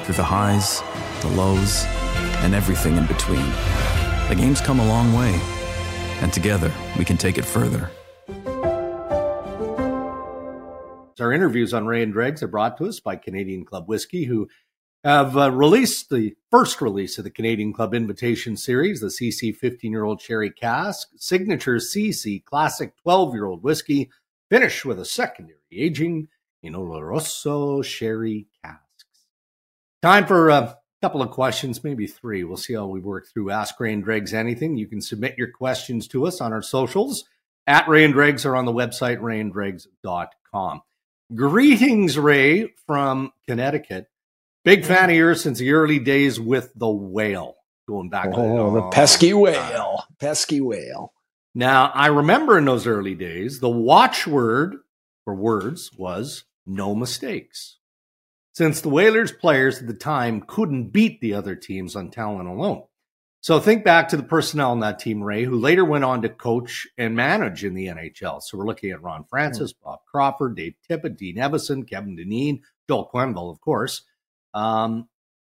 Through 0.06 0.16
the 0.16 0.24
highs, 0.24 0.82
the 1.22 1.28
lows, 1.36 1.84
and 2.42 2.56
everything 2.56 2.96
in 2.96 3.06
between. 3.08 3.46
The 4.30 4.36
game's 4.38 4.62
come 4.62 4.80
a 4.80 4.88
long 4.88 5.12
way, 5.12 5.38
and 6.22 6.32
together 6.32 6.72
we 6.98 7.04
can 7.04 7.18
take 7.18 7.38
it 7.38 7.44
further. 7.44 7.92
Our 11.20 11.34
interviews 11.34 11.74
on 11.74 11.86
Ray 11.86 12.02
and 12.02 12.14
Dregs 12.14 12.42
are 12.42 12.48
brought 12.48 12.78
to 12.78 12.86
us 12.86 13.02
by 13.02 13.18
Canadian 13.18 13.66
Club 13.66 13.90
Whiskey, 13.90 14.24
who 14.24 14.48
have 15.04 15.38
uh, 15.38 15.52
released 15.52 16.10
the 16.10 16.36
first 16.52 16.82
release 16.82 17.18
of 17.18 17.24
the 17.24 17.30
Canadian 17.30 17.72
Club 17.74 17.94
Invitation 17.94 18.58
Series, 18.58 19.00
the 19.00 19.08
CC 19.08 19.56
15 19.56 19.92
year 19.92 20.04
old 20.04 20.22
Sherry 20.22 20.52
Cask, 20.52 21.10
signature 21.16 21.78
CC 21.78 22.44
classic 22.44 22.94
12 23.04 23.34
year 23.34 23.46
old 23.46 23.64
whiskey, 23.64 24.10
finished 24.50 24.86
with 24.86 25.00
a 25.00 25.06
secondary 25.06 25.58
aging 25.72 26.28
in 26.62 26.74
Oloroso 26.74 27.84
Sherry 27.84 28.48
casks. 28.64 29.06
Time 30.02 30.26
for 30.26 30.50
a 30.50 30.78
couple 31.02 31.22
of 31.22 31.32
questions, 31.32 31.84
maybe 31.84 32.08
three. 32.08 32.44
We'll 32.44 32.58
see 32.58 32.74
how 32.74 32.88
we 32.88 33.00
work 33.00 33.28
through 33.28 33.52
Ask 33.52 33.80
Ray 33.80 33.94
and 33.94 34.04
Dregs 34.04 34.34
Anything. 34.34 34.76
You 34.76 34.88
can 34.88 35.02
submit 35.02 35.38
your 35.38 35.52
questions 35.52 36.08
to 36.10 36.26
us 36.26 36.42
on 36.42 36.52
our 36.52 36.62
socials 36.62 37.26
at 37.68 37.88
Ray 37.88 38.04
and 38.04 38.14
Dregs 38.14 38.46
or 38.46 38.56
on 38.56 38.66
the 38.66 38.74
website 38.74 39.20
rayanddregs.com. 39.20 40.82
Greetings, 41.36 42.18
Ray 42.18 42.74
from 42.86 43.32
Connecticut. 43.48 44.08
Big 44.66 44.86
fan 44.86 45.10
of 45.10 45.16
yours 45.16 45.42
since 45.42 45.60
the 45.60 45.72
early 45.72 46.00
days 46.00 46.40
with 46.40 46.72
the 46.76 46.90
whale, 46.90 47.56
going 47.88 48.10
back. 48.10 48.30
Oh, 48.34 48.74
the, 48.74 48.90
pesky 48.90 49.34
whale, 49.34 50.04
pesky 50.20 50.62
whale. 50.62 51.14
Now, 51.56 51.92
I 51.94 52.08
remember 52.08 52.58
in 52.58 52.66
those 52.66 52.86
early 52.86 53.16
days, 53.16 53.60
the 53.60 53.70
watchword 53.70 54.76
for 55.24 55.34
words 55.34 55.92
was 55.98 56.44
no 56.66 56.94
mistakes. 56.94 57.78
Since 58.54 58.82
the 58.82 58.90
Whalers 58.90 59.32
players 59.32 59.80
at 59.80 59.88
the 59.88 59.94
time 59.94 60.42
couldn't 60.42 60.90
beat 60.90 61.22
the 61.22 61.34
other 61.34 61.56
teams 61.56 61.96
on 61.96 62.12
talent 62.12 62.50
alone. 62.50 62.84
So 63.42 63.60
think 63.60 63.86
back 63.86 64.10
to 64.10 64.18
the 64.18 64.24
personnel 64.24 64.72
on 64.72 64.82
that 64.82 65.00
team, 65.00 65.24
Ray, 65.24 65.46
who 65.46 65.58
later 65.58 65.86
went 65.86 66.04
on 66.04 66.22
to 66.24 66.30
coach 66.30 66.86
and 66.98 67.16
manage 67.16 67.64
in 67.64 67.74
the 67.74 67.88
NHL. 67.88 68.42
So 68.42 68.58
we're 68.58 68.66
looking 68.66 68.92
at 68.92 69.02
Ron 69.02 69.24
Francis, 69.24 69.72
hmm. 69.72 69.86
Bob 69.86 70.00
Crawford, 70.12 70.58
Dave 70.58 70.76
Tippett, 70.90 71.16
Dean 71.16 71.38
Evason, 71.38 71.88
Kevin 71.88 72.18
Dineen, 72.18 72.62
Joel 72.90 73.10
Quenneville, 73.14 73.50
of 73.50 73.62
course. 73.62 74.02
Um, 74.54 75.08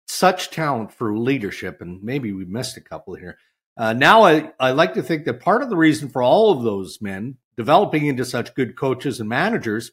such 0.07 0.49
talent 0.49 0.91
for 0.91 1.17
leadership, 1.17 1.81
and 1.81 2.01
maybe 2.03 2.31
we 2.31 2.45
missed 2.45 2.77
a 2.77 2.81
couple 2.81 3.15
here. 3.15 3.38
Uh, 3.77 3.93
now, 3.93 4.23
I, 4.23 4.51
I 4.59 4.71
like 4.71 4.95
to 4.95 5.03
think 5.03 5.25
that 5.25 5.39
part 5.39 5.62
of 5.62 5.69
the 5.69 5.77
reason 5.77 6.09
for 6.09 6.21
all 6.21 6.51
of 6.51 6.63
those 6.63 6.99
men 7.01 7.38
developing 7.55 8.07
into 8.07 8.25
such 8.25 8.55
good 8.55 8.75
coaches 8.75 9.19
and 9.19 9.29
managers 9.29 9.91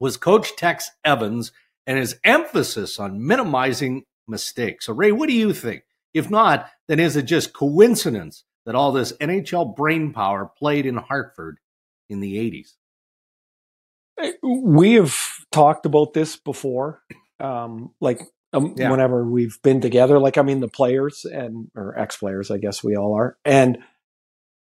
was 0.00 0.16
Coach 0.16 0.56
Tex 0.56 0.90
Evans 1.04 1.52
and 1.86 1.98
his 1.98 2.16
emphasis 2.24 2.98
on 2.98 3.26
minimizing 3.26 4.04
mistakes. 4.28 4.86
So, 4.86 4.92
Ray, 4.92 5.12
what 5.12 5.28
do 5.28 5.34
you 5.34 5.52
think? 5.52 5.82
If 6.14 6.30
not, 6.30 6.70
then 6.86 7.00
is 7.00 7.16
it 7.16 7.22
just 7.22 7.52
coincidence 7.52 8.44
that 8.64 8.74
all 8.74 8.92
this 8.92 9.12
NHL 9.14 9.74
brain 9.74 10.12
power 10.12 10.50
played 10.58 10.86
in 10.86 10.96
Hartford 10.96 11.58
in 12.08 12.20
the 12.20 12.36
80s? 12.36 12.74
We 14.42 14.94
have 14.94 15.16
talked 15.52 15.86
about 15.86 16.12
this 16.12 16.36
before. 16.36 17.02
Um, 17.40 17.94
like 18.00 18.20
um, 18.52 18.74
yeah. 18.76 18.90
whenever 18.90 19.24
we've 19.24 19.58
been 19.62 19.80
together. 19.80 20.18
Like 20.18 20.38
I 20.38 20.42
mean, 20.42 20.60
the 20.60 20.68
players 20.68 21.24
and 21.24 21.70
or 21.74 21.98
ex 21.98 22.16
players, 22.16 22.50
I 22.50 22.58
guess 22.58 22.82
we 22.82 22.96
all 22.96 23.14
are, 23.14 23.36
and 23.44 23.78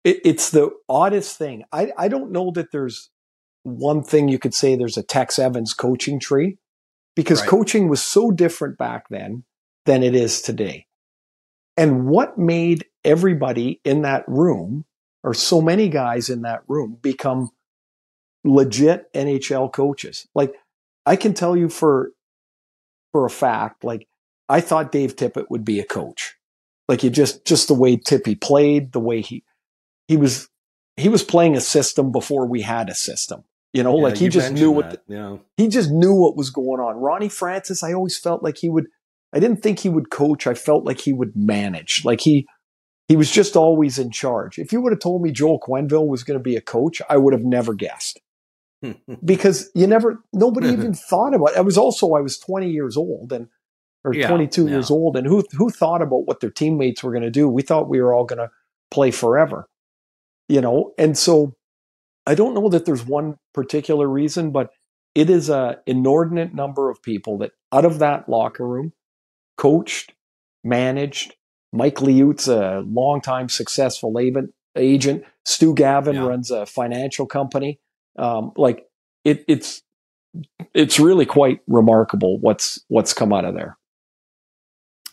it, 0.03 0.21
it's 0.23 0.49
the 0.49 0.71
oddest 0.89 1.37
thing. 1.37 1.63
I 1.71 1.91
I 1.97 2.07
don't 2.07 2.31
know 2.31 2.51
that 2.51 2.71
there's 2.71 3.09
one 3.63 4.03
thing 4.03 4.29
you 4.29 4.39
could 4.39 4.53
say 4.53 4.75
there's 4.75 4.97
a 4.97 5.03
Tex 5.03 5.37
Evans 5.37 5.73
coaching 5.73 6.19
tree 6.19 6.57
because 7.15 7.41
right. 7.41 7.49
coaching 7.49 7.89
was 7.89 8.01
so 8.01 8.31
different 8.31 8.77
back 8.77 9.05
then 9.09 9.43
than 9.85 10.03
it 10.03 10.15
is 10.15 10.41
today. 10.41 10.85
And 11.75 12.07
what 12.07 12.37
made 12.37 12.85
everybody 13.03 13.81
in 13.83 14.01
that 14.01 14.23
room, 14.27 14.85
or 15.23 15.33
so 15.33 15.61
many 15.61 15.89
guys 15.89 16.29
in 16.29 16.41
that 16.41 16.61
room, 16.67 16.97
become 17.01 17.51
legit 18.43 19.11
NHL 19.13 19.71
coaches? 19.71 20.27
Like, 20.33 20.53
I 21.05 21.15
can 21.15 21.33
tell 21.33 21.55
you 21.55 21.69
for 21.69 22.11
for 23.17 23.25
a 23.25 23.31
fact, 23.31 23.83
like 23.83 24.07
I 24.47 24.61
thought 24.61 24.91
Dave 24.91 25.15
Tippett 25.15 25.49
would 25.49 25.65
be 25.65 25.79
a 25.79 25.83
coach. 25.83 26.35
Like 26.87 27.03
you 27.03 27.09
just 27.09 27.45
just 27.45 27.67
the 27.67 27.73
way 27.73 27.97
Tippy 27.97 28.35
played, 28.35 28.91
the 28.91 28.99
way 28.99 29.21
he 29.21 29.43
he 30.07 30.17
was 30.17 30.49
he 30.97 31.09
was 31.09 31.23
playing 31.23 31.57
a 31.57 31.59
system 31.59 32.11
before 32.11 32.45
we 32.45 32.61
had 32.61 32.89
a 32.89 32.93
system. 32.93 33.43
You 33.73 33.81
know, 33.81 33.97
yeah, 33.97 34.03
like 34.03 34.17
he 34.17 34.29
just 34.29 34.53
knew 34.53 34.69
what 34.69 34.91
the, 34.91 35.01
yeah. 35.07 35.37
he 35.57 35.67
just 35.67 35.89
knew 35.89 36.13
what 36.13 36.37
was 36.37 36.51
going 36.51 36.79
on. 36.79 36.97
Ronnie 36.97 37.27
Francis, 37.27 37.81
I 37.81 37.93
always 37.93 38.19
felt 38.19 38.43
like 38.43 38.57
he 38.59 38.69
would 38.69 38.85
I 39.33 39.39
didn't 39.39 39.63
think 39.63 39.79
he 39.79 39.89
would 39.89 40.11
coach. 40.11 40.45
I 40.45 40.53
felt 40.53 40.85
like 40.85 41.01
he 41.01 41.11
would 41.11 41.35
manage. 41.35 42.05
Like 42.05 42.21
he 42.21 42.45
he 43.07 43.15
was 43.15 43.31
just 43.31 43.55
always 43.55 43.97
in 43.97 44.11
charge. 44.11 44.59
If 44.59 44.71
you 44.71 44.79
would 44.81 44.93
have 44.93 44.99
told 44.99 45.23
me 45.23 45.31
Joel 45.31 45.59
Quenneville 45.59 46.07
was 46.07 46.23
going 46.23 46.37
to 46.37 46.43
be 46.43 46.55
a 46.55 46.61
coach, 46.61 47.01
I 47.09 47.17
would 47.17 47.33
have 47.33 47.43
never 47.43 47.73
guessed 47.73 48.19
because 49.25 49.69
you 49.73 49.87
never, 49.87 50.23
nobody 50.33 50.69
even 50.69 50.91
mm-hmm. 50.91 51.09
thought 51.09 51.33
about 51.33 51.51
it. 51.51 51.57
I 51.57 51.61
was 51.61 51.77
also, 51.77 52.13
I 52.13 52.21
was 52.21 52.37
20 52.39 52.69
years 52.69 52.97
old 52.97 53.31
and, 53.31 53.47
or 54.03 54.13
yeah, 54.13 54.27
22 54.27 54.65
yeah. 54.65 54.69
years 54.71 54.91
old. 54.91 55.17
And 55.17 55.27
who, 55.27 55.43
who 55.51 55.69
thought 55.69 56.01
about 56.01 56.27
what 56.27 56.39
their 56.39 56.51
teammates 56.51 57.03
were 57.03 57.11
going 57.11 57.23
to 57.23 57.31
do? 57.31 57.49
We 57.49 57.61
thought 57.61 57.89
we 57.89 58.01
were 58.01 58.13
all 58.13 58.25
going 58.25 58.39
to 58.39 58.49
play 58.91 59.11
forever, 59.11 59.67
you 60.47 60.61
know? 60.61 60.93
And 60.97 61.17
so 61.17 61.55
I 62.25 62.35
don't 62.35 62.53
know 62.53 62.69
that 62.69 62.85
there's 62.85 63.05
one 63.05 63.35
particular 63.53 64.07
reason, 64.07 64.51
but 64.51 64.71
it 65.15 65.29
is 65.29 65.49
a 65.49 65.79
inordinate 65.87 66.53
number 66.53 66.89
of 66.89 67.01
people 67.01 67.39
that 67.39 67.51
out 67.71 67.85
of 67.85 67.99
that 67.99 68.29
locker 68.29 68.67
room 68.67 68.93
coached, 69.57 70.13
managed. 70.63 71.35
Mike 71.73 72.01
Liut's 72.01 72.47
a 72.47 72.83
longtime 72.85 73.49
successful 73.49 74.13
agent. 74.75 75.23
Stu 75.45 75.73
Gavin 75.73 76.15
yeah. 76.15 76.25
runs 76.25 76.51
a 76.51 76.65
financial 76.65 77.25
company 77.25 77.79
um, 78.17 78.51
like 78.55 78.85
it, 79.23 79.45
it's 79.47 79.81
it's 80.73 80.99
really 80.99 81.25
quite 81.25 81.61
remarkable 81.67 82.39
what's 82.39 82.83
what's 82.87 83.13
come 83.13 83.33
out 83.33 83.45
of 83.45 83.55
there. 83.55 83.77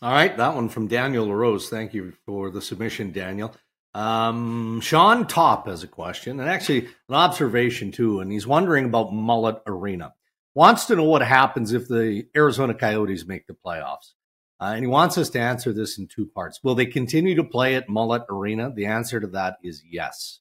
All 0.02 0.12
right, 0.12 0.36
that 0.36 0.54
one 0.54 0.68
from 0.68 0.88
Daniel 0.88 1.26
LaRose. 1.26 1.68
Thank 1.68 1.94
you 1.94 2.12
for 2.26 2.50
the 2.50 2.60
submission, 2.60 3.12
Daniel. 3.12 3.54
Um, 3.94 4.80
Sean 4.80 5.26
Top 5.26 5.68
has 5.68 5.82
a 5.82 5.88
question 5.88 6.40
and 6.40 6.50
actually 6.50 6.86
an 7.08 7.14
observation 7.14 7.92
too, 7.92 8.20
and 8.20 8.30
he's 8.30 8.46
wondering 8.46 8.84
about 8.84 9.12
Mullett 9.12 9.60
Arena. 9.66 10.12
Wants 10.54 10.86
to 10.86 10.96
know 10.96 11.04
what 11.04 11.22
happens 11.22 11.72
if 11.72 11.88
the 11.88 12.26
Arizona 12.36 12.74
Coyotes 12.74 13.26
make 13.26 13.46
the 13.46 13.54
playoffs. 13.54 14.12
Uh, 14.60 14.72
and 14.74 14.84
he 14.84 14.86
wants 14.86 15.18
us 15.18 15.30
to 15.30 15.40
answer 15.40 15.72
this 15.72 15.98
in 15.98 16.06
two 16.06 16.26
parts. 16.26 16.60
Will 16.62 16.74
they 16.74 16.86
continue 16.86 17.34
to 17.34 17.44
play 17.44 17.74
at 17.74 17.88
Mullett 17.88 18.24
Arena? 18.28 18.72
The 18.72 18.86
answer 18.86 19.20
to 19.20 19.26
that 19.28 19.56
is 19.62 19.82
yes. 19.88 20.40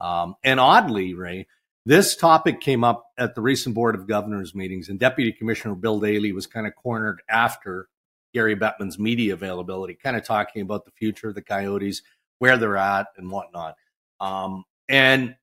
Um, 0.00 0.36
and 0.44 0.60
oddly, 0.60 1.14
Ray, 1.14 1.48
this 1.88 2.14
topic 2.14 2.60
came 2.60 2.84
up 2.84 3.06
at 3.16 3.34
the 3.34 3.40
recent 3.40 3.74
Board 3.74 3.94
of 3.94 4.06
Governors 4.06 4.54
meetings, 4.54 4.90
and 4.90 5.00
Deputy 5.00 5.32
Commissioner 5.32 5.74
Bill 5.74 5.98
Daly 5.98 6.32
was 6.32 6.46
kind 6.46 6.66
of 6.66 6.74
cornered 6.76 7.22
after 7.30 7.88
Gary 8.34 8.54
Bettman's 8.54 8.98
media 8.98 9.32
availability, 9.32 9.94
kind 9.94 10.14
of 10.14 10.22
talking 10.22 10.60
about 10.60 10.84
the 10.84 10.90
future 10.90 11.30
of 11.30 11.34
the 11.34 11.40
Coyotes, 11.40 12.02
where 12.40 12.58
they're 12.58 12.76
at, 12.76 13.06
and 13.16 13.30
whatnot. 13.30 13.76
Um, 14.20 14.64
and 14.86 15.36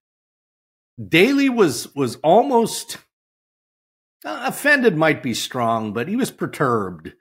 Daly 1.04 1.50
was 1.50 1.94
was 1.96 2.18
almost 2.18 3.00
uh, 4.24 4.44
offended, 4.46 4.96
might 4.96 5.24
be 5.24 5.34
strong, 5.34 5.94
but 5.94 6.08
he 6.08 6.16
was 6.16 6.30
perturbed 6.30 7.14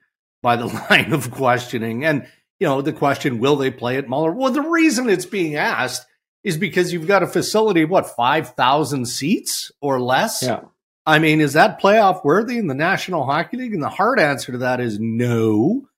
by 0.43 0.57
the 0.57 0.67
line 0.91 1.15
of 1.15 1.31
questioning. 1.31 2.05
And 2.05 2.27
you 2.61 2.67
know, 2.67 2.83
the 2.83 2.93
question, 2.93 3.39
will 3.39 3.57
they 3.57 3.71
play 3.71 3.97
at 3.97 4.07
Mullett? 4.07 4.37
Well, 4.37 4.53
the 4.53 4.61
reason 4.61 5.09
it's 5.09 5.25
being 5.25 5.57
asked 5.57 6.05
is 6.45 6.59
because 6.59 6.93
you've 6.93 7.09
got 7.09 7.23
a 7.23 7.27
facility, 7.27 7.85
what, 7.85 8.15
5,000 8.15 9.07
seats 9.07 9.73
or 9.81 10.01
less? 10.01 10.43
Yeah. 10.43 10.61
I 11.07 11.19
mean, 11.19 11.41
is 11.41 11.55
that 11.55 11.81
playoff 11.81 12.25
worthy 12.25 12.59
in 12.59 12.67
the 12.67 12.75
National 12.75 13.25
Hockey 13.25 13.57
League? 13.57 13.75
And 13.75 13.83
the 13.83 13.89
hard 13.89 14.21
answer 14.21 14.53
to 14.53 14.59
that 14.59 14.81
is 14.81 14.99
no. 15.01 15.89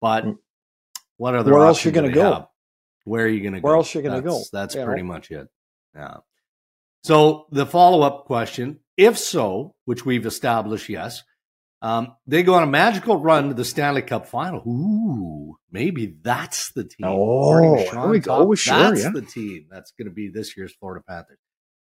But 0.00 0.24
mm. 0.24 0.38
what 1.16 1.34
other 1.34 1.52
Where 1.52 1.66
else 1.66 1.84
are 1.84 1.88
you 1.88 1.92
going 1.92 2.08
to 2.08 2.14
go? 2.14 2.32
Have? 2.32 2.46
Where 3.04 3.24
are 3.24 3.28
you 3.28 3.42
going 3.42 3.54
to 3.54 3.60
go? 3.60 3.66
Where 3.66 3.76
else 3.76 3.94
are 3.94 3.98
you 3.98 4.08
going 4.08 4.22
to 4.22 4.28
go? 4.28 4.42
That's 4.52 4.74
you 4.74 4.84
pretty 4.84 5.02
much 5.02 5.30
it. 5.30 5.48
Yeah. 5.94 6.18
So 7.02 7.46
the 7.50 7.66
follow 7.66 8.02
up 8.02 8.26
question, 8.26 8.80
if 8.96 9.18
so, 9.18 9.74
which 9.86 10.04
we've 10.04 10.26
established, 10.26 10.88
yes, 10.88 11.22
um, 11.82 12.14
they 12.26 12.42
go 12.42 12.54
on 12.54 12.62
a 12.62 12.66
magical 12.66 13.16
run 13.16 13.48
to 13.48 13.54
the 13.54 13.64
Stanley 13.64 14.02
Cup 14.02 14.26
final. 14.26 14.60
Ooh, 14.68 15.56
maybe 15.70 16.16
that's 16.22 16.72
the 16.72 16.84
team. 16.84 17.06
Oh, 17.06 17.76
there 17.76 18.08
we 18.08 18.18
go. 18.18 18.54
Sure, 18.54 18.78
that's 18.78 19.04
yeah. 19.04 19.10
the 19.10 19.22
team 19.22 19.66
that's 19.70 19.92
going 19.92 20.06
to 20.06 20.12
be 20.12 20.28
this 20.28 20.56
year's 20.56 20.74
Florida 20.74 21.02
Panthers. 21.08 21.38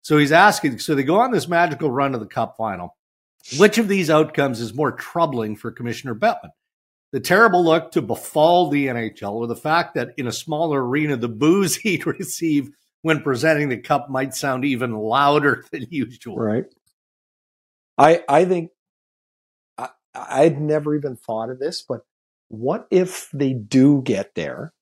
So 0.02 0.18
he's 0.18 0.32
asking. 0.32 0.80
So 0.80 0.96
they 0.96 1.04
go 1.04 1.20
on 1.20 1.32
this 1.32 1.48
magical 1.48 1.92
run 1.92 2.14
to 2.14 2.20
the 2.20 2.26
Cup 2.26 2.56
final. 2.58 2.96
Which 3.58 3.78
of 3.78 3.88
these 3.88 4.10
outcomes 4.10 4.62
is 4.62 4.74
more 4.74 4.92
troubling 4.92 5.56
for 5.56 5.72
Commissioner 5.72 6.16
Bettman? 6.16 6.52
The 7.12 7.20
terrible 7.20 7.64
look 7.64 7.92
to 7.92 8.02
befall 8.02 8.70
the 8.70 8.88
NHL, 8.88 9.34
or 9.34 9.48
the 9.48 9.56
fact 9.56 9.96
that 9.96 10.14
in 10.16 10.28
a 10.28 10.32
smaller 10.32 10.86
arena, 10.86 11.18
the 11.18 11.28
boos 11.28 11.76
he'd 11.78 12.06
receive 12.06 12.70
when 13.02 13.22
presenting 13.22 13.68
the 13.68 13.78
cup 13.78 14.10
might 14.10 14.34
sound 14.34 14.64
even 14.64 14.94
louder 14.94 15.66
than 15.72 15.88
usual. 15.90 16.38
Right. 16.38 16.66
I 17.98 18.24
I 18.30 18.46
think 18.46 18.72
I'd 20.14 20.60
never 20.60 20.96
even 20.96 21.16
thought 21.16 21.50
of 21.50 21.60
this, 21.60 21.82
but 21.82 22.02
what 22.50 22.88
if 22.92 23.30
they 23.34 23.54
do 23.54 24.02
get 24.04 24.36
there? 24.36 24.74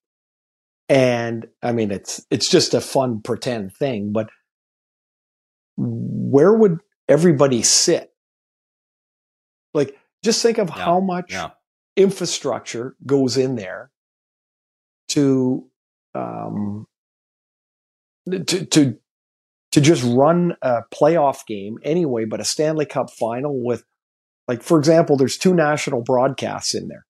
And 0.87 1.47
I 1.61 1.71
mean, 1.71 1.91
it's 1.91 2.25
it's 2.31 2.49
just 2.49 2.73
a 2.73 2.81
fun 2.81 3.21
pretend 3.21 3.75
thing, 3.75 4.11
but 4.11 4.29
where 5.77 6.53
would 6.53 6.79
everybody 7.07 7.61
sit? 7.61 8.11
Like, 9.73 9.95
just 10.23 10.41
think 10.41 10.57
of 10.57 10.69
yeah, 10.69 10.83
how 10.83 10.99
much 10.99 11.31
yeah. 11.31 11.51
infrastructure 11.95 12.95
goes 13.05 13.37
in 13.37 13.55
there 13.55 13.91
to 15.09 15.69
um, 16.15 16.87
to 18.29 18.65
to 18.65 18.97
to 19.71 19.81
just 19.81 20.03
run 20.03 20.55
a 20.63 20.81
playoff 20.93 21.45
game 21.45 21.77
anyway, 21.83 22.25
but 22.25 22.39
a 22.39 22.45
Stanley 22.45 22.85
Cup 22.85 23.11
final 23.11 23.63
with 23.63 23.83
like, 24.49 24.63
for 24.63 24.79
example, 24.79 25.15
there's 25.15 25.37
two 25.37 25.53
national 25.53 26.01
broadcasts 26.01 26.73
in 26.73 26.87
there. 26.87 27.05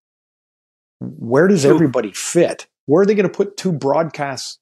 Where 1.00 1.48
does 1.48 1.64
everybody 1.64 2.12
fit? 2.12 2.68
Where 2.86 3.04
are 3.04 3.06
they 3.06 3.16
going 3.16 3.30
to 3.30 3.34
put 3.34 3.56
two 3.56 3.72
broadcast 3.72 4.60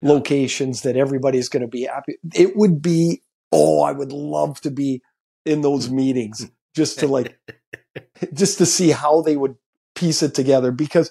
locations 0.00 0.82
that 0.82 0.96
everybody's 0.96 1.48
going 1.48 1.62
to 1.62 1.66
be 1.66 1.86
happy? 1.86 2.14
It 2.32 2.54
would 2.54 2.80
be, 2.80 3.22
oh, 3.50 3.82
I 3.82 3.90
would 3.90 4.12
love 4.12 4.60
to 4.60 4.70
be 4.70 5.02
in 5.44 5.62
those 5.62 5.88
mm. 5.88 5.94
meetings 5.94 6.48
just 6.76 7.00
to 7.00 7.08
like, 7.08 7.40
just 8.32 8.58
to 8.58 8.66
see 8.66 8.90
how 8.90 9.22
they 9.22 9.36
would 9.36 9.56
piece 9.96 10.22
it 10.22 10.32
together 10.32 10.70
because 10.70 11.10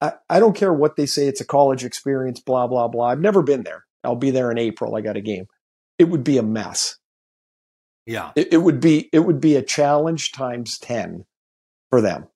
I, 0.00 0.14
I 0.30 0.40
don't 0.40 0.56
care 0.56 0.72
what 0.72 0.96
they 0.96 1.04
say. 1.04 1.26
It's 1.26 1.42
a 1.42 1.46
college 1.46 1.84
experience, 1.84 2.40
blah, 2.40 2.66
blah, 2.66 2.88
blah. 2.88 3.08
I've 3.08 3.20
never 3.20 3.42
been 3.42 3.64
there. 3.64 3.84
I'll 4.02 4.16
be 4.16 4.30
there 4.30 4.50
in 4.50 4.56
April. 4.56 4.96
I 4.96 5.02
got 5.02 5.18
a 5.18 5.20
game. 5.20 5.44
It 5.98 6.04
would 6.04 6.24
be 6.24 6.38
a 6.38 6.42
mess. 6.42 6.96
Yeah. 8.06 8.32
It, 8.36 8.52
it, 8.52 8.58
would 8.58 8.80
be 8.80 9.08
it 9.12 9.20
would 9.20 9.40
be 9.40 9.56
a 9.56 9.62
challenge 9.62 10.32
times 10.32 10.78
10 10.78 11.24
for 11.90 12.00
them. 12.00 12.28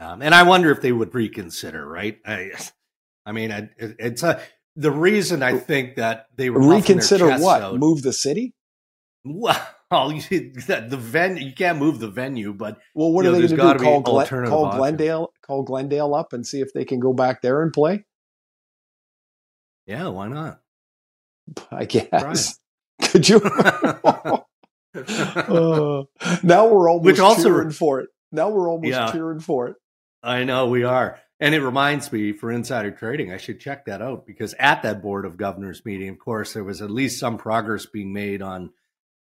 Um, 0.00 0.22
and 0.22 0.34
I 0.34 0.42
wonder 0.42 0.70
if 0.70 0.80
they 0.80 0.92
would 0.92 1.14
reconsider, 1.14 1.86
right? 1.86 2.18
I, 2.26 2.50
I 3.24 3.32
mean, 3.32 3.50
it, 3.50 3.70
it's 3.78 4.22
a 4.22 4.40
the 4.76 4.90
reason 4.90 5.42
I 5.42 5.56
think 5.56 5.96
that 5.96 6.26
they 6.36 6.50
were 6.50 6.60
reconsider 6.60 7.38
what 7.38 7.62
out, 7.62 7.78
move 7.78 8.02
the 8.02 8.12
city. 8.12 8.54
Well, 9.24 9.56
you, 9.92 10.52
the 10.52 10.98
venue 10.98 11.46
you 11.46 11.52
can't 11.54 11.78
move 11.78 12.00
the 12.00 12.08
venue, 12.08 12.52
but 12.52 12.78
well, 12.94 13.12
what 13.12 13.24
are 13.24 13.32
know, 13.32 13.40
they 13.40 13.56
going 13.56 13.72
to 13.74 13.78
do? 13.78 13.84
Call, 13.84 14.00
Glen, 14.00 14.26
call 14.26 14.72
Glendale, 14.72 15.32
call 15.46 15.62
Glendale 15.62 16.14
up 16.14 16.32
and 16.32 16.46
see 16.46 16.60
if 16.60 16.72
they 16.72 16.84
can 16.84 17.00
go 17.00 17.12
back 17.12 17.40
there 17.40 17.62
and 17.62 17.72
play. 17.72 18.04
Yeah, 19.86 20.08
why 20.08 20.28
not? 20.28 20.60
I 21.70 21.84
guess. 21.84 22.58
Could 23.02 23.28
you? 23.28 23.38
uh, 24.94 26.02
now 26.42 26.68
we're 26.68 26.90
almost 26.90 27.04
Which 27.04 27.18
also, 27.18 27.42
cheering 27.44 27.70
for 27.70 28.00
it. 28.00 28.08
Now 28.32 28.50
we're 28.50 28.68
almost 28.68 28.90
yeah, 28.90 29.10
cheering 29.12 29.40
for 29.40 29.68
it. 29.68 29.76
I 30.22 30.44
know 30.44 30.68
we 30.68 30.84
are. 30.84 31.20
And 31.40 31.54
it 31.54 31.60
reminds 31.60 32.12
me 32.12 32.32
for 32.32 32.50
insider 32.50 32.90
trading, 32.92 33.32
I 33.32 33.36
should 33.36 33.60
check 33.60 33.86
that 33.86 34.00
out 34.00 34.26
because 34.26 34.54
at 34.58 34.82
that 34.82 35.02
board 35.02 35.26
of 35.26 35.36
governors 35.36 35.84
meeting, 35.84 36.08
of 36.08 36.18
course, 36.18 36.52
there 36.52 36.64
was 36.64 36.80
at 36.80 36.90
least 36.90 37.18
some 37.18 37.38
progress 37.38 37.86
being 37.86 38.12
made 38.12 38.40
on, 38.40 38.70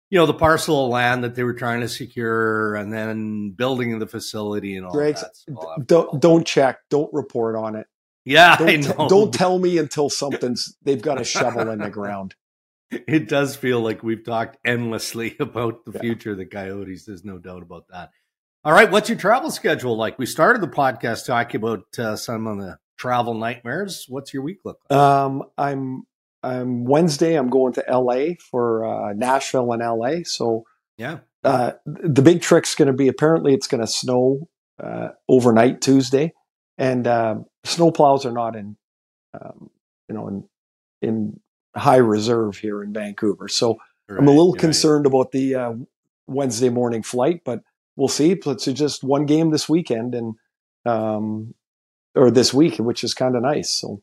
you 0.10 0.20
know, 0.20 0.26
the 0.26 0.34
parcel 0.34 0.86
of 0.86 0.92
land 0.92 1.24
that 1.24 1.36
they 1.36 1.44
were 1.44 1.54
trying 1.54 1.82
to 1.82 1.88
secure 1.88 2.76
and 2.76 2.92
then 2.92 3.52
building 3.52 3.98
the 3.98 4.08
facility 4.08 4.76
and 4.76 4.86
all 4.86 4.92
Greg's, 4.92 5.22
that. 5.22 5.36
So 5.36 5.84
don't, 5.84 6.22
don't 6.22 6.46
check, 6.46 6.80
don't 6.90 7.12
report 7.14 7.56
on 7.56 7.76
it. 7.76 7.88
Yeah, 8.26 8.56
don't, 8.60 8.84
t- 8.84 8.94
don't 9.08 9.34
tell 9.34 9.58
me 9.58 9.78
until 9.78 10.10
something's 10.10 10.76
they've 10.84 11.02
got 11.02 11.22
a 11.22 11.24
shovel 11.24 11.70
in 11.70 11.80
the 11.80 11.90
ground 11.90 12.36
it 12.92 13.28
does 13.28 13.56
feel 13.56 13.82
like 13.82 14.04
we've 14.04 14.24
talked 14.24 14.58
endlessly 14.66 15.36
about 15.40 15.86
the 15.86 15.92
yeah. 15.94 16.02
future 16.02 16.32
of 16.32 16.38
the 16.38 16.46
Coyotes. 16.46 17.06
There's 17.06 17.26
no 17.26 17.38
doubt 17.38 17.64
about 17.64 17.88
that. 17.90 18.12
All 18.64 18.74
right, 18.74 18.90
what's 18.90 19.10
your 19.10 19.18
travel 19.18 19.52
schedule 19.52 19.96
like? 19.96 20.18
We 20.18 20.26
started 20.26 20.62
the 20.62 20.68
podcast 20.68 21.28
talking 21.28 21.62
about 21.62 21.86
uh, 22.00 22.16
some 22.16 22.48
of 22.48 22.58
the 22.58 22.80
travel 22.98 23.36
nightmares. 23.36 24.06
What's 24.10 24.34
your 24.34 24.42
week 24.42 24.60
look 24.66 24.80
like? 24.90 25.00
Um, 25.00 25.44
I'm 25.58 26.04
I'm 26.42 26.84
Wednesday. 26.84 27.36
I'm 27.36 27.50
going 27.50 27.74
to 27.74 27.88
L.A. 27.88 28.38
for 28.50 28.86
uh, 28.86 29.14
Nashville 29.14 29.72
and 29.72 29.84
L.A. 29.84 30.24
So 30.24 30.64
yeah, 30.98 31.20
uh, 31.44 31.74
the 31.86 32.24
big 32.24 32.42
trick's 32.42 32.74
going 32.74 32.88
to 32.88 32.94
be 32.94 33.08
apparently 33.08 33.54
it's 33.54 33.68
going 33.68 33.82
to 33.82 33.88
snow 33.88 34.48
uh, 34.84 35.10
overnight 35.30 35.82
Tuesday, 35.82 36.34
and 36.78 37.06
uh, 37.06 37.36
snow 37.66 37.92
plows 37.92 38.26
are 38.26 38.32
not 38.32 38.56
in 38.56 38.78
um, 39.40 39.70
you 40.10 40.16
know 40.16 40.28
in 40.28 40.44
in 41.04 41.40
high 41.76 41.98
reserve 41.98 42.58
here 42.58 42.84
in 42.84 42.94
Vancouver. 42.94 43.48
So 43.48 43.80
right, 44.08 44.20
I'm 44.20 44.28
a 44.28 44.32
little 44.32 44.54
concerned 44.54 45.06
about 45.06 45.32
the 45.32 45.56
uh, 45.56 45.74
Wednesday 46.28 46.70
morning 46.70 47.04
flight, 47.04 47.42
but 47.44 47.62
we'll 47.96 48.08
see. 48.08 48.32
It's 48.32 48.66
just 48.66 49.04
one 49.04 49.26
game 49.26 49.52
this 49.52 49.68
weekend 49.70 50.16
and 50.16 50.36
um, 50.86 51.54
or 52.16 52.32
this 52.32 52.54
week, 52.54 52.78
which 52.78 53.04
is 53.04 53.14
kind 53.14 53.36
of 53.36 53.42
nice. 53.42 53.70
So 53.70 54.02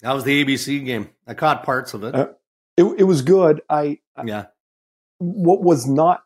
that 0.00 0.12
was 0.12 0.24
the 0.24 0.44
ABC 0.44 0.84
game. 0.84 1.10
I 1.26 1.34
caught 1.34 1.64
parts 1.64 1.94
of 1.94 2.04
it. 2.04 2.14
Uh, 2.14 2.28
it, 2.76 2.84
it 2.98 3.04
was 3.04 3.22
good. 3.22 3.62
I 3.68 3.98
yeah. 4.24 4.46
What 5.18 5.62
was 5.62 5.86
not? 5.86 6.24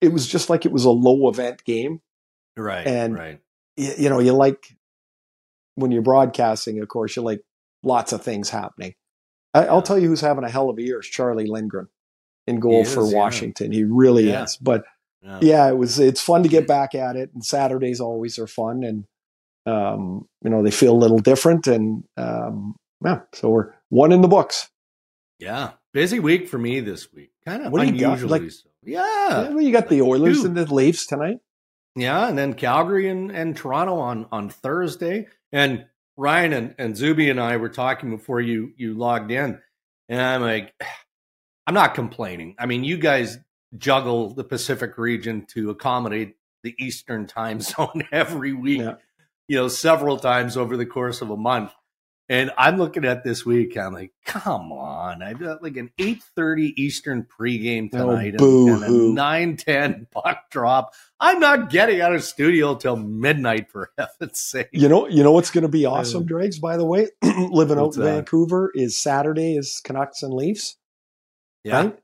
It 0.00 0.12
was 0.12 0.26
just 0.26 0.50
like 0.50 0.66
it 0.66 0.72
was 0.72 0.84
a 0.84 0.90
low 0.90 1.28
event 1.28 1.64
game. 1.64 2.00
Right. 2.56 2.86
And 2.86 3.14
right. 3.14 3.40
You 3.76 4.08
know, 4.08 4.20
you 4.20 4.32
like 4.32 4.76
when 5.74 5.90
you're 5.90 6.02
broadcasting. 6.02 6.80
Of 6.80 6.88
course, 6.88 7.16
you 7.16 7.22
like 7.22 7.40
lots 7.82 8.12
of 8.12 8.22
things 8.22 8.50
happening. 8.50 8.94
I, 9.54 9.72
will 9.72 9.82
tell 9.82 9.98
you 9.98 10.08
who's 10.08 10.20
having 10.20 10.44
a 10.44 10.50
hell 10.50 10.68
of 10.68 10.78
a 10.78 10.82
year 10.82 11.00
is 11.00 11.06
Charlie 11.06 11.46
Lindgren 11.46 11.88
in 12.46 12.60
goal 12.60 12.82
is, 12.82 12.92
for 12.92 13.08
Washington. 13.10 13.72
Yeah. 13.72 13.78
He 13.78 13.84
really 13.84 14.28
yeah. 14.28 14.44
is. 14.44 14.56
But 14.56 14.84
yeah. 15.22 15.38
yeah. 15.40 15.68
it 15.68 15.76
was. 15.76 15.98
It's 15.98 16.20
fun 16.20 16.42
to 16.42 16.48
get 16.48 16.66
back 16.66 16.94
at 16.94 17.16
it, 17.16 17.30
and 17.32 17.44
Saturdays 17.44 18.00
always 18.00 18.38
are 18.38 18.46
fun, 18.46 18.82
and 18.82 19.04
um, 19.66 20.28
you 20.42 20.50
know 20.50 20.62
they 20.62 20.70
feel 20.70 20.92
a 20.92 20.98
little 20.98 21.18
different, 21.18 21.66
and 21.66 22.04
um, 22.16 22.74
yeah. 23.04 23.20
So 23.32 23.48
we're 23.48 23.72
one 23.88 24.12
in 24.12 24.20
the 24.20 24.28
books. 24.28 24.68
Yeah, 25.38 25.72
busy 25.92 26.20
week 26.20 26.48
for 26.48 26.58
me 26.58 26.80
this 26.80 27.12
week. 27.12 27.30
Kind 27.46 27.64
of 27.64 27.72
what 27.72 27.86
got? 27.98 28.20
Like, 28.22 28.50
so. 28.50 28.68
Yeah, 28.82 29.48
well, 29.48 29.60
you 29.60 29.72
got 29.72 29.88
the 29.88 30.02
Oilers 30.02 30.44
and 30.44 30.56
the 30.56 30.72
Leafs 30.72 31.06
tonight. 31.06 31.38
Yeah, 31.96 32.28
and 32.28 32.36
then 32.36 32.54
Calgary 32.54 33.08
and, 33.08 33.30
and 33.30 33.56
Toronto 33.56 33.96
on 33.96 34.26
on 34.30 34.50
Thursday, 34.50 35.28
and 35.52 35.86
Ryan 36.16 36.52
and, 36.52 36.74
and 36.78 36.96
Zuby 36.96 37.30
and 37.30 37.40
I 37.40 37.56
were 37.56 37.68
talking 37.68 38.10
before 38.10 38.40
you 38.40 38.72
you 38.76 38.94
logged 38.94 39.30
in, 39.30 39.60
and 40.08 40.20
I'm 40.20 40.42
like, 40.42 40.74
I'm 41.66 41.74
not 41.74 41.94
complaining. 41.94 42.56
I 42.58 42.66
mean, 42.66 42.84
you 42.84 42.98
guys 42.98 43.38
juggle 43.78 44.30
the 44.34 44.44
Pacific 44.44 44.98
region 44.98 45.46
to 45.46 45.70
accommodate 45.70 46.36
the 46.62 46.74
Eastern 46.78 47.26
time 47.26 47.60
zone 47.60 48.04
every 48.12 48.52
week, 48.52 48.80
yeah. 48.80 48.94
you 49.48 49.56
know, 49.56 49.68
several 49.68 50.18
times 50.18 50.56
over 50.56 50.76
the 50.76 50.86
course 50.86 51.20
of 51.20 51.30
a 51.30 51.36
month. 51.36 51.72
And 52.28 52.50
I'm 52.56 52.78
looking 52.78 53.04
at 53.04 53.22
this 53.22 53.44
week. 53.44 53.76
I'm 53.76 53.92
like, 53.92 54.12
come 54.24 54.72
on! 54.72 55.22
I've 55.22 55.38
got 55.38 55.62
like 55.62 55.76
an 55.76 55.90
8:30 55.98 56.72
Eastern 56.76 57.24
pregame 57.24 57.90
Oh, 57.92 57.98
tonight 57.98 58.34
boo 58.34 58.66
and, 58.66 58.82
and 58.82 59.16
a 59.16 59.20
9:10 59.20 60.10
puck 60.10 60.50
drop. 60.50 60.94
I'm 61.20 61.38
not 61.38 61.68
getting 61.68 62.00
out 62.00 62.14
of 62.14 62.24
studio 62.24 62.76
till 62.76 62.96
midnight 62.96 63.70
for 63.70 63.90
heaven's 63.98 64.40
sake. 64.40 64.70
You 64.72 64.88
know, 64.88 65.06
you 65.06 65.22
know 65.22 65.32
what's 65.32 65.50
going 65.50 65.62
to 65.62 65.68
be 65.68 65.84
awesome, 65.84 66.24
Dregs. 66.24 66.58
By 66.58 66.78
the 66.78 66.86
way, 66.86 67.08
living 67.22 67.78
out 67.78 67.94
in 67.94 68.00
that? 68.00 68.06
Vancouver 68.14 68.72
is 68.74 68.96
Saturday 68.96 69.56
is 69.56 69.82
Canucks 69.84 70.22
and 70.22 70.32
Leafs, 70.32 70.78
Yeah, 71.62 71.82
right? 71.82 71.98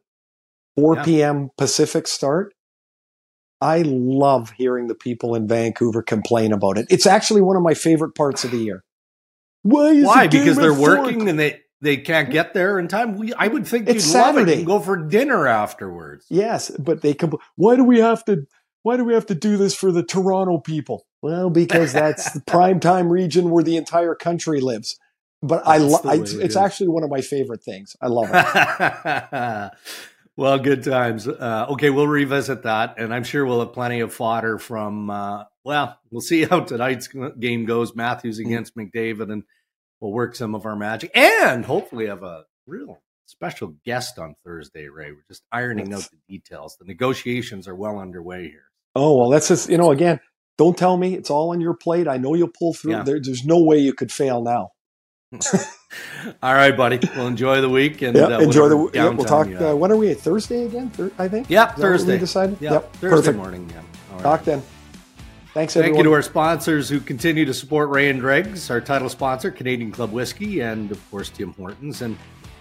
4 0.76 0.96
Yeah. 0.96 1.04
p.m. 1.04 1.50
Pacific 1.56 2.06
start. 2.06 2.52
I 3.62 3.82
love 3.86 4.50
hearing 4.52 4.86
the 4.86 4.94
people 4.94 5.34
in 5.34 5.48
Vancouver 5.48 6.02
complain 6.02 6.52
about 6.52 6.78
it. 6.78 6.86
It's 6.90 7.06
actually 7.06 7.42
one 7.42 7.56
of 7.56 7.62
my 7.62 7.74
favorite 7.74 8.14
parts 8.14 8.44
of 8.44 8.50
the 8.50 8.58
year. 8.58 8.84
Why? 9.62 9.90
Is 9.90 10.06
why? 10.06 10.26
Because 10.26 10.56
they're 10.56 10.74
working 10.74 11.28
and 11.28 11.38
they 11.38 11.60
they 11.80 11.96
can't 11.96 12.30
get 12.30 12.54
there 12.54 12.78
in 12.78 12.88
time. 12.88 13.16
We, 13.16 13.32
I 13.34 13.48
would 13.48 13.66
think 13.66 13.88
It's 13.88 14.06
you'd 14.06 14.14
love 14.18 14.36
it 14.36 14.40
Saturday. 14.40 14.58
and 14.58 14.66
go 14.66 14.80
for 14.80 14.96
dinner 14.96 15.46
afterwards. 15.46 16.26
Yes, 16.28 16.70
but 16.78 17.02
they 17.02 17.14
compl- 17.14 17.40
why 17.56 17.76
do 17.76 17.84
we 17.84 18.00
have 18.00 18.24
to 18.26 18.46
why 18.82 18.96
do 18.96 19.04
we 19.04 19.14
have 19.14 19.26
to 19.26 19.34
do 19.34 19.56
this 19.56 19.74
for 19.74 19.92
the 19.92 20.02
Toronto 20.02 20.58
people? 20.58 21.06
Well, 21.22 21.50
because 21.50 21.92
that's 21.92 22.32
the 22.32 22.40
prime 22.46 22.80
time 22.80 23.10
region 23.10 23.50
where 23.50 23.64
the 23.64 23.76
entire 23.76 24.14
country 24.14 24.60
lives. 24.60 24.98
But 25.42 25.66
I, 25.66 25.78
lo- 25.78 26.00
I 26.04 26.16
it's, 26.16 26.32
it 26.34 26.42
it's 26.44 26.56
actually 26.56 26.88
one 26.88 27.02
of 27.02 27.10
my 27.10 27.22
favorite 27.22 27.62
things. 27.62 27.96
I 28.00 28.08
love 28.08 28.28
it. 28.30 29.70
well, 30.36 30.58
good 30.58 30.84
times. 30.84 31.26
Uh, 31.26 31.66
okay, 31.70 31.88
we'll 31.88 32.06
revisit 32.08 32.62
that, 32.64 32.94
and 32.98 33.14
I'm 33.14 33.24
sure 33.24 33.46
we'll 33.46 33.60
have 33.60 33.72
plenty 33.72 34.00
of 34.00 34.12
fodder 34.12 34.58
from. 34.58 35.08
Uh, 35.08 35.44
well, 35.64 35.98
we'll 36.10 36.20
see 36.20 36.44
how 36.44 36.60
tonight's 36.60 37.08
game 37.38 37.64
goes. 37.66 37.94
Matthews 37.94 38.38
Mm. 38.40 38.46
against 38.46 38.76
McDavid, 38.76 39.32
and 39.32 39.42
we'll 40.00 40.12
work 40.12 40.34
some 40.34 40.54
of 40.54 40.66
our 40.66 40.76
magic, 40.76 41.10
and 41.14 41.64
hopefully 41.64 42.06
have 42.06 42.22
a 42.22 42.44
real 42.66 42.98
special 43.26 43.74
guest 43.84 44.18
on 44.18 44.34
Thursday. 44.44 44.88
Ray, 44.88 45.12
we're 45.12 45.24
just 45.28 45.42
ironing 45.52 45.90
Yes. 45.90 46.04
out 46.04 46.10
the 46.10 46.18
details. 46.38 46.76
The 46.78 46.86
negotiations 46.86 47.68
are 47.68 47.74
well 47.74 47.98
underway 47.98 48.48
here. 48.48 48.64
Oh 48.94 49.16
well, 49.18 49.30
that's 49.30 49.48
just 49.48 49.68
you 49.68 49.78
know 49.78 49.90
again. 49.90 50.18
Don't 50.58 50.76
tell 50.76 50.96
me 50.96 51.14
it's 51.14 51.30
all 51.30 51.50
on 51.50 51.60
your 51.60 51.74
plate. 51.74 52.06
I 52.08 52.16
know 52.18 52.34
you'll 52.34 52.50
pull 52.58 52.74
through. 52.74 52.92
Yeah. 52.92 53.02
There, 53.02 53.18
there's 53.22 53.44
no 53.46 53.62
way 53.62 53.78
you 53.78 53.94
could 53.94 54.12
fail 54.12 54.42
now. 54.42 54.70
All 56.42 56.54
right, 56.54 56.76
buddy. 56.76 56.98
Well, 57.16 57.28
enjoy 57.28 57.60
the 57.60 57.68
week 57.68 58.02
and 58.02 58.16
uh, 58.16 58.38
enjoy 58.40 58.68
the. 58.68 58.76
we'll 58.76 59.24
talk. 59.24 59.46
Uh, 59.48 59.76
when 59.76 59.92
are 59.92 59.96
we? 59.96 60.10
At 60.10 60.18
Thursday 60.18 60.64
again? 60.64 60.90
Thir- 60.90 61.12
I 61.18 61.28
think. 61.28 61.48
Yep, 61.48 61.68
Is 61.68 61.74
that 61.76 61.80
what 61.80 61.82
Thursday. 61.82 62.12
We 62.14 62.18
decided. 62.18 62.60
Yep, 62.60 62.72
Yep. 62.72 62.92
Thursday 62.96 63.16
Perfect. 63.16 63.36
morning. 63.38 63.70
Yeah. 63.70 63.78
All 64.10 64.16
right. 64.16 64.22
Talk 64.22 64.44
then. 64.44 64.62
Thanks 65.52 65.74
Thank 65.74 65.96
you 65.96 66.04
to 66.04 66.12
our 66.12 66.22
sponsors 66.22 66.88
who 66.88 67.00
continue 67.00 67.44
to 67.44 67.52
support 67.52 67.88
Ray 67.88 68.08
and 68.08 68.20
Dregs, 68.20 68.70
our 68.70 68.80
title 68.80 69.08
sponsor, 69.08 69.50
Canadian 69.50 69.90
Club 69.90 70.12
Whiskey, 70.12 70.60
and 70.60 70.92
of 70.92 71.10
course, 71.10 71.28
Tim 71.28 71.52
Hortons. 71.54 72.02
And 72.02 72.16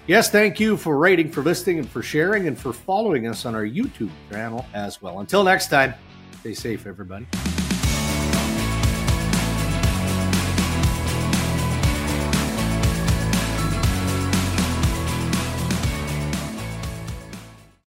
yes, 0.08 0.32
thank 0.32 0.60
you 0.60 0.76
for 0.76 0.98
rating, 0.98 1.30
for 1.30 1.44
listening, 1.44 1.78
and 1.78 1.88
for 1.88 2.02
sharing, 2.02 2.48
and 2.48 2.58
for 2.58 2.74
following 2.74 3.28
us 3.28 3.46
on 3.46 3.54
our 3.54 3.66
YouTube 3.66 4.10
channel 4.32 4.66
as 4.74 5.04
well. 5.04 5.20
Until 5.20 5.44
next 5.44 5.68
time, 5.68 5.94
stay 6.40 6.56
safe, 6.56 6.88
everybody. 6.88 7.28